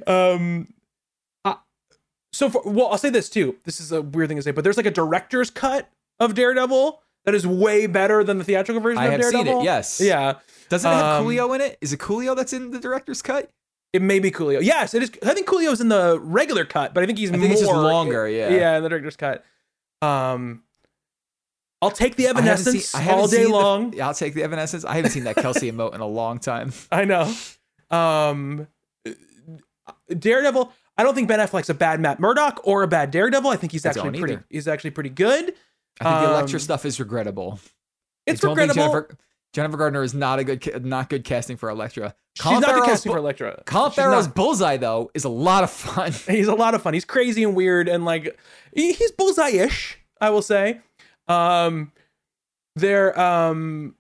[0.07, 0.73] um, I-
[2.37, 3.57] so for, well, I'll say this too.
[3.65, 5.89] This is a weird thing to say, but there's like a director's cut
[6.21, 9.45] of Daredevil that is way better than the theatrical version I of have Daredevil.
[9.53, 9.65] seen it.
[9.65, 10.01] Yes.
[10.01, 10.35] Yeah,
[10.69, 11.79] Doesn't it have Um, Coolio in it?
[11.81, 13.51] Is it Coolio that's in the director's cut?
[13.93, 14.61] it may be Coolio.
[14.63, 15.11] Yes, it is.
[15.25, 17.73] I think Coolio's in the regular cut, but I think he's I think more just
[17.73, 18.51] longer, yeah.
[18.51, 19.43] yeah, in the director's cut.
[20.03, 20.63] Um,
[21.81, 24.01] I'll take the I haven't seen- Evanescence I haven't all day seen the- long.
[24.01, 24.85] I'll take the Evanescence.
[24.85, 26.73] I haven't seen that Kelsey emote in a long time.
[26.93, 27.33] I know.
[27.91, 28.67] Um,
[30.17, 30.73] Daredevil.
[30.98, 33.51] I don't think Ben Affleck's a bad Matt Murdock or a bad Daredevil.
[33.51, 34.35] I think he's I actually pretty.
[34.35, 34.44] either.
[34.51, 35.52] He's actually pretty good.
[36.01, 37.59] I think the Elektra Um, stuff is regrettable.
[38.27, 38.93] It's I don't think regrettable.
[38.94, 39.18] Jennifer,
[39.52, 42.14] Jennifer Gardner is not a good, not good casting for Elektra.
[42.35, 43.62] She's not good casting Bu- for Electra.
[43.64, 44.35] Colin She's Farrell's not.
[44.35, 46.12] Bullseye though is a lot of fun.
[46.28, 46.93] He's a lot of fun.
[46.93, 48.39] He's crazy and weird and like
[48.74, 49.98] he, he's bullseye-ish.
[50.20, 50.81] I will say.
[51.28, 51.93] Um,
[52.74, 53.18] there.
[53.18, 53.94] Um,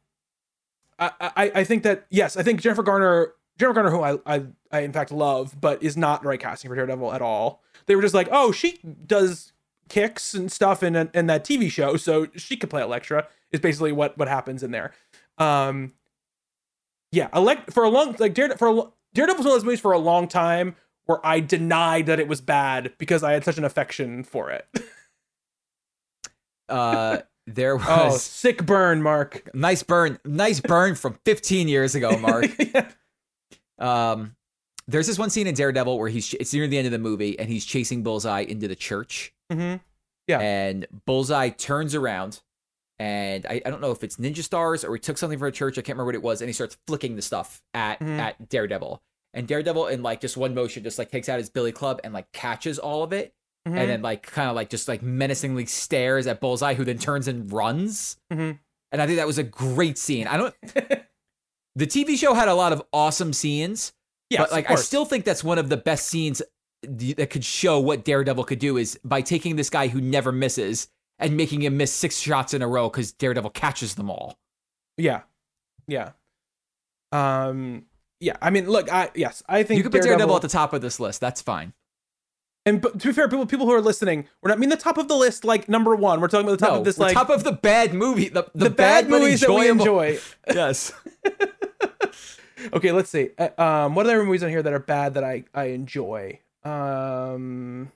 [0.98, 3.32] I, I I think that yes, I think Jennifer Garner.
[3.58, 4.42] Jennifer Garner, who I, I
[4.72, 7.62] I in fact love, but is not the right casting for Daredevil at all.
[7.86, 9.52] They were just like, oh, she does
[9.88, 13.28] kicks and stuff in a, in that TV show, so she could play Elektra.
[13.52, 14.92] Is basically what what happens in there.
[15.38, 15.92] Um,
[17.12, 19.64] yeah, elect for a long like Daredevil for a, lo- Daredevil was one of those
[19.64, 20.74] movies for a long time
[21.06, 24.66] where I denied that it was bad because I had such an affection for it.
[26.68, 29.48] Uh, there was Oh, sick burn, Mark.
[29.54, 32.46] nice burn, nice burn from 15 years ago, Mark.
[32.58, 32.90] yeah.
[33.78, 34.35] Um,
[34.88, 37.38] there's this one scene in Daredevil where he's it's near the end of the movie
[37.38, 39.76] and he's chasing Bullseye into the church, hmm
[40.28, 40.40] Yeah.
[40.40, 42.42] and Bullseye turns around,
[42.98, 45.52] and I, I don't know if it's ninja stars or he took something from a
[45.52, 45.76] church.
[45.78, 48.18] I can't remember what it was, and he starts flicking the stuff at Mhm.
[48.18, 49.02] at Daredevil,
[49.34, 52.12] and Daredevil in like just one motion just like takes out his billy club and
[52.14, 53.32] like catches all of it,
[53.68, 53.78] Mm-hmm.
[53.78, 57.26] and then like kind of like just like menacingly stares at Bullseye, who then turns
[57.26, 58.16] and runs.
[58.32, 58.60] Mhm.
[58.92, 60.28] And I think that was a great scene.
[60.28, 60.54] I don't.
[61.74, 63.92] the TV show had a lot of awesome scenes,
[64.30, 66.42] yes, but like I still think that's one of the best scenes
[66.82, 70.88] that could show what Daredevil could do is by taking this guy who never misses
[71.18, 74.38] and making him miss six shots in a row because Daredevil catches them all.
[74.96, 75.22] yeah,
[75.86, 76.10] yeah.
[77.12, 77.84] Um,
[78.20, 78.36] yeah.
[78.42, 80.82] I mean, look, I yes, I think You could put Daredevil at the top of
[80.82, 81.20] this list.
[81.20, 81.72] That's fine.
[82.66, 84.76] and but to be fair, people people who are listening, we're not I mean the
[84.76, 86.20] top of the list like number one.
[86.20, 88.46] We're talking about the top no, of this like top of the bad movie, the,
[88.54, 90.18] the, the, bad, but movies that we enjoy.
[90.52, 90.92] Yes.
[92.72, 93.30] Okay, let's see.
[93.38, 96.40] Uh, um, what other movies on here that are bad that I I enjoy?
[96.64, 97.92] Um,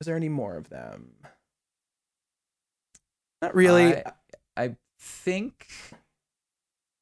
[0.00, 1.12] is there any more of them?
[3.42, 3.96] Not really.
[3.96, 4.12] I,
[4.56, 5.66] I think.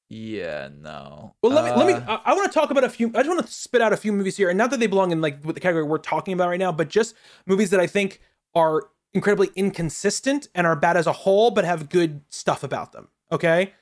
[0.08, 1.34] Yeah, no.
[1.42, 1.94] well, let me let me.
[1.94, 3.08] Uh, I, I want to talk about a few.
[3.08, 5.10] I just want to spit out a few movies here, and not that they belong
[5.10, 7.14] in like what the category we're talking about right now, but just
[7.46, 8.20] movies that I think
[8.54, 13.08] are incredibly inconsistent and are bad as a whole, but have good stuff about them.
[13.30, 13.72] Okay,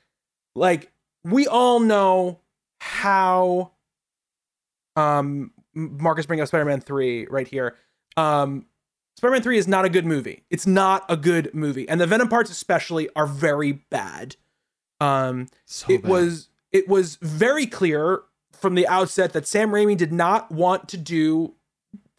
[0.55, 0.91] like
[1.25, 2.39] we all know
[2.81, 3.71] how
[4.95, 7.75] um Marcus bring up Spider-Man 3 right here.
[8.17, 8.65] Um
[9.17, 10.43] Spider-Man 3 is not a good movie.
[10.49, 11.87] It's not a good movie.
[11.87, 14.35] And the Venom parts especially are very bad.
[14.99, 16.11] Um so it bad.
[16.11, 20.97] was it was very clear from the outset that Sam Raimi did not want to
[20.97, 21.53] do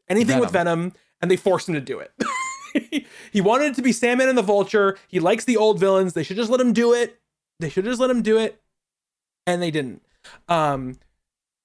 [0.08, 3.06] anything with Venom, and they forced him to do it.
[3.32, 4.96] he wanted it to be Sandman and the Vulture.
[5.08, 6.12] He likes the old villains.
[6.12, 7.18] They should just let him do it.
[7.60, 8.60] They should just let him do it,
[9.46, 10.02] and they didn't.
[10.48, 10.98] Um,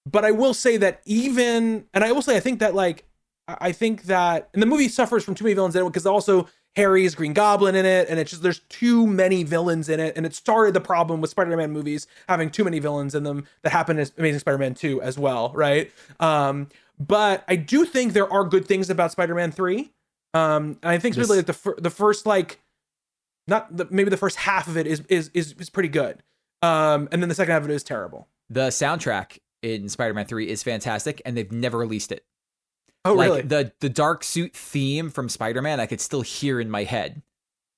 [0.06, 3.06] but I will say that even, and I will say, I think that like,
[3.48, 6.48] I think that, and the movie suffers from too many villains in it because also
[6.76, 10.26] Harry's Green Goblin in it, and it's just there's too many villains in it, and
[10.26, 14.00] it started the problem with Spider-Man movies having too many villains in them that happened
[14.00, 15.92] in Amazing Spider-Man 2 as well, right?
[16.20, 16.68] Um,
[17.00, 19.92] but I do think there are good things about Spider-Man 3.
[20.34, 22.60] Um, and I think really like the fir- the first like
[23.48, 26.22] not the, maybe the first half of it is is is is pretty good.
[26.62, 28.28] Um, and then the second half of it is terrible.
[28.50, 32.26] The soundtrack in Spider-Man 3 is fantastic and they've never released it.
[33.06, 33.42] Oh, like really?
[33.44, 37.22] the the dark suit theme from Spider-Man I could still hear in my head.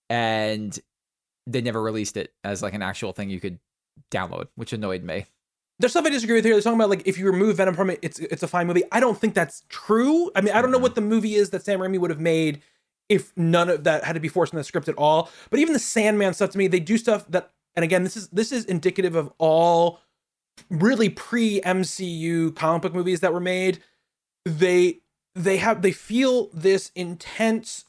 [0.09, 0.77] And
[1.47, 3.59] they never released it as like an actual thing you could
[4.11, 5.25] download, which annoyed me.
[5.79, 6.55] There's stuff I disagree with here.
[6.55, 8.83] They're talking about like if you remove Venom from it, it's it's a fine movie.
[8.91, 10.29] I don't think that's true.
[10.35, 10.83] I mean, I don't know Mhm.
[10.83, 12.61] what the movie is that Sam Raimi would have made
[13.07, 15.29] if none of that had to be forced in the script at all.
[15.49, 18.27] But even the Sandman stuff to me, they do stuff that, and again, this is
[18.29, 19.99] this is indicative of all
[20.69, 23.80] really pre MCU comic book movies that were made.
[24.45, 24.99] They
[25.36, 27.86] they have they feel this intense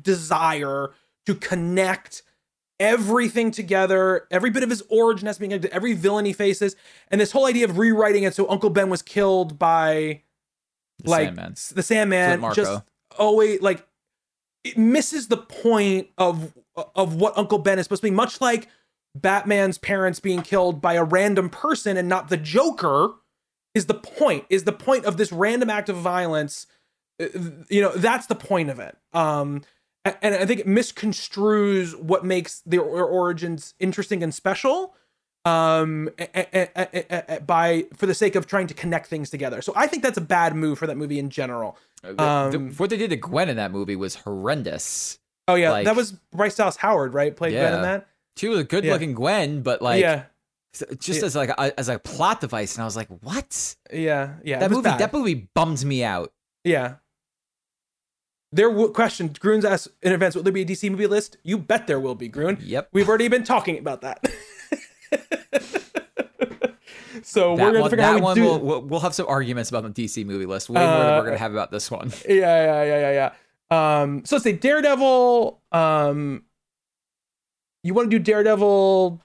[0.00, 0.90] desire
[1.26, 2.22] to connect
[2.80, 6.76] everything together, every bit of his origin has to be connected, every villain he faces,
[7.08, 10.22] and this whole idea of rewriting it so Uncle Ben was killed by
[11.02, 11.54] The like Sandman.
[11.74, 12.82] the Sandman, just
[13.18, 13.86] always like
[14.64, 16.54] it misses the point of
[16.94, 18.14] of what Uncle Ben is supposed to be.
[18.14, 18.68] Much like
[19.14, 23.10] Batman's parents being killed by a random person and not the Joker
[23.74, 24.44] is the point.
[24.50, 26.66] Is the point of this random act of violence?
[27.22, 27.26] uh,
[27.68, 28.96] You know, that's the point of it.
[29.12, 29.62] Um,
[30.04, 34.94] and I think it misconstrues what makes their origins interesting and special
[35.46, 36.08] um
[37.46, 40.22] by for the sake of trying to connect things together so i think that's a
[40.22, 43.48] bad move for that movie in general The- the- um, what they did to Gwen
[43.50, 45.18] in that movie was horrendous.
[45.48, 48.58] oh yeah like- that was bryce dallas howard right played ben in that She was
[48.58, 50.24] a good looking Gwen, but like yeah
[50.98, 51.26] just Yeah.
[51.26, 53.76] as like a, as a plot device, and I was like, what?
[53.92, 54.98] yeah yeah that movie bad.
[55.00, 56.32] that movie bums me out.
[56.64, 56.96] yeah
[58.52, 61.58] there w- question Groons asked in advance will there be a dc movie list you
[61.58, 62.88] bet there will be Groon Yep.
[62.92, 64.24] we've already been talking about that
[67.22, 69.14] so that we're gonna one, figure out that how one we do we'll, we'll have
[69.14, 71.70] some arguments about the DC movie list, way more than Uh, we're gonna have about
[71.70, 72.12] this one.
[72.28, 73.30] yeah yeah yeah yeah
[73.70, 76.42] yeah um so let's say daredevil um
[77.84, 79.20] you want to do daredevil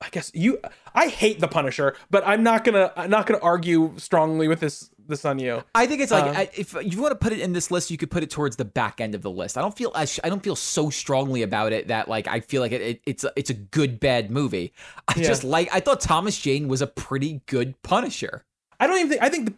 [0.00, 0.58] i guess you
[0.94, 4.90] i hate the punisher but i'm not gonna i'm not gonna argue strongly with this
[5.06, 7.40] this on you I think it's like Um, I, if you want to put it
[7.40, 9.56] in this list, you could put it towards the back end of the list.
[9.56, 12.60] I don't feel as I don't feel so strongly about it that like I feel
[12.60, 14.74] like it, it it's a, it's a good bad movie.
[15.08, 15.26] I Yeah.
[15.28, 18.44] just like I thought Thomas Jane was a pretty good Punisher.
[18.78, 19.54] i don't even think i think the,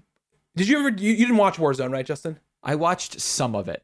[0.55, 3.83] did you ever you, you didn't watch warzone right justin I watched some of it.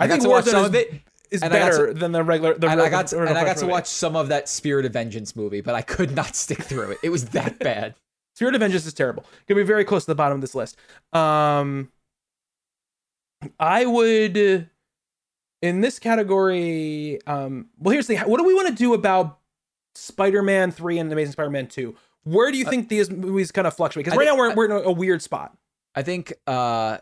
[0.00, 0.92] I I, think Warzone some is- of it,
[1.30, 3.62] is And better than the regular the and I got to, and I got to
[3.64, 3.72] movie.
[3.72, 6.98] watch some of that Spirit of Vengeance movie, but I could not stick through it.
[7.02, 7.94] It was that bad.
[8.34, 9.24] Spirit of Vengeance is terrible.
[9.46, 10.76] Gonna be very close to the bottom of this list.
[11.12, 11.90] Um,
[13.60, 14.68] I would
[15.62, 17.18] in this category.
[17.26, 19.38] Um, well, here's the what do we want to do about
[19.94, 21.96] Spider-Man three and Amazing Spider-Man two?
[22.24, 24.04] Where do you think these movies kind of fluctuate?
[24.04, 25.56] Because Uh, right think- now we're, we're in a, a weird spot.
[25.94, 26.98] I think uh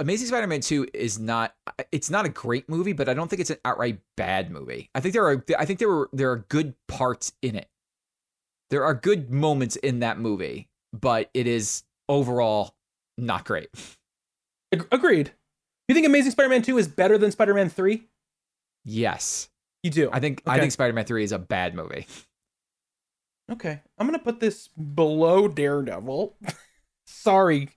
[0.00, 1.54] Amazing Spider-Man 2 is not
[1.90, 4.90] it's not a great movie, but I don't think it's an outright bad movie.
[4.94, 7.68] I think there are I think there were there are good parts in it.
[8.70, 12.74] There are good moments in that movie, but it is overall
[13.16, 13.68] not great.
[14.72, 15.32] Agreed.
[15.88, 18.08] You think Amazing Spider-Man two is better than Spider-Man three?
[18.84, 19.48] Yes.
[19.82, 20.10] You do.
[20.12, 22.06] I think I think Spider-Man 3 is a bad movie.
[23.50, 26.36] Okay, I'm gonna put this below Daredevil.
[27.06, 27.70] Sorry,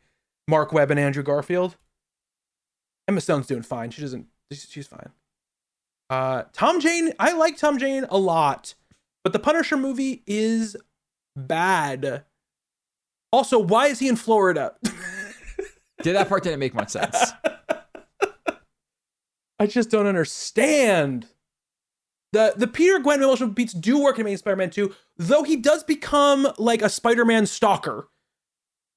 [0.48, 1.78] Mark Webb and Andrew Garfield.
[3.08, 3.92] Emma Stone's doing fine.
[3.92, 4.28] She doesn't.
[4.52, 5.10] She's fine.
[6.10, 7.14] Uh, Tom Jane.
[7.20, 8.76] I like Tom Jane a lot,
[9.24, 10.76] but the Punisher movie is
[11.36, 12.24] bad.
[13.32, 14.76] Also, why is he in Florida?
[16.04, 17.16] Did that part didn't make much sense.
[19.60, 21.28] I just don't understand.
[22.34, 25.84] The the Peter Gwen emotional beats do work in Amazing Spider-Man 2, though he does
[25.84, 28.08] become like a Spider-Man stalker.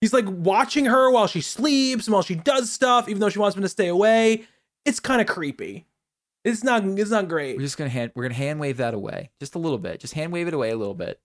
[0.01, 3.39] He's like watching her while she sleeps and while she does stuff, even though she
[3.39, 4.45] wants him to stay away.
[4.85, 5.87] It's kind of creepy.
[6.45, 7.57] It's not it's not great.
[7.57, 10.01] We're just gonna hand we're gonna hand wave that away just a little bit.
[10.01, 11.21] Just hand wave it away a little bit.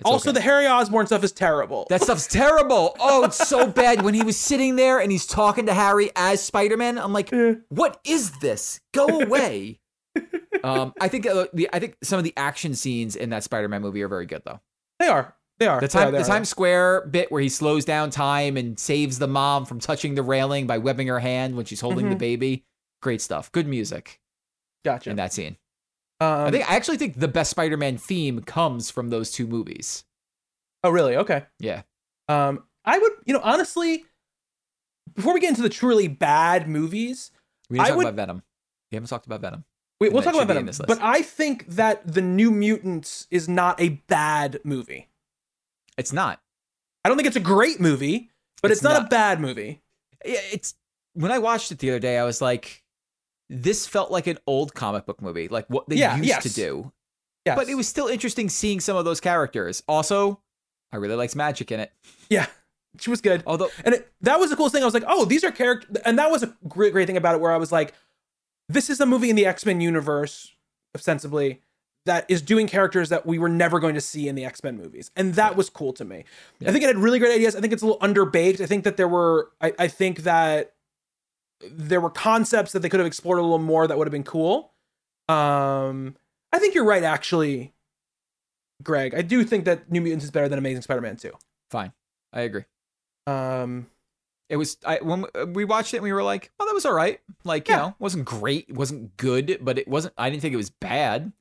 [0.00, 0.38] It's also, okay.
[0.38, 1.86] the Harry Osborn stuff is terrible.
[1.88, 2.96] That stuff's terrible.
[2.98, 4.02] Oh, it's so bad.
[4.02, 7.32] When he was sitting there and he's talking to Harry as Spider Man, I'm like,
[7.68, 8.80] what is this?
[8.92, 9.78] Go away.
[10.64, 13.68] um, I think uh, the I think some of the action scenes in that Spider
[13.68, 14.60] Man movie are very good though.
[14.98, 15.36] they are.
[15.58, 16.26] They are The time they the are.
[16.26, 20.22] Times Square bit where he slows down time and saves the mom from touching the
[20.22, 22.18] railing by webbing her hand when she's holding the Mhm.
[22.18, 22.64] baby.
[23.02, 23.52] Great stuff.
[23.52, 24.20] Good music
[24.84, 25.10] Gotcha.
[25.10, 25.56] in that scene.
[26.20, 30.04] um, I think I actually think the best Spider-Man theme comes from those two movies.
[30.82, 31.16] oh, really?
[31.16, 31.44] Okay.
[31.58, 31.82] Yeah.
[32.28, 34.04] Um, I would, you know, honestly,
[35.14, 37.30] before we get into the truly bad movies,
[37.70, 38.42] We didn't I talk would- about Venom.
[38.90, 39.64] We haven't talked about Venom.
[40.00, 40.84] we, we'll talk about should be in Venom.
[40.86, 45.08] But I think that the New Mutants is not a bad movie.
[45.96, 46.40] It's not.
[47.04, 48.30] I don't think it's a great movie,
[48.62, 49.82] but it's, It's not, a bad movie.
[50.24, 50.74] Yeah, It's
[51.14, 52.82] when I watched it the other day, I was like,
[53.50, 56.42] this felt like an old comic book movie, like what they Yeah, used yes.
[56.44, 56.92] to do.
[57.44, 57.56] Yes.
[57.56, 59.82] But it was still interesting seeing some of those characters.
[59.86, 60.40] Also,
[60.92, 61.92] I really liked Magik in it.
[62.30, 62.46] yeah,
[62.98, 63.42] she was good.
[63.46, 64.82] Although And it, that was the coolest thing.
[64.82, 65.94] I was like, oh, these are characters.
[66.06, 67.92] And that was a great, great thing about it where I was like,
[68.70, 70.52] this is a movie in the X Men universe,
[70.96, 71.60] ostensibly,
[72.06, 74.76] that is doing characters that we were never going to see in the X Men
[74.76, 75.10] movies.
[75.16, 76.24] And that was cool to me.
[76.66, 77.56] I think it had really great ideas.
[77.56, 78.60] I think it's a little underbaked.
[78.60, 80.74] I think that there were, I, I think that
[81.70, 84.22] there were concepts that they could have explored a little more that would have been
[84.24, 84.72] cool.
[85.28, 86.16] Um,
[86.52, 87.72] I think you're right, actually,
[88.82, 89.14] Greg.
[89.14, 91.32] I do think that New Mutants is better than Amazing Spider Man 2.
[91.70, 91.92] fine,
[92.32, 92.64] I agree.
[93.26, 93.86] Um,
[94.50, 95.24] It was I when
[95.54, 98.26] we watched it, we were like, "Oh, that was all right." Like, you know, wasn't
[98.26, 100.12] great, wasn't good, but it wasn't.
[100.18, 101.32] I didn't think it was bad.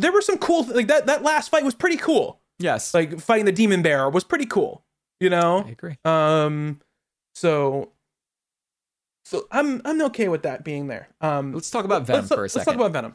[0.00, 3.46] There were some cool like that that last fight was pretty cool Yes, like fighting
[3.46, 4.84] the demon bear was pretty cool
[5.20, 5.64] you know?
[5.66, 5.96] I agree.
[6.04, 6.80] um
[7.34, 7.92] so
[9.24, 12.48] so i'm i'm okay with that being there um Let's talk about Venom for a
[12.48, 12.58] second.
[12.58, 13.14] let's talk about venom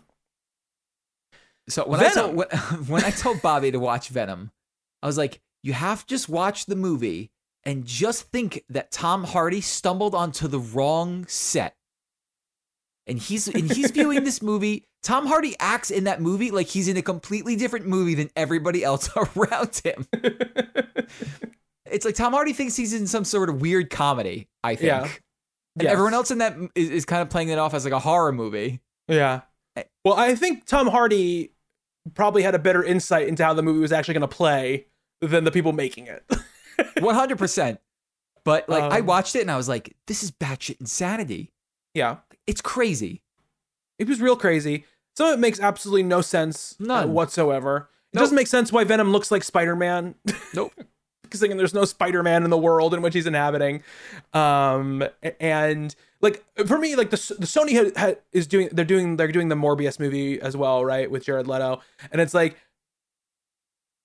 [1.70, 2.48] So when I told when,
[2.88, 4.52] when I told Bobby to watch Venom,
[5.02, 7.32] I was like, "You have to just watch the movie
[7.64, 11.76] and just think that Tom Hardy stumbled onto the wrong set."
[13.08, 14.86] And he's and he's viewing this movie.
[15.04, 18.84] Tom Hardy acts in that movie like he's in a completely different movie than everybody
[18.84, 20.08] else around him.
[21.88, 24.50] It's like Tom Hardy thinks he's in some sort of weird comedy.
[24.64, 25.04] I think, Yeah.
[25.04, 25.92] and Yes.
[25.92, 28.32] everyone else in that is, is kind of playing it off as like a horror
[28.32, 28.82] movie.
[29.08, 29.42] yeah
[30.04, 31.52] well i think tom hardy
[32.16, 34.88] probably had a better insight into how the movie was actually going to play
[35.22, 36.24] than the people making it
[37.02, 37.80] One hundred percent.
[38.44, 41.52] But like, I Um, watched it and I was like, "This is batshit insanity.
[41.94, 43.22] yeah It's crazy."
[43.98, 44.84] it was real crazy
[45.16, 47.14] some of it makes absolutely no sense uh, None.
[47.14, 47.78] whatsoever
[48.12, 48.24] it Nope.
[48.24, 50.16] doesn't make sense why venom looks like spider-man
[50.54, 50.74] Nope.
[51.30, 53.84] considering there's no Spider-Man in the world in which he's inhabiting.
[54.34, 55.04] Um,
[55.40, 59.32] and like for me, like the the Sony had, had, is doing they're doing they're
[59.32, 61.82] doing the Morbius movie as well, right, with Jared Leto,
[62.12, 62.56] and it's like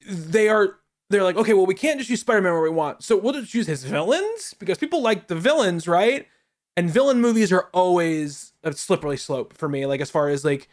[0.08, 0.76] they are
[1.10, 3.54] they're like okay, well we can't just use Spider-Man where we want, so we'll just
[3.54, 6.26] use his villains because people like the villains, right?
[6.80, 10.66] And villain movies are always a slippery slope for me, like as far as like.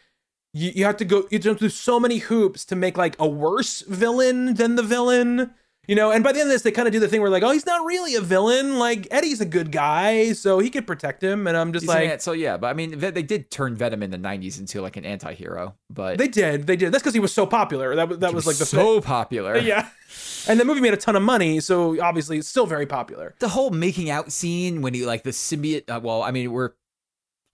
[0.54, 3.28] You, you have to go you jump through so many hoops to make like a
[3.28, 5.52] worse villain than the villain
[5.88, 7.30] you know, and by the end of this, they kind of do the thing where
[7.30, 8.78] like, oh, he's not really a villain.
[8.78, 11.46] Like Eddie's a good guy, so he could protect him.
[11.48, 12.22] And I'm just see like, that?
[12.22, 14.96] so yeah, but I mean, they they did turn Venom in the '90s into like
[14.96, 16.92] an anti-hero, but they did, they did.
[16.92, 17.96] That's because he was so popular.
[17.96, 19.56] That was that he was like the so popular.
[19.58, 19.88] yeah.
[20.46, 23.34] And the movie made a ton of money, so obviously it's still very popular.
[23.40, 25.88] the whole making out scene when he like the symbiote.
[25.90, 26.72] Uh, well, I mean, we're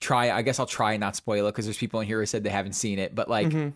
[0.01, 0.29] try.
[0.31, 2.43] I guess I'll try and not spoil it because there's people in here who said
[2.43, 3.73] they haven't seen it, but like Mhm.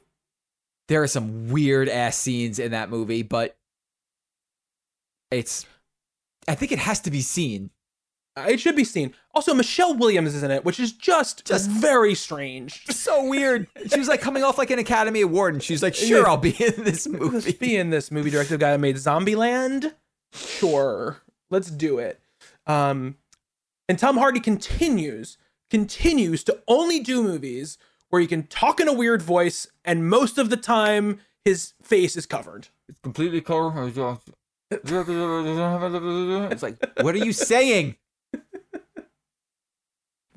[0.90, 3.56] there are some weird ass scenes in that movie, but
[5.32, 5.66] it's.
[6.48, 7.70] I think it has to be seen.
[8.36, 9.14] Uh, It should be seen.
[9.36, 12.86] Also, Michelle Williams is in it, which is just Just- very strange.
[12.94, 13.68] So weird.
[13.92, 16.52] She was like coming off like an Academy Award, and she's like, "Sure, I'll be
[16.64, 19.94] in this Let's movie." be in this movie directed guy that made Zombieland.
[20.34, 21.18] Sure,
[21.50, 22.20] let's do it.
[22.68, 23.16] Um,
[23.88, 25.38] and Tom Hardy continues
[25.72, 27.78] continues to only do movies
[28.10, 32.16] where he can talk in a weird voice, and most of the time his face
[32.16, 32.68] is covered.
[32.88, 33.96] It's completely covered.
[36.52, 37.96] It's like, what are you saying?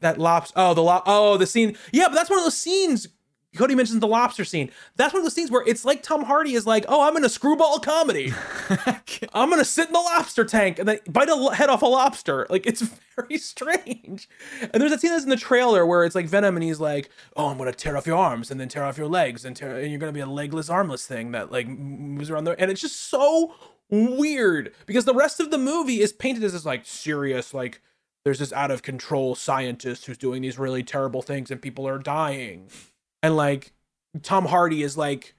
[0.00, 0.54] That lobster.
[0.56, 1.76] Oh, the lo- Oh, the scene.
[1.92, 3.06] Yeah, but that's one of those scenes.
[3.54, 4.70] Cody mentions the lobster scene.
[4.96, 7.24] That's one of those scenes where it's like Tom Hardy is like, "Oh, I'm in
[7.24, 8.32] a screwball comedy.
[9.34, 12.46] I'm gonna sit in the lobster tank and then bite a head off a lobster."
[12.48, 12.80] Like it's
[13.16, 14.26] very strange.
[14.62, 17.10] And there's a scene that's in the trailer where it's like Venom and he's like,
[17.36, 19.76] "Oh, I'm gonna tear off your arms and then tear off your legs and tear,
[19.78, 22.80] and you're gonna be a legless, armless thing that like moves around there." And it's
[22.80, 23.54] just so
[23.90, 24.72] weird.
[24.86, 27.80] Because the rest of the movie is painted as this like serious like
[28.24, 31.98] there's this out of control scientist who's doing these really terrible things and people are
[31.98, 32.68] dying.
[33.22, 33.72] And like
[34.22, 35.34] tom hardy is like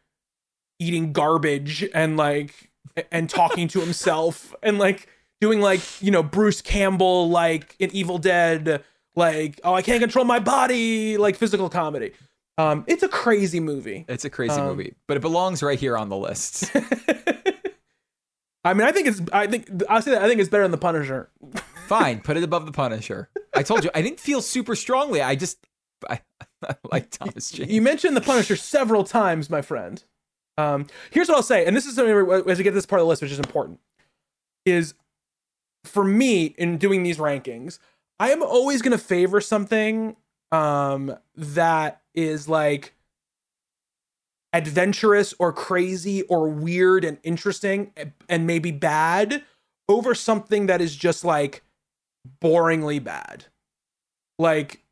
[0.79, 2.71] eating garbage and like
[3.11, 5.07] and talking to himself and like
[5.39, 8.83] doing like you know bruce campbell like in evil dead
[9.15, 12.13] like oh i can't control my body like physical comedy.
[12.57, 14.05] Um it's a crazy movie.
[14.07, 16.71] It's a crazy Um, movie, but it belongs right here on the list.
[18.63, 19.21] I mean, I think it's.
[19.31, 20.23] I think I'll say that.
[20.23, 21.29] I think it's better than the Punisher.
[21.87, 23.29] Fine, put it above the Punisher.
[23.53, 25.21] I told you I didn't feel super strongly.
[25.21, 25.65] I just
[26.09, 26.21] I,
[26.63, 27.69] I like Thomas Jane.
[27.69, 30.03] You mentioned the Punisher several times, my friend.
[30.57, 32.15] Um, here's what I'll say, and this is something
[32.47, 33.79] as we get to this part of the list, which is important,
[34.65, 34.93] is
[35.83, 37.79] for me in doing these rankings,
[38.19, 40.15] I am always going to favor something
[40.51, 42.93] um, that is like
[44.53, 47.91] adventurous or crazy or weird and interesting
[48.29, 49.43] and maybe bad
[49.89, 51.63] over something that is just like
[52.41, 53.45] boringly bad.
[54.37, 54.83] Like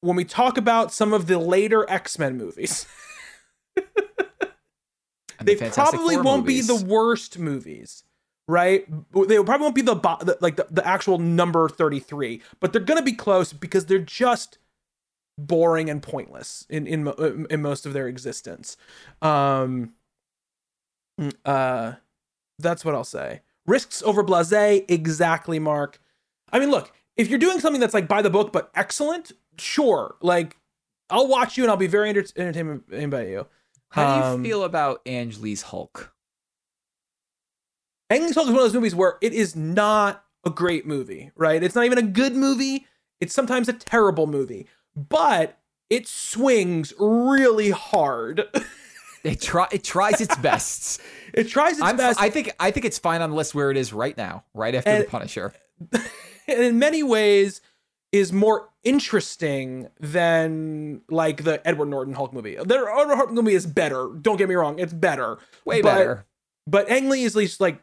[0.00, 2.86] when we talk about some of the later X-Men movies,
[3.76, 3.84] the
[5.40, 6.66] they probably Four won't movies.
[6.68, 8.04] be the worst movies,
[8.48, 8.86] right?
[9.12, 13.04] They probably won't be the like the, the actual number 33, but they're going to
[13.04, 14.58] be close because they're just
[15.38, 18.76] boring and pointless in in in most of their existence.
[19.22, 19.94] Um
[21.44, 21.94] uh
[22.58, 23.42] that's what I'll say.
[23.66, 26.00] Risks over blasé, exactly, Mark.
[26.52, 30.16] I mean, look, if you're doing something that's like by the book but excellent, sure.
[30.20, 30.56] Like
[31.10, 33.46] I'll watch you and I'll be very enter- entertained by you.
[33.90, 36.12] How do you Um, feel about Ang Lee's Hulk?
[38.10, 41.30] Ang Lee's Hulk is one of those movies where it is not a great movie,
[41.36, 41.62] right?
[41.62, 42.86] It's not even a good movie.
[43.20, 45.58] It's sometimes a terrible movie, but
[45.90, 48.44] it swings really hard.
[49.24, 51.00] It try it tries its best.
[51.32, 53.70] it tries its I'm, best, I think I think it's fine on the list where
[53.70, 55.54] it is right now, right after And- the Punisher.
[55.92, 56.02] and
[56.46, 57.62] in many ways
[58.12, 62.56] is more interesting than like the Edward Norton Hulk movie.
[62.56, 64.10] The Edward Hulk movie is better.
[64.20, 65.38] Don't get me wrong, it's better.
[65.64, 66.26] Way But- better.
[66.66, 67.80] But Ang Lee is at least like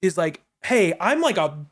[0.00, 1.66] is like, hey, I'm like a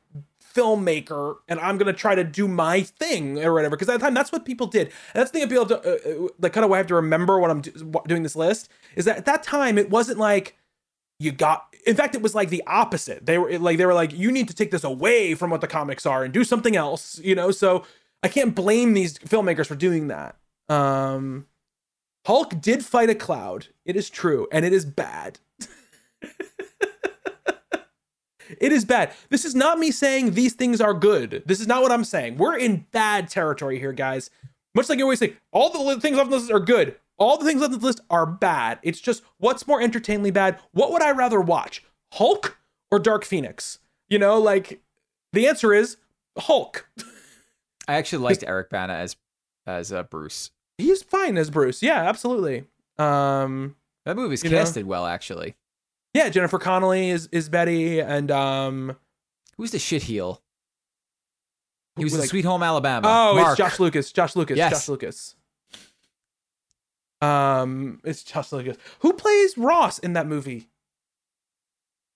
[0.56, 3.76] filmmaker and I'm gonna try to do my thing or whatever.
[3.76, 4.88] Because at the time, that's what people did.
[4.88, 7.38] And that's the thing people to, uh, uh, kind of what I have to remember
[7.38, 10.56] when I'm do- doing this list is that at that time it wasn't like
[11.18, 11.74] you got.
[11.86, 13.26] In fact, it was like the opposite.
[13.26, 15.68] They were like they were like you need to take this away from what the
[15.68, 17.18] comics are and do something else.
[17.20, 17.84] You know, so
[18.22, 20.36] I can't blame these filmmakers for doing that.
[20.68, 21.46] Um,
[22.26, 23.68] Hulk did fight a cloud.
[23.84, 25.38] It is true, and it is bad.
[28.60, 29.12] It is bad.
[29.28, 31.42] This is not me saying these things are good.
[31.46, 32.36] This is not what I'm saying.
[32.38, 34.30] We're in bad territory here, guys.
[34.74, 36.96] Much like you always say, all the things off the list are good.
[37.18, 38.78] All the things on the list are bad.
[38.82, 40.58] It's just what's more entertainingly bad?
[40.72, 41.82] What would I rather watch?
[42.12, 42.58] Hulk
[42.90, 43.78] or Dark Phoenix?
[44.08, 44.80] You know, like
[45.32, 45.96] the answer is
[46.38, 46.88] Hulk.
[47.88, 49.16] I actually liked Eric Bana as
[49.66, 50.50] as uh, Bruce.
[50.78, 51.82] He's fine as Bruce.
[51.82, 52.64] Yeah, absolutely.
[52.98, 54.58] Um That movie's You know?
[54.58, 55.56] casted well, actually.
[56.16, 58.96] Yeah, Jennifer Connelly is is Betty and um
[59.56, 60.42] Who's the shit heel?
[61.96, 63.06] He was in like- Sweet Home Alabama.
[63.08, 63.48] Oh, Mark.
[63.50, 64.12] it's Josh Lucas.
[64.12, 64.56] Josh Lucas.
[64.58, 64.70] Yes.
[64.72, 65.34] Josh Lucas.
[67.22, 68.76] Um, it's Josh Lucas.
[69.00, 70.68] Who plays Ross in that movie?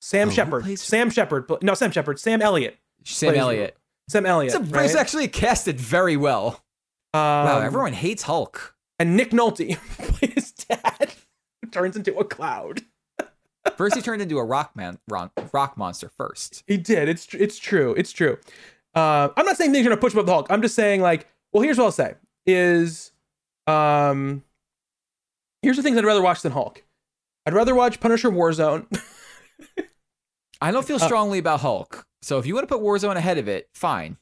[0.02, 0.64] Sam Oh, Shepard.
[0.64, 1.50] plays- Sam Shepard.
[1.62, 2.18] No, Sam Shepard.
[2.18, 2.78] Sam Elliott.
[3.04, 3.76] Sam Elliott.
[4.08, 4.54] Sam Elliott.
[4.54, 4.84] It's, a, right?
[4.84, 6.62] it's actually casted very well.
[7.14, 8.76] um, Wow, everyone hates Hulk.
[8.98, 11.14] And Nick Nolte plays dad.
[11.62, 12.82] who Turns into a cloud.
[13.80, 16.10] First, he turned into a rock man, rock, rock monster.
[16.14, 17.08] First, He did.
[17.08, 17.94] It's tr- it's true.
[17.96, 18.36] It's true.
[18.94, 20.48] Uh, I'm not saying things are gonna push above the Hulk.
[20.50, 23.12] I'm just saying like, well, here's what I'll say: is
[23.66, 24.44] um,
[25.62, 26.82] here's the things I'd rather watch than Hulk.
[27.46, 28.86] I'd rather watch Punisher Warzone.
[30.60, 32.04] I don't feel Uh, strongly about Hulk.
[32.20, 34.18] So if you want to put Warzone ahead of it, fine.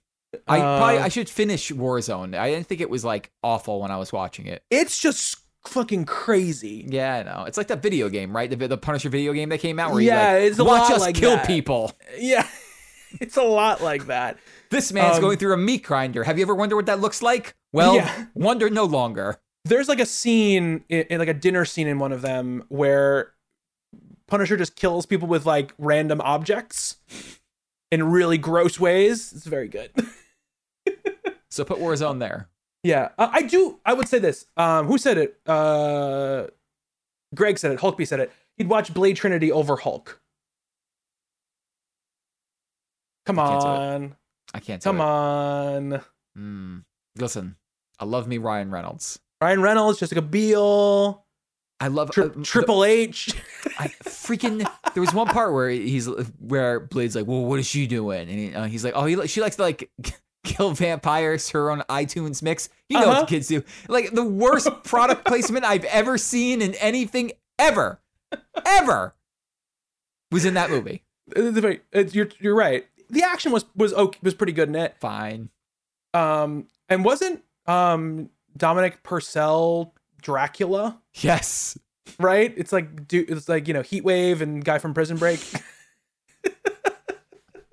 [0.46, 2.36] I Uh, probably I should finish Warzone.
[2.38, 4.62] I didn't think it was like awful when I was watching it.
[4.70, 6.86] it's just fucking crazy.
[6.88, 7.44] Yeah, I know.
[7.44, 8.48] It's like that video game, right?
[8.50, 10.80] The, the Punisher video game that came out where Yeah, you like it's a watch
[10.82, 11.46] lot us like kill that.
[11.46, 11.92] people.
[12.18, 12.46] Yeah,
[13.20, 14.38] it's a lot like that.
[14.70, 16.24] This man's Um, going through a meat grinder.
[16.24, 17.54] Have you ever wondered what that looks like?
[17.72, 18.26] Well, Yeah.
[18.34, 19.36] wonder no longer.
[19.64, 23.32] There's like a scene, in, in like a dinner scene in one of them, where
[24.26, 26.96] Punisher just kills people with like random objects
[27.90, 29.32] in really gross ways.
[29.32, 29.90] It's very good.
[31.50, 32.48] So put Warzone there.
[32.84, 33.78] Yeah, uh, I do.
[33.84, 34.46] I would say this.
[34.56, 35.38] Um, who said it?
[35.46, 36.46] Uh,
[37.34, 37.80] Greg said it.
[37.80, 38.32] Hulkby said it.
[38.56, 40.20] He'd watch Blade Trinity over Hulk.
[43.26, 43.70] Come I can't do it.
[43.70, 44.16] on,
[44.54, 44.82] I can't.
[44.82, 45.02] come it.
[45.02, 46.00] on.
[46.38, 46.84] Mm.
[47.16, 47.56] Listen,
[47.98, 49.18] I love me Ryan Reynolds.
[49.40, 51.24] Ryan Reynolds, Jessica Biel,
[51.80, 53.34] I love Tri- uh, Triple H.
[53.78, 54.68] I freaking.
[54.94, 56.06] There was one part where he's
[56.40, 59.26] where Blade's like, "Well, what is she doing?" And he, uh, he's like, "Oh, he,
[59.28, 59.90] she likes to like
[60.48, 61.50] kill vampires.
[61.50, 62.68] Her own iTunes mix.
[62.88, 63.20] You know Uh-huh.
[63.20, 63.62] what the kids do.
[63.88, 68.00] Like the worst product placement I've ever seen in anything ever,
[68.64, 69.14] ever
[70.30, 71.02] was in that movie.
[71.36, 72.86] Very- it's- you're you're right.
[73.10, 74.96] The action was was okay, was pretty good in it.
[75.00, 75.50] Fine.
[76.14, 81.00] Um, and wasn't um Dominic Purcell Dracula?
[81.14, 81.78] Yes.
[82.18, 82.52] Right?
[82.56, 85.40] It's like do it's like you know Heat Wave and guy from Prison Break.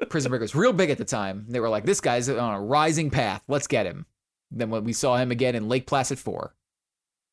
[0.10, 1.46] Prison Break was real big at the time.
[1.48, 3.44] They were like, this guy's on a rising path.
[3.48, 4.06] Let's get him.
[4.52, 6.54] Then when we saw him again in Lake Placid 4.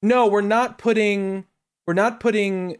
[0.03, 1.45] No, we're not putting
[1.87, 2.79] we're not putting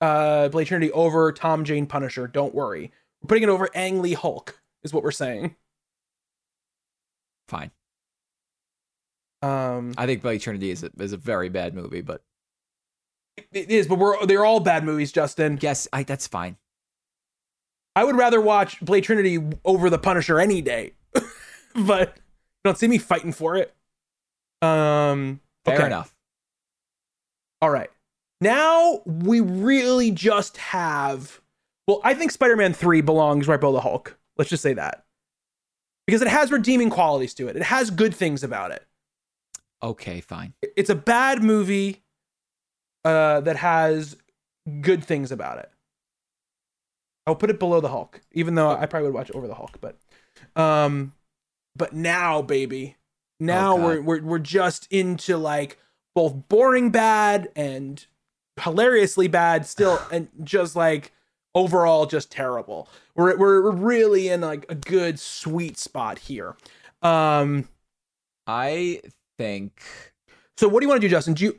[0.00, 2.26] uh Blade Trinity over Tom Jane Punisher.
[2.26, 2.92] Don't worry.
[3.22, 5.56] We're putting it over Ang Lee Hulk, is what we're saying.
[7.48, 7.70] Fine.
[9.40, 12.22] Um I think Blade Trinity is a, is a very bad movie, but
[13.52, 15.58] it is, but we're they're all bad movies, Justin.
[15.62, 16.56] yes, I, that's fine.
[17.94, 20.94] I would rather watch Blade Trinity over the Punisher any day.
[21.74, 22.16] but
[22.64, 23.74] don't see me fighting for it.
[24.62, 25.86] Um Fair okay.
[25.86, 26.14] enough.
[27.60, 27.90] All right.
[28.40, 31.40] Now we really just have.
[31.86, 34.18] Well, I think Spider Man 3 belongs right below the Hulk.
[34.36, 35.04] Let's just say that.
[36.06, 38.84] Because it has redeeming qualities to it, it has good things about it.
[39.82, 40.54] Okay, fine.
[40.76, 42.02] It's a bad movie
[43.04, 44.16] uh, that has
[44.80, 45.70] good things about it.
[47.26, 49.54] I'll put it below the Hulk, even though I probably would watch it over the
[49.54, 49.78] Hulk.
[49.80, 49.96] But,
[50.60, 51.12] um,
[51.76, 52.96] but now, baby,
[53.38, 55.78] now Oh, we're we're we're just into like
[56.14, 58.04] both boring bad and
[58.60, 61.12] hilariously bad, still, and just like
[61.54, 62.88] overall just terrible.
[63.14, 66.56] We're we're really in like a good sweet spot here.
[67.02, 67.68] Um,
[68.46, 69.00] I
[69.38, 69.80] think
[70.56, 71.34] so what do you want to do, Justin?
[71.34, 71.58] Do you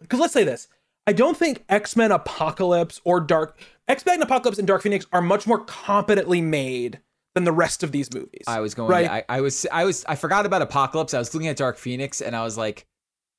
[0.00, 0.68] because let's say this.
[1.06, 3.58] I don't think X-Men Apocalypse or Dark
[3.90, 7.00] X-Men Apocalypse and Dark Phoenix are much more competently made
[7.34, 8.44] than the rest of these movies.
[8.46, 8.90] I was going.
[8.90, 9.08] Right.
[9.10, 9.66] I, I was.
[9.70, 10.04] I was.
[10.06, 11.14] I forgot about Apocalypse.
[11.14, 12.86] I was looking at Dark Phoenix, and I was like,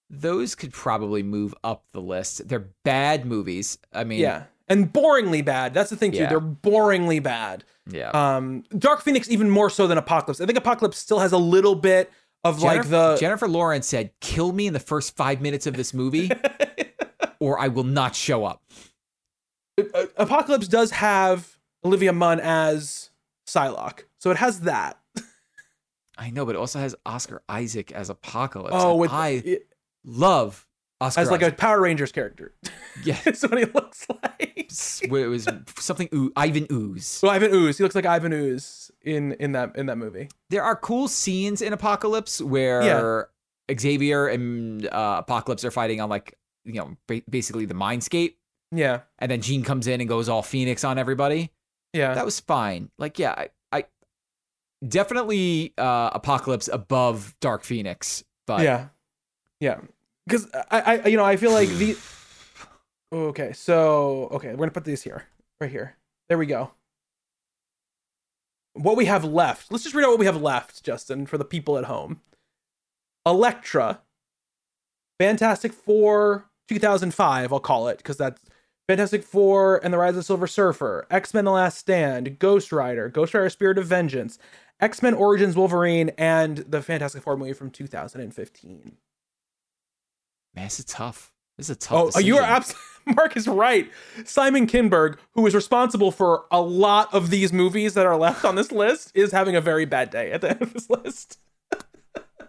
[0.10, 2.48] those could probably move up the list.
[2.48, 3.78] They're bad movies.
[3.94, 4.44] I mean, yeah.
[4.68, 5.74] And boringly bad.
[5.74, 6.20] That's the thing too.
[6.20, 6.30] Yeah.
[6.30, 7.64] They're boringly bad.
[7.90, 8.10] yeah.
[8.12, 10.40] Um Dark Phoenix even more so than Apocalypse.
[10.40, 12.12] I think Apocalypse still has a little bit
[12.44, 15.94] of like the Jennifer Lawrence said, "Kill me in the first five minutes of this
[15.94, 16.32] movie,
[17.40, 18.62] or I will not show up."
[19.78, 23.10] Uh, Apocalypse does have Olivia Munn as
[23.48, 24.04] Psylocke.
[24.20, 24.98] So it has that.
[26.18, 28.76] I know, but it also has Oscar Isaac as Apocalypse.
[28.78, 29.68] Oh, with I it-
[30.04, 30.68] love
[31.00, 32.54] Oscar as like a Power Rangers character.
[33.04, 33.18] yeah.
[33.26, 34.70] That's what he looks like.
[35.04, 35.48] It was
[35.80, 36.08] something.
[36.14, 37.06] Ooh, Ivan Ooze.
[37.08, 37.78] So Ivan Ooze.
[37.78, 40.30] He looks like Ivan Ooze in in that in that movie.
[40.50, 43.30] there are cool scenes in Apocalypse where
[43.80, 48.36] Xavier and uh, Apocalypse are fighting on like you know ba- basically the Mindscape,
[48.72, 49.02] Yeah.
[49.20, 51.52] and then Jean comes in and goes all Phoenix on everybody.
[51.94, 52.14] Yeah.
[52.14, 52.90] That was fine.
[52.98, 53.86] Like yeah, I, I
[54.88, 58.88] definitely uh, Apocalypse above Dark Phoenix, but yeah.
[59.60, 59.82] Yeah.
[60.26, 61.98] Because I, I you know I feel like the
[63.14, 65.26] okay so okay we're gonna put these here
[65.60, 65.98] right here
[66.32, 66.72] there we go.
[68.72, 69.70] What we have left.
[69.70, 72.22] Let's just read out what we have left, Justin, for the people at home.
[73.26, 74.00] Elektra,
[75.20, 78.42] Fantastic Four 2005, I'll call it, because that's
[78.88, 82.72] Fantastic Four and the Rise of the Silver Surfer, X Men The Last Stand, Ghost
[82.72, 84.38] Rider, Ghost Rider Spirit of Vengeance,
[84.80, 88.98] X Men Origins Wolverine, and the Fantastic Four movie from 2015.
[90.56, 91.32] man, this is tough.
[91.58, 91.98] This is a tough.
[91.98, 92.28] Oh, decision.
[92.28, 92.82] you are absolutely.
[93.16, 93.90] Mark is right.
[94.26, 98.56] Simon Kinberg, who is responsible for a lot of these movies that are left on
[98.56, 101.40] this list, is having a very bad day at the end of this list.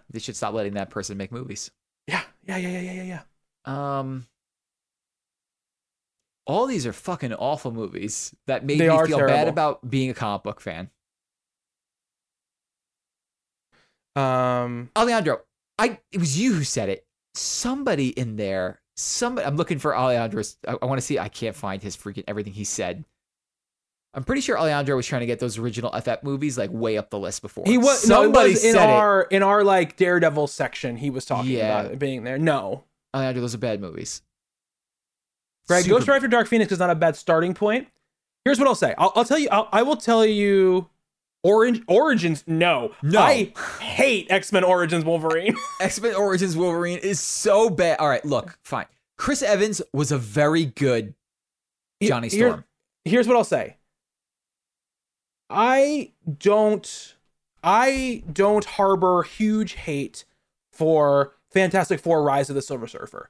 [0.09, 1.71] They should stop letting that person make movies.
[2.07, 3.21] Yeah, yeah, yeah, yeah, yeah, yeah,
[3.65, 3.99] yeah.
[3.99, 4.27] Um,
[6.45, 10.13] all these are fucking awful movies that made They me feel bad about being a
[10.13, 10.89] comic book fan.
[14.15, 15.41] Um, Alejandro,
[15.79, 17.05] I it was you who said it.
[17.33, 19.47] Somebody in there, somebody.
[19.47, 20.57] I'm looking for Alejandro's.
[20.67, 21.17] I, I want to see.
[21.17, 23.05] I can't find his freaking everything he said.
[24.15, 27.09] I'm pretty sure Alejandro was trying to get those original FF movies like way up
[27.09, 27.63] the list before.
[27.65, 28.93] he was no, it somebody was in said it.
[28.93, 30.95] our in our like Daredevil section.
[30.97, 31.79] He was talking Yeah.
[31.81, 32.37] about it being there.
[32.37, 32.83] No,
[33.15, 34.21] Alejandro, those are bad movies.
[35.67, 37.87] Greg, Super- Ghost Rider Dark Phoenix is not a bad starting point.
[38.45, 38.93] Here's what I'll say.
[38.97, 39.47] I'll, I'll tell you.
[39.51, 40.89] I'll, I will tell you.
[41.45, 42.41] Orange Origins.
[42.47, 43.19] No, No.
[43.19, 45.57] I hate X Men Origins Wolverine.
[45.81, 47.99] X Men Origins Wolverine is so bad.
[47.99, 48.85] All right, look, fine.
[49.17, 51.13] Chris Evans was a very good
[52.01, 52.63] Johnny Here- Storm.
[53.03, 53.75] here's what I'll say.
[55.49, 57.15] I don't
[57.63, 60.25] I don't harbor huge hate
[60.71, 63.29] for Fantastic Four Rise of the Silver Surfer.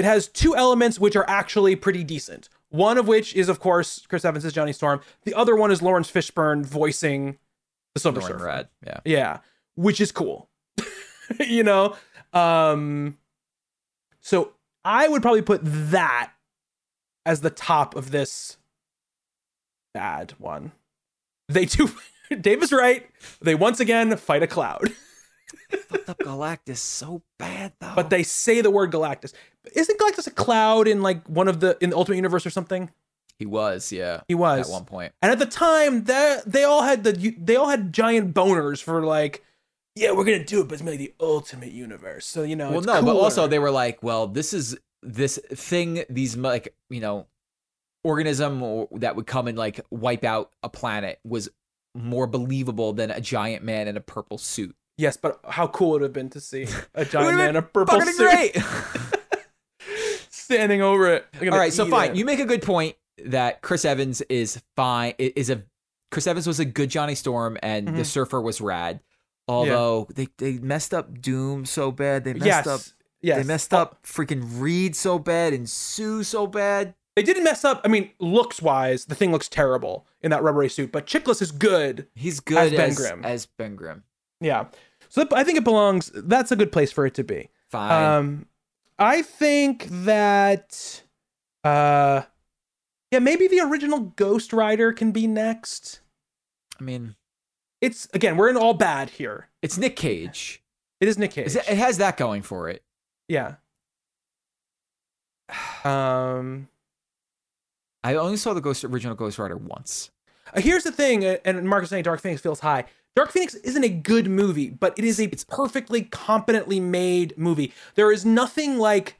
[0.00, 2.48] It has two elements which are actually pretty decent.
[2.70, 5.02] One of which is, of course, Chris Evans as Johnny Storm.
[5.24, 7.36] The other one is Laurence Fishburne voicing
[7.92, 8.46] the Silver Surfer.
[8.46, 9.00] Rad, yeah.
[9.04, 9.38] Yeah,
[9.74, 10.48] which is cool.
[11.38, 11.96] you know,
[12.32, 13.18] um
[14.22, 14.54] so
[14.86, 16.32] I would probably put that
[17.26, 18.56] as the top of this
[19.92, 20.72] bad one.
[21.46, 21.90] They do
[22.40, 23.06] Dave is right.
[23.42, 24.94] They once again fight a cloud,
[25.88, 27.92] Fucked up Galactus so bad though.
[27.96, 29.32] but they say the word Galactus.
[29.74, 32.90] Isn't Galactus a cloud in like one of the in the Ultimate Universe or something?
[33.38, 34.20] He was, yeah.
[34.28, 35.12] He was at one point.
[35.22, 39.02] And at the time, that they all had the they all had giant boners for
[39.02, 39.42] like,
[39.96, 42.26] yeah, we're gonna do it, but it's maybe the ultimate universe.
[42.26, 45.38] So you know, Well, it's no, but also they were like, well, this is this
[45.54, 47.26] thing, these like you know,
[48.04, 51.48] organism or- that would come and like wipe out a planet was
[51.94, 54.76] more believable than a giant man in a purple suit.
[55.00, 57.62] Yes, but how cool it would have been to see a giant man in a
[57.62, 58.56] purple suit great.
[60.28, 61.26] standing over it.
[61.42, 62.10] All right, so fine.
[62.10, 62.16] it.
[62.16, 65.14] You make a good point that Chris Evans is fine.
[65.18, 65.62] Is a
[66.10, 68.06] Chris Evans was a good Johnny Storm, and the Mhm.
[68.06, 69.00] Surfer was rad.
[69.48, 72.80] Although they they messed up Doom so bad, they messed yes, up
[73.22, 76.94] yes, they messed Oh, up freaking Reed so bad and Sue so bad.
[77.16, 77.80] They didn't mess up.
[77.84, 81.50] I mean, looks wise, the thing looks terrible in that rubbery suit, but Chiklis is
[81.50, 82.06] good.
[82.14, 83.24] He's good as Ben as, Grimm.
[83.24, 84.04] as Ben Grimm.
[84.40, 84.66] Yeah,
[85.10, 86.10] so I think it belongs.
[86.14, 87.50] That's a good place for it to be.
[87.68, 88.04] Fine.
[88.04, 88.46] Um,
[88.98, 91.02] I think that,
[91.62, 92.22] uh,
[93.10, 96.00] yeah, maybe the original Ghost Rider can be next.
[96.78, 97.14] I mean,
[97.82, 99.48] It's again, we're in all bad here.
[99.62, 100.62] it's Nick Cage.
[101.00, 101.54] It is Nick Cage.
[101.56, 102.82] It, has that going for it.
[103.28, 103.56] yeah.
[105.84, 106.68] Um,
[108.04, 110.10] I only saw the Ghost original Ghost Rider once.
[110.54, 112.84] uh, here's the thing, uh, and Mark is saying Dark Phoenix feels high.
[113.16, 117.72] Dark Phoenix isn't a good movie, but it is a it's perfectly competently made movie.
[117.94, 119.16] There is nothing like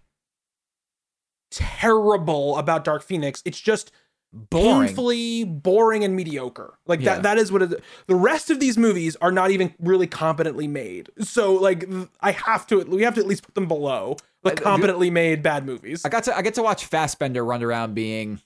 [1.50, 3.42] terrible about Dark Phoenix.
[3.44, 3.90] It's just
[4.32, 4.86] Boring.
[4.86, 6.78] painfully boring and mediocre.
[6.86, 7.14] Like Yeah.
[7.16, 10.68] that that is what it, the rest of these movies are not even really competently
[10.68, 11.10] made.
[11.20, 11.88] So like
[12.20, 15.66] I have to we have to at least put them below the competently made bad
[15.66, 16.04] movies.
[16.04, 18.40] I got to I get to watch Fassbender run around being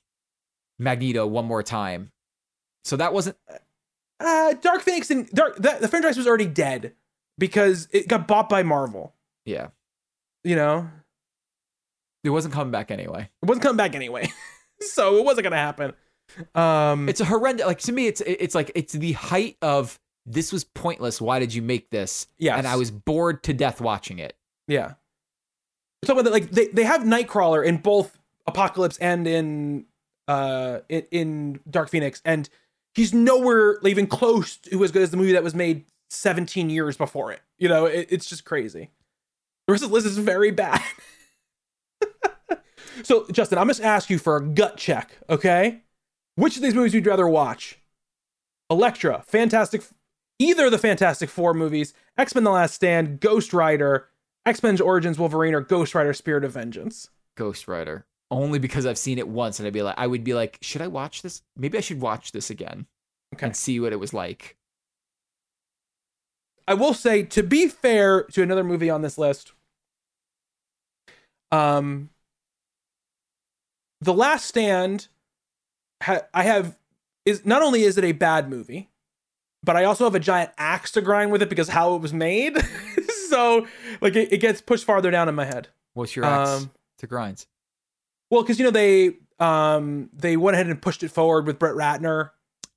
[0.78, 2.10] Magneto one more time.
[2.84, 3.36] So that wasn't
[4.24, 6.94] Uh Dark Phoenix and Dark the, the franchise was already dead
[7.38, 9.14] because it got bought by Marvel,
[9.44, 9.68] yeah.
[10.44, 10.88] you know?
[12.22, 13.28] It wasn't coming back anyway.
[13.42, 14.32] It wasn't coming back anyway.
[14.80, 15.92] so it wasn't going to happen.
[16.54, 20.52] Um It's a horrendous like to me it's it's like it's the height of this
[20.52, 21.20] was pointless.
[21.20, 22.26] Why did you make this?
[22.38, 24.34] Yeah, And I was bored to death watching it.
[24.66, 24.94] Yeah.
[26.08, 29.86] About that, like they, they have Nightcrawler in both Apocalypse and in
[30.28, 32.48] uh in, in Dark Phoenix, and
[32.94, 36.96] he's nowhere even close to as good as the movie that was made 17 years
[36.96, 37.40] before it.
[37.58, 38.90] You know, it, it's just crazy.
[39.66, 40.80] The rest of the list is very bad.
[43.02, 45.82] so, Justin, I'm just ask you for a gut check, okay?
[46.36, 47.78] Which of these movies would you rather watch?
[48.70, 49.82] Elektra, Fantastic,
[50.38, 54.08] either of the Fantastic Four movies, X Men: The Last Stand, Ghost Rider,
[54.46, 57.10] X Men Origins Wolverine, or Ghost Rider: Spirit of Vengeance.
[57.36, 58.06] Ghost Rider.
[58.34, 60.82] Only because I've seen it once and I'd be like I would be like, should
[60.82, 61.42] I watch this?
[61.56, 62.86] Maybe I should watch this again
[63.34, 63.46] Okay.
[63.46, 64.56] and see what it was like.
[66.66, 69.52] I will say, to be fair to another movie on this list,
[71.52, 72.08] um,
[74.00, 75.08] The Last Stand,
[76.02, 76.76] ha- I have
[77.26, 78.88] is not only is it a bad movie,
[79.62, 82.12] but I also have a giant axe to grind with it because how it was
[82.12, 82.56] made.
[83.28, 83.66] so,
[84.00, 85.68] like, it, it gets pushed farther down in my head.
[85.94, 87.46] What's your axe Um, to grinds?
[88.30, 91.74] Well, because you know they um they went ahead and pushed it forward with Brett
[91.74, 92.30] Ratner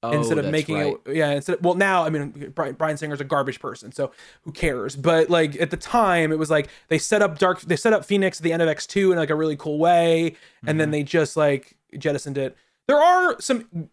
[0.04, 0.96] Oh, instead of making right.
[1.08, 4.12] it yeah instead of, well now i mean bryan, bryan singer's a garbage person so
[4.44, 7.76] who cares but like at the time it was like they set up dark they
[7.76, 10.36] set up phoenix at the end of x2 in like a really cool way and
[10.70, 10.78] Mm-hmm.
[10.78, 12.56] then they just like jettisoned it
[12.88, 13.90] there are some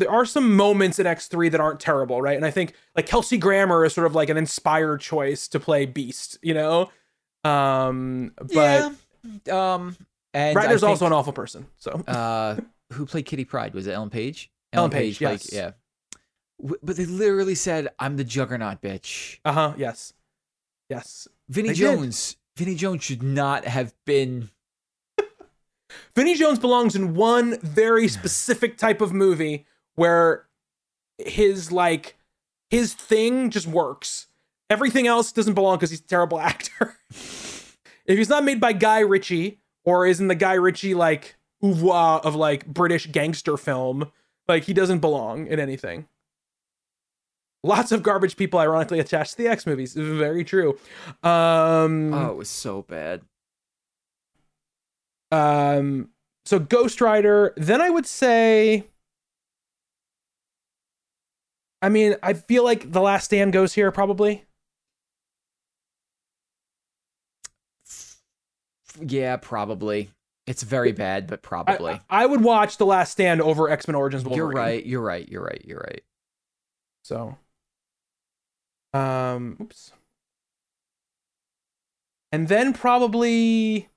[0.00, 3.38] there are some moments in x3 that aren't terrible right and i think like kelsey
[3.38, 6.90] grammer is sort of like an inspired choice to play beast you know
[7.44, 8.92] um but
[9.46, 9.74] yeah.
[9.74, 9.96] Um
[10.36, 12.56] and ratner's think, also an awful person so uh
[12.92, 13.74] who played Kitty Pryde?
[13.74, 14.50] Was it Ellen Page?
[14.72, 15.52] Ellen Page, played- yes.
[15.52, 15.70] yeah.
[16.60, 20.12] W- But they literally said, "I'm the Juggernaut, bitch." uh-huh yes
[20.88, 21.80] yes Vinnie They did.
[21.96, 22.36] Jones.
[22.56, 24.50] Vinnie Jones should not have been.
[26.14, 30.46] Vinnie Jones belongs in one very specific type of movie where
[31.18, 32.16] his like
[32.70, 34.26] his thing just works.
[34.68, 36.96] Everything else doesn't belong because he's a terrible actor.
[37.10, 37.76] if
[38.06, 41.90] he's not made by Guy Ritchie or isn't the Guy Ritchie like oeuvre
[42.22, 44.12] of like British gangster film,
[44.46, 46.06] like he doesn't belong in anything.
[47.64, 49.94] Lots of garbage people ironically attached to the X movies.
[49.94, 50.78] Very true.
[51.22, 53.22] Um Oh, it was so bad.
[55.32, 56.10] um
[56.44, 58.86] so ghost rider then i would say
[61.82, 64.44] i mean i feel like the last stand goes here probably
[69.00, 70.10] Yeah, probably.
[70.46, 71.94] It's very bad, but probably.
[72.08, 74.38] I, I would watch the last stand over x-men origins Wolverine.
[74.46, 74.86] you're right.
[74.86, 75.28] You're right.
[75.28, 75.62] You're right.
[75.66, 76.02] You're right.
[77.02, 77.36] so
[78.94, 79.92] um oops
[82.32, 83.88] and then probably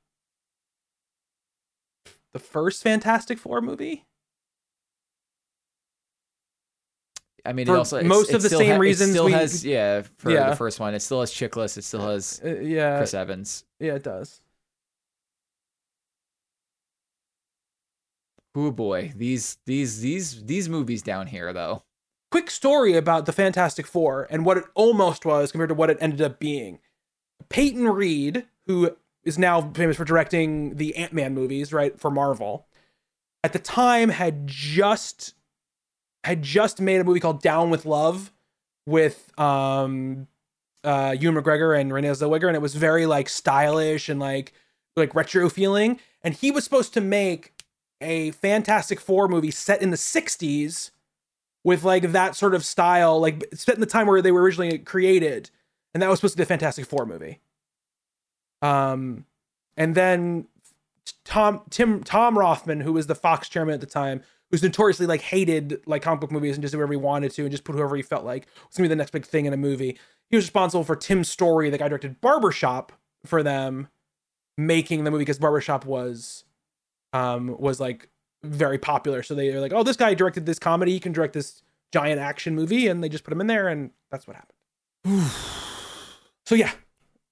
[2.33, 4.05] the first Fantastic Four movie.
[7.45, 9.65] I mean, For it also most of the same ha- it reasons still we- has
[9.65, 10.49] yeah for Yeah.
[10.49, 10.93] the first one.
[10.93, 11.77] It still has Chiklis.
[11.77, 13.63] It still has Uh, yeah, Chris Evans.
[13.79, 14.41] yeah, it does.
[18.55, 21.83] Oh boy, these these these these movies down here though.
[22.31, 25.97] quick story about the Fantastic Four and what it almost was compared to what it
[25.99, 26.79] ended up being.
[27.49, 32.67] Peyton Reed, who is now famous for directing the Ant Man movies, right, for Marvel,
[33.43, 35.33] at the time had just
[36.23, 38.31] had just made a movie called Down with Love
[38.85, 40.27] with um
[40.83, 44.53] uh Ewan McGregor and Renee Zellweger, and it was very like stylish and like
[44.95, 45.99] like retro feeling.
[46.23, 47.53] And he was supposed to make
[48.01, 50.91] a Fantastic Four movie set in the 60s
[51.63, 54.77] with like that sort of style, like set in the time where they were originally
[54.79, 55.49] created,
[55.93, 57.39] and that was supposed to be a Fantastic Four movie.
[58.61, 59.25] Um,
[59.77, 60.47] and then
[61.25, 64.21] Tom Tim Tom Rothman, who was the Fox chairman at the time,
[64.51, 67.43] who's notoriously like hated like comic book movies and just did whatever he wanted to
[67.43, 69.53] and just put whoever he felt like was gonna be the next big thing in
[69.53, 69.97] a movie.
[70.29, 72.91] He was responsible for Tim Story, the guy directed Barbershop
[73.25, 73.87] for them,
[74.57, 76.43] making the movie because Barbershop was
[77.13, 78.09] um was like
[78.43, 79.23] very popular.
[79.23, 81.61] So they were like, oh, this guy directed this comedy, he can direct this
[81.91, 85.31] giant action movie, and they just put him in there, and that's what happened.
[86.45, 86.71] so yeah,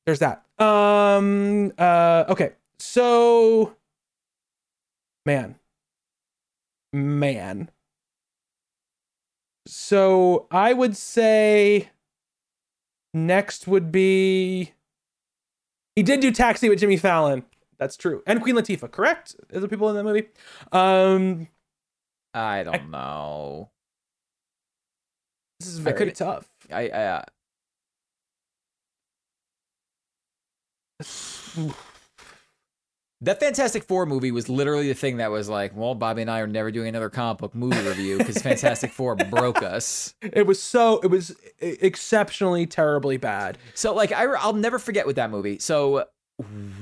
[0.05, 0.43] there's that.
[0.59, 2.53] Um uh okay.
[2.79, 3.75] So
[5.25, 5.55] man.
[6.93, 7.69] Man.
[9.67, 11.89] So I would say
[13.13, 14.73] next would be
[15.95, 17.43] he did do Taxi with Jimmy Fallon.
[17.79, 18.23] That's true.
[18.25, 19.35] And Queen Latifah, correct?
[19.51, 20.27] Is the people in that movie?
[20.71, 21.47] Um
[22.33, 23.69] I don't know.
[25.59, 26.47] this is very couldn't- tough.
[26.71, 27.23] I, I uh,
[33.21, 36.39] that Fantastic Four movie was literally the thing that was like, well, Bobby and I
[36.39, 40.13] are never doing another comic book movie review because Fantastic Four broke us.
[40.21, 43.57] It was so it was exceptionally terribly bad.
[43.73, 45.57] So like I I'll never forget with that movie.
[45.57, 46.05] So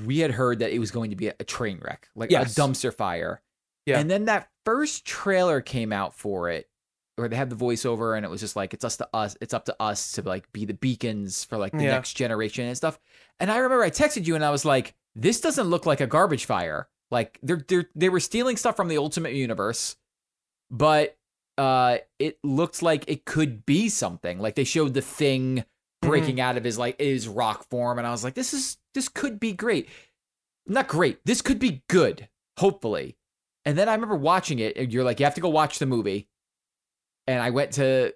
[0.04, 2.56] we had heard that it was going to be a, train wreck, like Yes.
[2.56, 3.40] a dumpster fire.
[3.86, 3.98] Yeah.
[4.00, 6.68] And then that first trailer came out for it
[7.14, 9.54] where they had the voiceover and it was just like it's us to us it's
[9.54, 11.92] up to us to like be the beacons for like the Yeah.
[11.92, 12.98] next generation and stuff.
[13.40, 16.06] And I remember I texted you and I was like this doesn't look like a
[16.06, 16.88] garbage fire.
[17.10, 19.96] Like they're they they were stealing stuff from the Ultimate Universe,
[20.70, 21.16] but
[21.56, 24.38] uh it looked like it could be something.
[24.38, 25.64] Like they showed the thing
[26.02, 29.08] breaking out of his like his rock form and I was like this is this
[29.08, 29.88] could be great.
[30.66, 31.20] Not great.
[31.24, 32.28] This could be good,
[32.58, 33.16] hopefully.
[33.64, 35.86] And then I remember watching it and you're like you have to go watch the
[35.86, 36.28] movie.
[37.28, 38.12] And I went to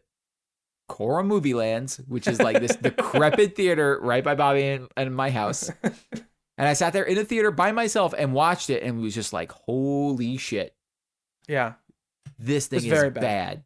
[0.88, 5.30] Cora Movie Lands, which is like this decrepit theater right by Bobby and, and my
[5.30, 5.70] house.
[6.58, 9.32] And I sat there in the theater by myself and watched it and was just
[9.32, 10.74] like, holy shit,
[11.48, 11.74] Yeah.
[12.38, 13.22] this thing is very bad.
[13.22, 13.64] bad.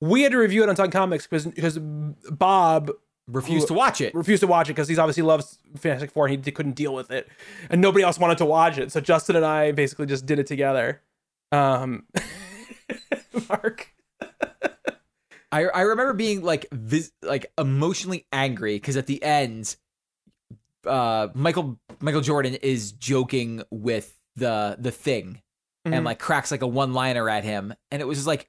[0.00, 2.92] We had to review it on Talking Comics because because Bob
[3.30, 4.14] Refused to watch it.
[4.14, 7.10] refused to watch it because he's obviously loves Fantastic Four and he couldn't deal with
[7.10, 7.28] it,
[7.70, 8.90] and nobody else wanted to watch it.
[8.92, 11.02] So Justin and I basically just did it together.
[11.52, 12.04] Um,
[13.48, 13.92] Mark,
[15.52, 19.76] I I remember being like vis- like emotionally angry because at the end,
[20.86, 25.42] uh, Michael Michael Jordan is joking with the the thing
[25.86, 25.94] Mhm.
[25.94, 28.48] and like cracks like a one liner at him, and it was just like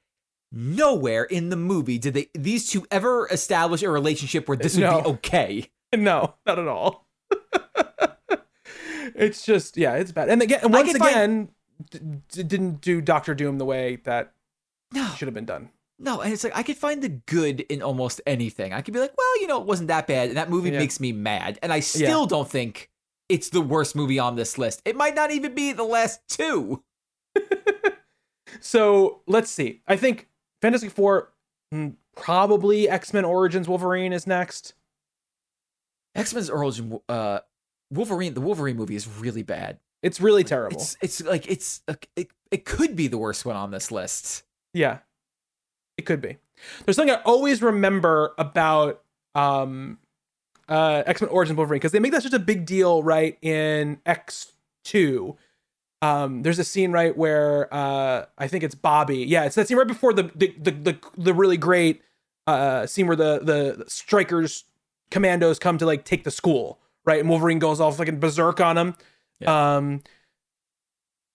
[0.51, 4.81] nowhere in the movie did they these two ever establish a relationship where this would
[4.81, 5.01] No.
[5.01, 5.71] be okay.
[5.95, 7.07] no, not at all.
[9.15, 10.29] it's just yeah, it's bad.
[10.29, 11.49] And again, and once can find- again,
[12.31, 14.33] d- didn't do Doctor Doom the way that
[14.93, 15.69] No, should have been done.
[15.99, 18.73] no, and it's like I could find the good in almost anything.
[18.73, 20.79] I could be like, well, you know, it wasn't that bad, and that movie Yeah.
[20.79, 22.89] makes me mad, and I still don't think
[23.29, 24.81] it's the worst movie on this list.
[24.83, 26.83] It might not even be the last two.
[28.59, 29.81] So let's see.
[29.87, 30.27] I think
[30.61, 31.31] Fantastic Four,
[31.73, 34.73] mm, probably X Men Origins Wolverine is next.
[36.15, 37.39] X Men's Origin, uh,
[37.89, 39.79] Wolverine, the Wolverine movie is really bad.
[40.03, 40.77] It's really terrible.
[40.77, 41.81] It's it's like it's
[42.15, 44.43] it, it could be the worst one on this list.
[44.73, 44.99] Yeah,
[45.97, 46.37] it could be.
[46.85, 49.03] There's something I always remember about
[49.35, 49.99] um,
[50.67, 53.37] uh, X Men Origins Wolverine because they make that such a big deal, right?
[53.41, 55.37] In X Two,
[56.01, 59.19] um, there's a scene right where uh, I think it's Bobby.
[59.19, 62.01] Yeah, it's that scene right before the the the the, the really great
[62.47, 64.65] uh, scene where the the Stryker's
[65.11, 67.19] commandos come to like take the school, right?
[67.19, 68.95] And Wolverine goes off like a berserk on him.
[69.45, 70.01] Um,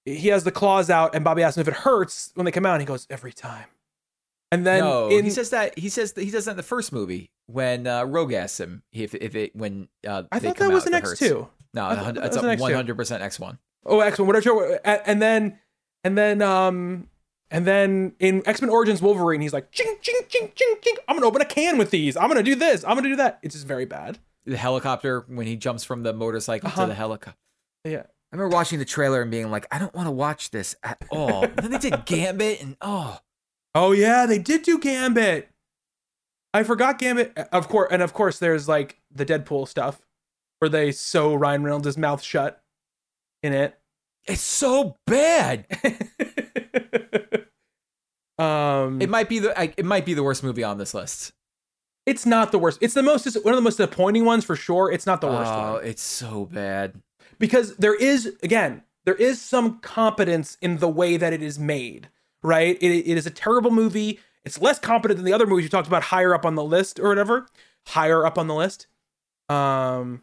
[0.05, 2.67] he has the claws out, and Bobby asks him if it hurts when they come
[2.67, 2.75] out.
[2.75, 3.67] And he goes, "Every time."
[4.53, 6.63] And then no, in, he says that he says that he does that in the
[6.63, 10.71] first movie when uh, Rogue asks him if if it when uh, I thought that
[10.71, 11.19] was out an if it X hurts.
[11.21, 11.49] two.
[11.75, 13.59] No, it's one hundred percent X one.
[13.87, 14.81] Oh, X one, whatever.
[14.85, 15.59] And, and then
[16.05, 17.09] And then um
[17.51, 20.97] and then in X-Men Origins Wolverine, he's like ching ching ching ching ching.
[21.09, 22.17] I'm gonna open a can with these.
[22.17, 22.85] I'm gonna do this.
[22.85, 23.39] I'm gonna do that.
[23.43, 24.19] It's just very bad.
[24.45, 26.83] The helicopter when he jumps from the motorcycle Uh-huh.
[26.83, 27.39] to the helicopter.
[27.85, 28.03] Yeah.
[28.33, 30.99] I remember watching the trailer and being like, I don't want to watch this at
[31.11, 31.45] all.
[31.45, 33.21] And then they did Gambit and oh,
[33.75, 35.49] Oh yeah, they did do Gambit.
[36.53, 37.37] I forgot Gambit.
[37.53, 40.01] Of course, and of course, there's like the Deadpool stuff
[40.59, 42.63] where they sew Ryan Reynolds' mouth shut
[43.47, 43.79] in it.
[44.27, 45.67] it's so bad.
[48.39, 51.33] um, It might be the I, it might be the worst movie on this list.
[52.05, 52.79] it's not the worst.
[52.81, 54.91] It's the most one of the most disappointing ones for sure.
[54.91, 57.01] It's not the worst oh, one it's so bad.
[57.39, 62.11] because there is again there is some competence in the way that it is made.
[62.43, 62.77] Right?
[62.81, 64.21] It, it is a terrible movie.
[64.45, 67.01] It's less competent than the other movies you talked about higher up on the list
[67.01, 67.47] or whatever.
[67.89, 68.87] Higher up on the list.
[69.49, 70.23] Um.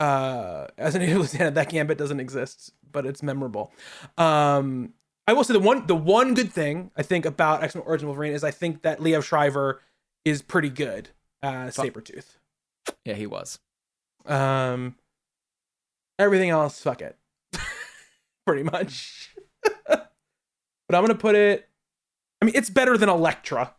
[0.00, 3.70] Uh, as an lieutenant, that gambit doesn't exist, but it's memorable.
[4.16, 4.94] Um,
[5.26, 8.08] I will say the one the one good thing I think about X Men Origin
[8.08, 9.82] Wolverine is I think that Liev Schreiber
[10.24, 11.10] is pretty good
[11.42, 11.86] as Fuck.
[11.86, 12.36] Sabretooth.
[13.04, 13.58] Yeah, he was.
[14.26, 14.96] Um,
[16.18, 17.16] everything else, fuck it,
[18.46, 19.34] pretty much.
[19.86, 20.08] but
[20.88, 21.68] I'm gonna put it.
[22.42, 23.74] I mean, it's better than Elektra.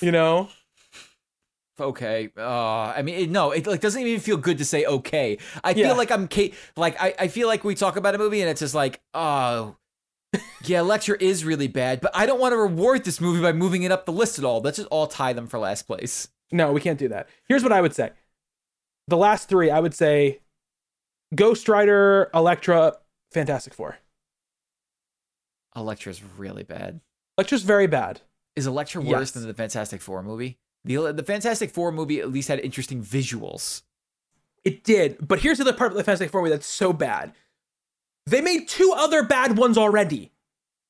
[0.00, 0.48] You know,
[1.80, 2.30] Okay.
[2.36, 5.38] Uh, I mean, it, no, it like doesn't even feel good to say okay.
[5.64, 5.88] I Yeah.
[5.88, 8.48] feel like I'm ca- like I, I feel like we talk about a movie and
[8.50, 9.76] it's just like, oh,
[10.64, 13.82] yeah, lecture is really bad, but I don't want to reward this movie by moving
[13.82, 14.60] it up the list at all.
[14.60, 16.28] Let's just all tie them for last place.
[16.52, 17.28] no, we can't do that.
[17.48, 18.10] Here's what I would say.
[19.08, 20.40] The last three, I would say,
[21.34, 22.96] Ghost Rider, Elektra,
[23.32, 23.98] Fantastic Four.
[25.76, 27.00] Elektra is really bad.
[27.36, 28.20] Elektra's very bad.
[28.56, 29.30] Is Elektra worse Yes.
[29.32, 30.58] than the Fantastic Four movie?
[30.84, 33.82] The the Fantastic Four movie at least had interesting visuals.
[34.64, 37.32] It did, but here's the other part of the Fantastic Four movie that's so bad.
[38.26, 40.32] They made two other bad ones already,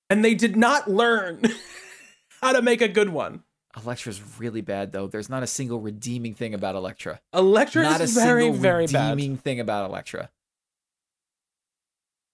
[0.08, 1.42] and they did not learn
[2.42, 3.42] how to make a good one.
[3.76, 5.06] Elektra's really bad though.
[5.06, 7.20] There's not a single redeeming thing about Elektra.
[7.32, 9.10] Elektra not a is very, single very bad.
[9.10, 10.30] redeeming thing about Elektra.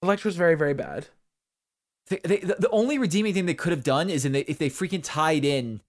[0.03, 1.09] Elektra's very, very bad.
[2.09, 4.59] They, they, the, the only redeeming thing they could have done is in they, if
[4.59, 5.81] they freaking tied in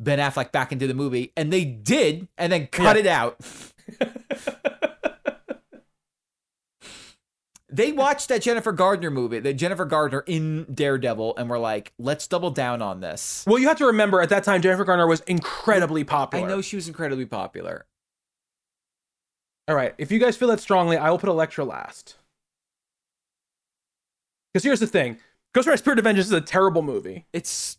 [0.00, 3.00] Ben Affleck back into the movie, and they did, and then cut Yeah.
[3.00, 3.40] it out.
[7.72, 12.26] They watched that Jennifer Gardner movie, the Jennifer Gardner in Daredevil, and were like, "Let's
[12.26, 15.20] double down on this." Well, you have to remember at that time Jennifer Gardner was
[15.20, 16.46] incredibly popular.
[16.46, 17.86] I know she was incredibly popular.
[19.68, 22.16] All right, if you guys feel that strongly, I will put Elektra last.
[24.52, 25.18] Because here's the thing:
[25.54, 27.26] Ghost Rider: Spirit of Vengeance is a terrible movie.
[27.32, 27.78] It's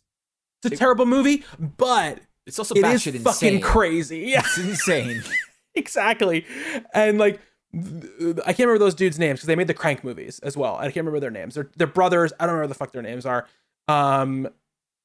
[0.64, 3.60] It's a terrible movie, but it's also it is fucking insane.
[3.60, 4.18] crazy.
[4.28, 5.22] Yeah, It's insane.
[5.74, 6.46] exactly.
[6.94, 7.40] And like,
[7.74, 10.76] I can't remember those dudes' names because they made the Crank movies as well.
[10.76, 11.54] I can't remember their names.
[11.54, 12.32] They're they're brothers.
[12.38, 13.46] I don't remember the fuck their names are.
[13.88, 14.48] Um,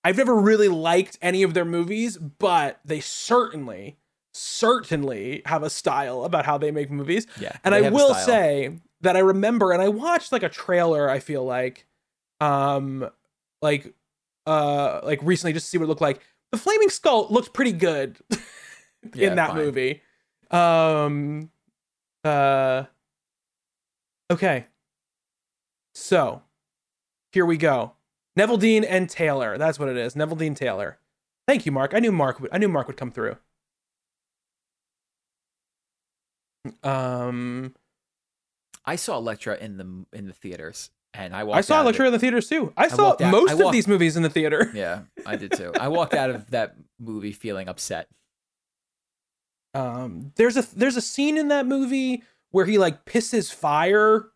[0.03, 3.97] I've never really liked any of their movies, but they certainly,
[4.33, 7.27] certainly have a style about how they make movies.
[7.39, 11.09] Yeah, And I will say that I remember, and I watched like a trailer.
[11.09, 11.85] I feel like,
[12.39, 13.09] um,
[13.61, 13.93] like,
[14.47, 16.21] uh, like recently just to see what it looked like.
[16.51, 18.17] The Flaming Skull looked pretty good
[19.13, 19.57] Yeah, in that fine.
[19.57, 20.01] movie.
[20.49, 21.51] Um,
[22.23, 22.85] uh,
[24.31, 24.65] okay.
[25.93, 26.41] So,
[27.31, 27.93] here we go.
[28.39, 29.57] Neveldine and Taylor.
[29.57, 30.13] That's what it is.
[30.15, 30.99] Neveldine Taylor.
[31.47, 31.93] Thank you, Mark.
[31.93, 32.39] I knew Mark.
[32.39, 33.37] Would, I knew Mark would come through.
[36.83, 37.75] Um,
[38.85, 40.89] I saw Elektra in the in the theaters,
[41.25, 41.57] and I walked.
[41.57, 42.71] I saw it- in the theaters too.
[42.77, 44.71] I, saw out- most I of these movies in the theater.
[44.73, 45.71] Yeah, I did too.
[45.79, 48.07] I walked out of that movie feeling upset.
[49.73, 54.29] Um, there's a there's a scene in that movie where he like pisses fire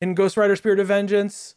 [0.00, 1.54] in Ghost Rider: Spirit of Vengeance.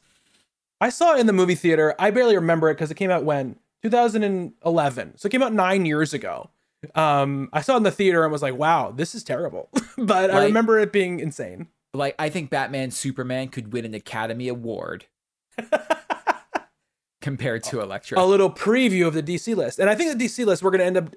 [0.82, 1.95] I saw it in the movie theater.
[1.98, 5.86] I barely remember it because it came out when 2011, so it came out nine
[5.86, 6.49] years ago.
[6.94, 10.30] Um, I saw it in the theater and was like, "Wow, this is terrible," but
[10.32, 11.68] I remember it being insane.
[11.96, 15.06] Like I think Batman Superman could win an Academy Award
[17.22, 18.20] compared to Elektra.
[18.20, 19.80] a little preview of the DC list.
[19.80, 21.16] And I think the DC list, we're going to end up.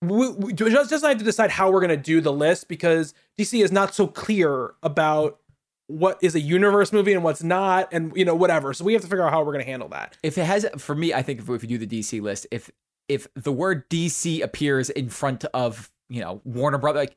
[0.00, 3.14] We, we just, just have to decide how we're going to do the list because
[3.38, 5.38] DC is not so clear about
[5.86, 8.72] what is a universe movie and what's not, and you know whatever.
[8.72, 10.16] So we have to figure out how we're going to handle that.
[10.22, 12.70] if it has, for me, I think if, if we do the DC list, if
[13.08, 17.16] if the word DC appears in front of you know Warner Brother, like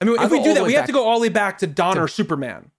[0.00, 1.58] I mean, if we do that, we way have to go all the way back
[1.58, 2.70] to Donner to- Superman.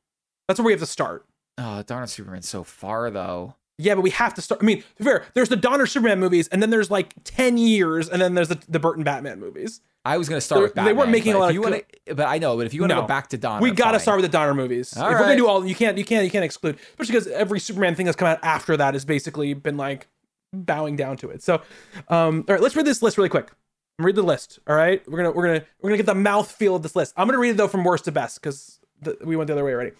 [0.48, 1.26] That's where we have to start.
[1.57, 3.56] oh, darn it, Superman's so far though.
[3.80, 4.61] Yeah, but we have to start.
[4.64, 7.57] I mean, to be fair, there's the Donner Superman movies, and then there's like ten
[7.57, 9.81] years, and then there's the, the Burton Batman movies.
[10.06, 11.69] I was gonna start They're- with they weren't making a lot if of you co-
[11.72, 11.84] wanna,
[12.15, 12.56] but I know.
[12.57, 13.02] But if you want to No.
[13.02, 13.99] go back to Donner, we got to fine.
[13.99, 14.95] start with the Donner movies.
[14.95, 17.27] All if we're gonna do all, you can't, you can't, you can't exclude, especially because
[17.27, 20.07] every Superman thing that's come out after that has basically been like
[20.53, 21.44] bowing down to it.
[21.44, 21.61] So,
[22.07, 23.52] um, all right, let's read this list really quick.
[23.99, 24.59] Read the list.
[24.67, 27.13] All right, we're gonna, we're gonna, we're gonna get the mouth feel of this list.
[27.17, 28.79] I'm gonna read it though from worst to best because
[29.23, 29.91] we went the other way already.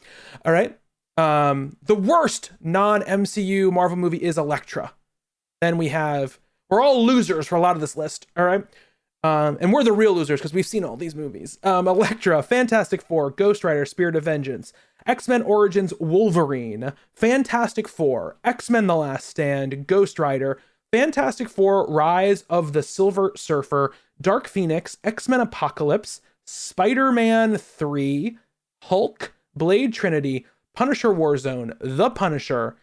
[0.46, 0.78] All right.
[1.18, 4.94] Um, the worst non MCU Marvel movie is Elektra.
[5.62, 8.28] Then we have we're all losers for a lot of this list.
[8.38, 8.66] All right.
[9.24, 11.58] Um, and we're the real losers because we've seen all these movies.
[11.64, 14.74] Um, Elektra, Fantastic Four, Ghost Rider, Spirit of Vengeance,
[15.06, 20.60] X Men Origins Wolverine, Fantastic Four, X Men The Last Stand, Ghost Rider,
[20.92, 28.38] Fantastic Four, Rise of the Silver Surfer, Dark Phoenix, X Men Apocalypse, Spider Man 3,
[28.84, 32.78] Hulk, Blade Trinity, Punisher Warzone, The Punisher,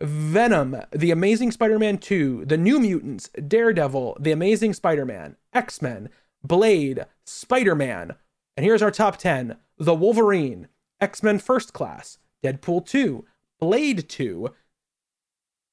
[0.00, 5.80] Venom, The Amazing Spider Man 2, The New Mutants, Daredevil, The Amazing Spider Man, X
[5.80, 6.10] Men,
[6.44, 8.14] Blade, Spider Man.
[8.56, 10.68] And here's our top 10 The Wolverine,
[11.00, 13.24] X Men First Class, Deadpool 2,
[13.58, 14.50] Blade 2,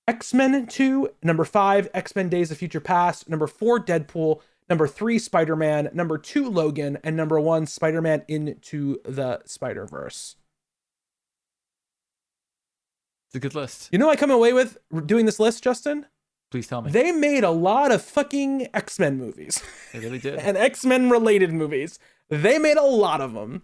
[0.07, 4.88] X Men 2, number 5, X Men Days of Future Past, number 4, Deadpool, number
[4.88, 10.35] 3, Spider Man, number 2, Logan, and number 1, Spider Man Into the Spider Verse.
[13.30, 13.89] It's a good list.
[13.91, 16.05] You know I come away with doing this list, Justin?
[16.51, 16.91] Please tell me.
[16.91, 19.63] They made a lot of fucking X Men movies.
[19.91, 20.35] They really did.
[20.39, 21.97] and X Men related movies.
[22.30, 23.63] They made a lot of them.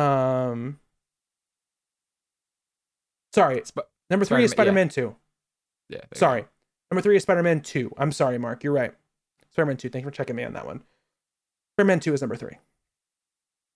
[0.00, 0.78] Um.
[3.34, 3.62] Sorry.
[3.66, 5.10] Sp- number three Spider-Man, is Spider Man yeah.
[5.10, 5.16] 2.
[5.88, 6.00] Yeah.
[6.14, 6.44] Sorry.
[6.90, 7.92] Number three is Spider Man 2.
[7.98, 8.62] I'm sorry, Mark.
[8.64, 8.92] You're right.
[9.50, 9.88] Spider Man 2.
[9.88, 10.82] Thank you for checking me on that one.
[11.76, 12.58] Spider Man 2 is number three.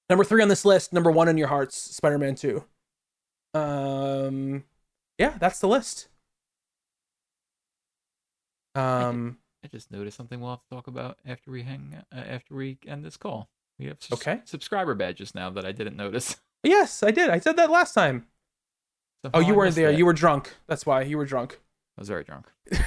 [0.09, 2.65] Number three on this list, number one in your hearts, Spider Man 2.
[3.55, 4.65] Um,
[5.19, 6.09] yeah, that's the list.
[8.75, 12.55] Um, I, just noticed something we'll have to talk about after we hang uh, after
[12.55, 13.49] we end this call.
[13.79, 14.41] We have okay.
[14.45, 16.37] subscriber badges now that I didn't notice.
[16.65, 17.31] Yes, I did.
[17.31, 18.27] I said that last time.
[19.33, 19.93] Oh, you weren't there.
[19.93, 19.97] That.
[19.97, 20.57] You were drunk.
[20.67, 21.61] That's why you were drunk.
[21.99, 22.47] I was very drunk.
[22.73, 22.87] I That's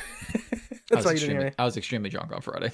[0.92, 1.56] was why you didn't extremely, hear me.
[1.60, 2.72] I was extremely drunk on Friday.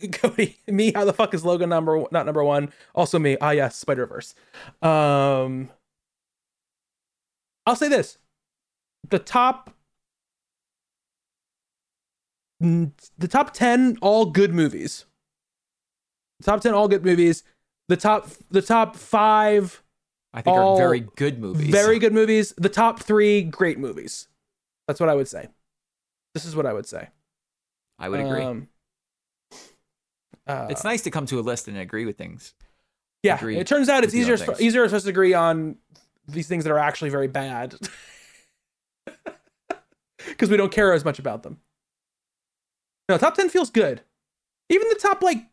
[0.12, 2.72] Cody, me, how the fuck is Logan number not number one?
[2.94, 3.36] Also me.
[3.40, 4.36] Ah yes, Spider Verse.
[4.80, 5.70] Um,
[7.66, 8.18] I'll say this:
[9.10, 9.74] the top,
[12.60, 15.04] the top ten all good movies.
[16.44, 17.42] top ten all good movies.
[17.88, 19.82] The top, the top five
[20.32, 21.70] I think All are very good movies.
[21.70, 22.54] very good movies.
[22.56, 24.28] The top three great movies.
[24.86, 25.48] That's what I would say.
[26.34, 27.08] This is what I would say.
[27.98, 28.42] I would agree.
[28.42, 28.68] Um,
[30.46, 32.54] uh, it's nice to come to a list and agree with things.
[33.22, 34.60] Yeah, agree it turns out it's with you on easier things.
[34.60, 35.76] easier for us to agree on
[36.28, 37.74] these things that are actually very bad
[40.26, 41.60] because we don't care as much about them.
[43.08, 44.02] No, top ten feels good.
[44.68, 45.46] Even the top like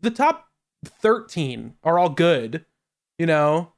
[0.00, 0.48] the top
[0.84, 2.64] thirteen are all good.
[3.18, 3.72] You know.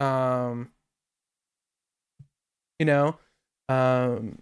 [0.00, 0.70] Um.
[2.78, 3.16] You know,
[3.68, 4.38] um.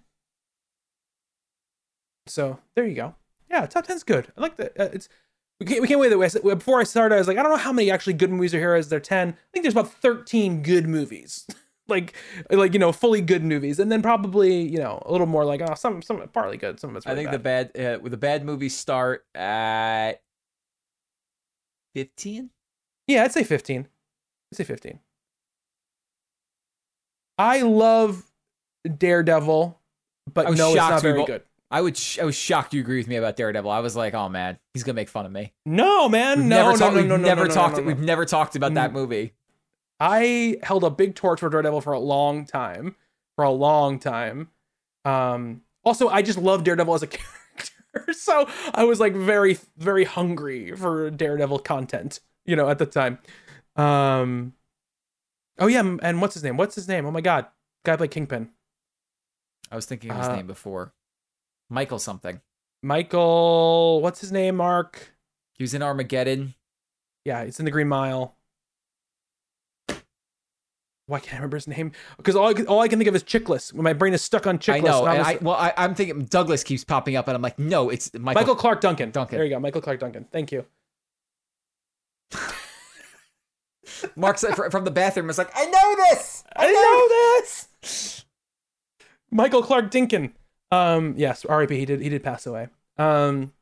[2.27, 3.15] So there you go.
[3.51, 4.29] Yeah, top 10's good.
[4.37, 4.73] I like that.
[4.81, 5.09] Uh, it's
[5.61, 6.25] we can't we can't wait that way.
[6.27, 8.31] I said- Before I started, I was like, I don't know how many actually good
[8.31, 8.75] movies are here.
[8.77, 9.29] Is there ten?
[9.31, 11.47] I think there's about thirteen good movies,
[11.89, 12.15] like
[12.51, 15.61] like you know fully good movies, and then probably you know a little more like
[15.61, 17.35] oh some some partly good, some of it's I think bad.
[17.35, 17.39] the
[17.75, 20.23] bad uh, the bad movies start at
[21.95, 22.51] fifteen.
[23.07, 23.87] yeah, I'd say fifteen.
[24.53, 24.99] I'd say fifteen.
[27.39, 28.23] I love
[28.99, 29.81] Daredevil,
[30.33, 31.43] but I was no, it's not very good.
[31.71, 31.97] I would.
[31.97, 33.71] Sh- I was shocked you agree with me about Daredevil.
[33.71, 35.53] I was like, oh man, he's gonna make fun of me.
[35.67, 37.77] No, man, We've no, never no, no, we've no, no, never no, no, talked.
[37.77, 37.87] no, no.
[37.89, 38.95] We've never talked about that Mm.
[38.95, 39.33] movie.
[39.99, 42.95] I held a big torch for Daredevil for a long time.
[43.37, 44.51] For a long time.
[45.05, 48.13] Um, also, I just love Daredevil as a character.
[48.13, 53.19] so I was like very, very hungry for Daredevil content, you know, at the time.
[53.77, 54.53] Um,
[55.59, 55.97] oh, yeah.
[56.03, 56.57] And what's his name?
[56.57, 57.07] What's his name?
[57.07, 57.47] Oh my God.
[57.85, 58.51] Guy played Kingpin.
[59.71, 60.93] I was thinking of his Uh, name before.
[61.71, 62.41] Michael something.
[62.83, 65.15] Michael, what's his name, Mark?
[65.55, 66.55] He was in Armageddon.
[67.25, 68.37] Yeah, it's in the Green Mile.
[71.07, 71.93] Why can't I remember his name?
[72.17, 73.73] Because all I, can- all I can think of is Chiklis.
[73.75, 74.77] When my brain is stuck on Chiklis.
[74.77, 75.05] I know.
[75.07, 77.91] and And I, well, I, I'm thinking Douglas keeps popping up, and I'm like, no,
[77.91, 78.41] it's Michael.
[78.41, 79.11] Michael Clarke Duncan.
[79.11, 79.37] Duncan.
[79.37, 79.61] There you go.
[79.61, 80.27] Michael Clarke Duncan.
[80.33, 80.65] Thank you.
[84.17, 85.31] Mark's from the bathroom.
[85.31, 86.45] is like, I know this.
[86.57, 88.25] I know this.
[89.31, 90.33] Michael Clark Dinkin.
[90.71, 91.77] Um, yes, R.I.P.
[91.77, 92.01] He did.
[92.01, 92.69] He did pass away.
[92.99, 93.53] Um.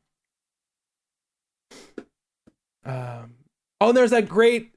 [2.85, 3.35] Um.
[3.81, 4.71] Oh, and there's that great.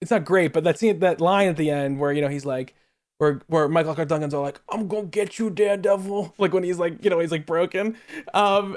[0.00, 2.46] it's not great, but that scene, that line at the end where you know he's
[2.46, 2.74] like,
[3.18, 6.78] where where Michael Clarke Duncan's all like, "I'm gonna get you, Daredevil," like when he's
[6.78, 7.96] like, you know, he's like broken.
[8.34, 8.76] Um,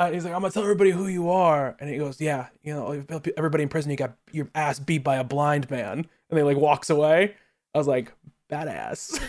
[0.00, 2.72] uh, he's like, "I'm gonna tell everybody who you are," and he goes, "Yeah, you
[2.72, 3.04] know,
[3.36, 5.98] everybody in prison, you got your ass beat by a blind man,"
[6.30, 7.34] and they like walks away.
[7.74, 8.10] I was like,
[8.50, 9.22] badass.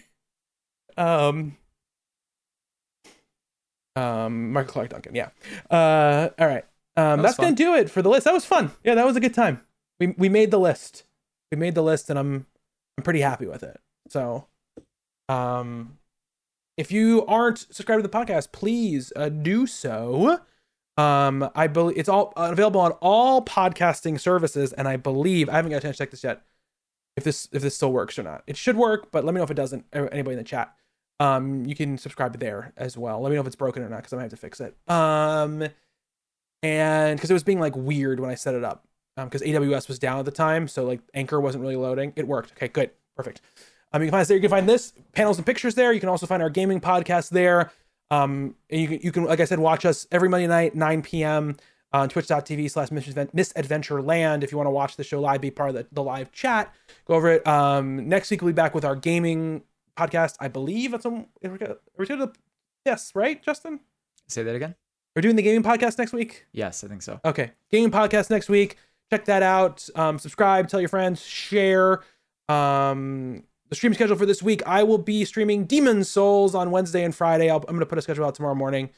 [0.98, 1.56] um.
[3.96, 5.30] Um, Michael Clarke Duncan, yeah.
[5.70, 6.64] Uh, all right.
[6.96, 7.46] Um, was that's fun.
[7.46, 8.24] gonna do it for the list.
[8.26, 8.70] That was fun.
[8.84, 9.62] Yeah, that was a good time.
[9.98, 11.04] We we made the list.
[11.50, 12.46] We made the list, and I'm
[12.96, 13.80] I'm pretty happy with it.
[14.08, 14.46] So,
[15.28, 15.97] um,
[16.78, 20.40] if you aren't subscribed to the podcast, please uh, do so.
[20.96, 25.52] Um, I believe it's all uh, available on all podcasting services, and I believe I
[25.52, 26.42] haven't got a chance to check this yet.
[27.16, 29.44] If this if this still works or not, it should work, but let me know
[29.44, 29.84] if it doesn't.
[29.92, 30.74] uh, Anybody in the chat,
[31.20, 33.20] um, you can subscribe there as well.
[33.20, 34.76] Let me know if it's broken or not, because I might have to fix it.
[34.88, 35.68] Um,
[36.62, 38.86] and because it was being like weird when I set it up,
[39.16, 42.12] because AWS was down at the time, so like Anchor wasn't really loading.
[42.14, 42.52] It worked.
[42.52, 43.40] Okay, good, perfect.
[43.92, 44.36] Um, you can find us there.
[44.36, 45.92] You can find this panels and pictures there.
[45.92, 47.70] You can also find our gaming podcast there.
[48.10, 51.02] Um, and you can, you can, like I said, watch us every Monday night, 9
[51.02, 51.56] p.m.
[51.92, 54.42] on twitch.tv slash misadvent- misadventureland.
[54.42, 56.74] If you want to watch the show live, be part of the, the live chat,
[57.06, 57.46] go over it.
[57.46, 59.62] Um, next week we'll be back with our gaming
[59.96, 60.36] podcast.
[60.40, 62.32] I believe that's on, are we, doing the,
[62.86, 63.80] yes, right, Justin?
[64.26, 64.74] Say that again.
[65.14, 66.46] We're doing the gaming podcast next week.
[66.52, 67.20] Yes, I think so.
[67.24, 67.50] Okay.
[67.70, 68.76] Gaming podcast next week.
[69.10, 69.88] Check that out.
[69.94, 72.02] Um, subscribe, tell your friends, share.
[72.48, 77.04] Um, the stream schedule for this week I will be streaming Demon Souls on Wednesday
[77.04, 77.50] and Friday.
[77.50, 78.90] I'll, I'm going to put a schedule out tomorrow morning.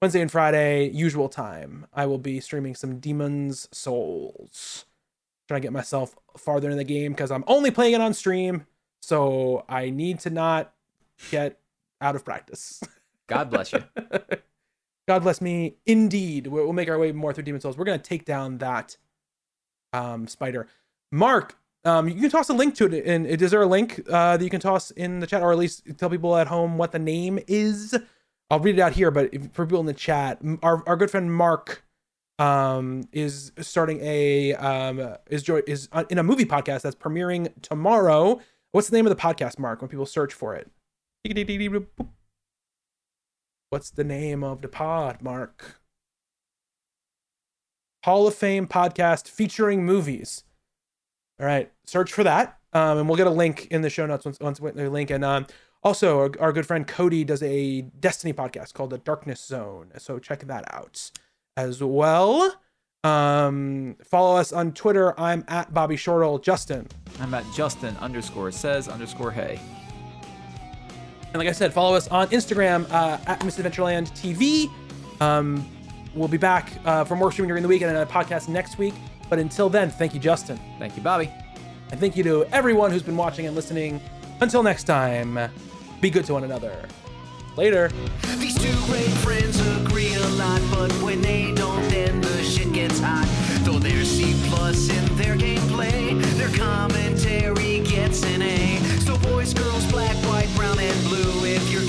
[0.00, 1.86] Wednesday and Friday, usual time.
[1.92, 4.84] I will be streaming some Demon's Souls.
[5.48, 8.66] Trying to get myself farther in the game because I'm only playing it on stream.
[9.00, 10.72] So I need to not
[11.30, 11.58] get
[12.00, 12.82] out of practice.
[13.26, 13.82] God bless you.
[15.08, 15.76] God bless me.
[15.86, 17.78] Indeed, we'll we'll make our way more through Demon Souls.
[17.78, 18.98] We're gonna take down that
[19.92, 20.66] um, spider.
[21.10, 21.56] Mark,
[21.88, 23.06] um, you can toss a link to it.
[23.06, 25.58] And is there a link uh, that you can toss in the chat, or at
[25.58, 27.98] least tell people at home what the name is?
[28.50, 31.10] I'll read it out here, but if, for people in the chat, our our good
[31.10, 31.84] friend Mark
[32.38, 37.52] um, is starting a um, is joy is uh, in a movie podcast that's premiering
[37.62, 38.40] tomorrow.
[38.72, 39.80] What's the name of the podcast, Mark?
[39.80, 40.70] When people search for it.
[43.70, 45.80] What's the name of the pod, Mark?
[48.04, 50.44] Hall of Fame podcast featuring movies.
[51.40, 54.24] All right, search for that, um, and we'll get a link in the show notes
[54.24, 55.10] once once we the link.
[55.10, 55.46] And um,
[55.82, 60.18] also, our, our good friend Cody does a Destiny podcast called The Darkness Zone, so
[60.18, 61.10] check that out
[61.56, 62.60] as well.
[63.04, 65.18] Um, follow us on Twitter.
[65.18, 66.38] I'm at Bobby Shortle.
[66.38, 66.86] Justin.
[67.20, 69.60] I'm at Justin underscore says underscore hey.
[71.28, 74.70] And like I said, follow us on Instagram uh, at Misadventureland TV.
[75.20, 75.68] Um,
[76.14, 78.94] we'll be back uh, for more streaming during the week and a podcast next week.
[79.28, 80.58] But until then, thank you, Justin.
[80.78, 81.30] Thank you, Bobby.
[81.90, 84.00] And thank you to everyone who's been watching and listening.
[84.40, 85.38] Until next time,
[86.00, 86.86] be good to one another.
[87.56, 87.90] Later.
[88.38, 93.00] These two great friends agree a lot, but when they don't, then the shit gets
[93.00, 93.26] hot.
[93.64, 98.78] Though there's C plus in their gameplay, their commentary gets an A.
[99.00, 101.88] So boys, girls, black, white, brown, and blue, if you're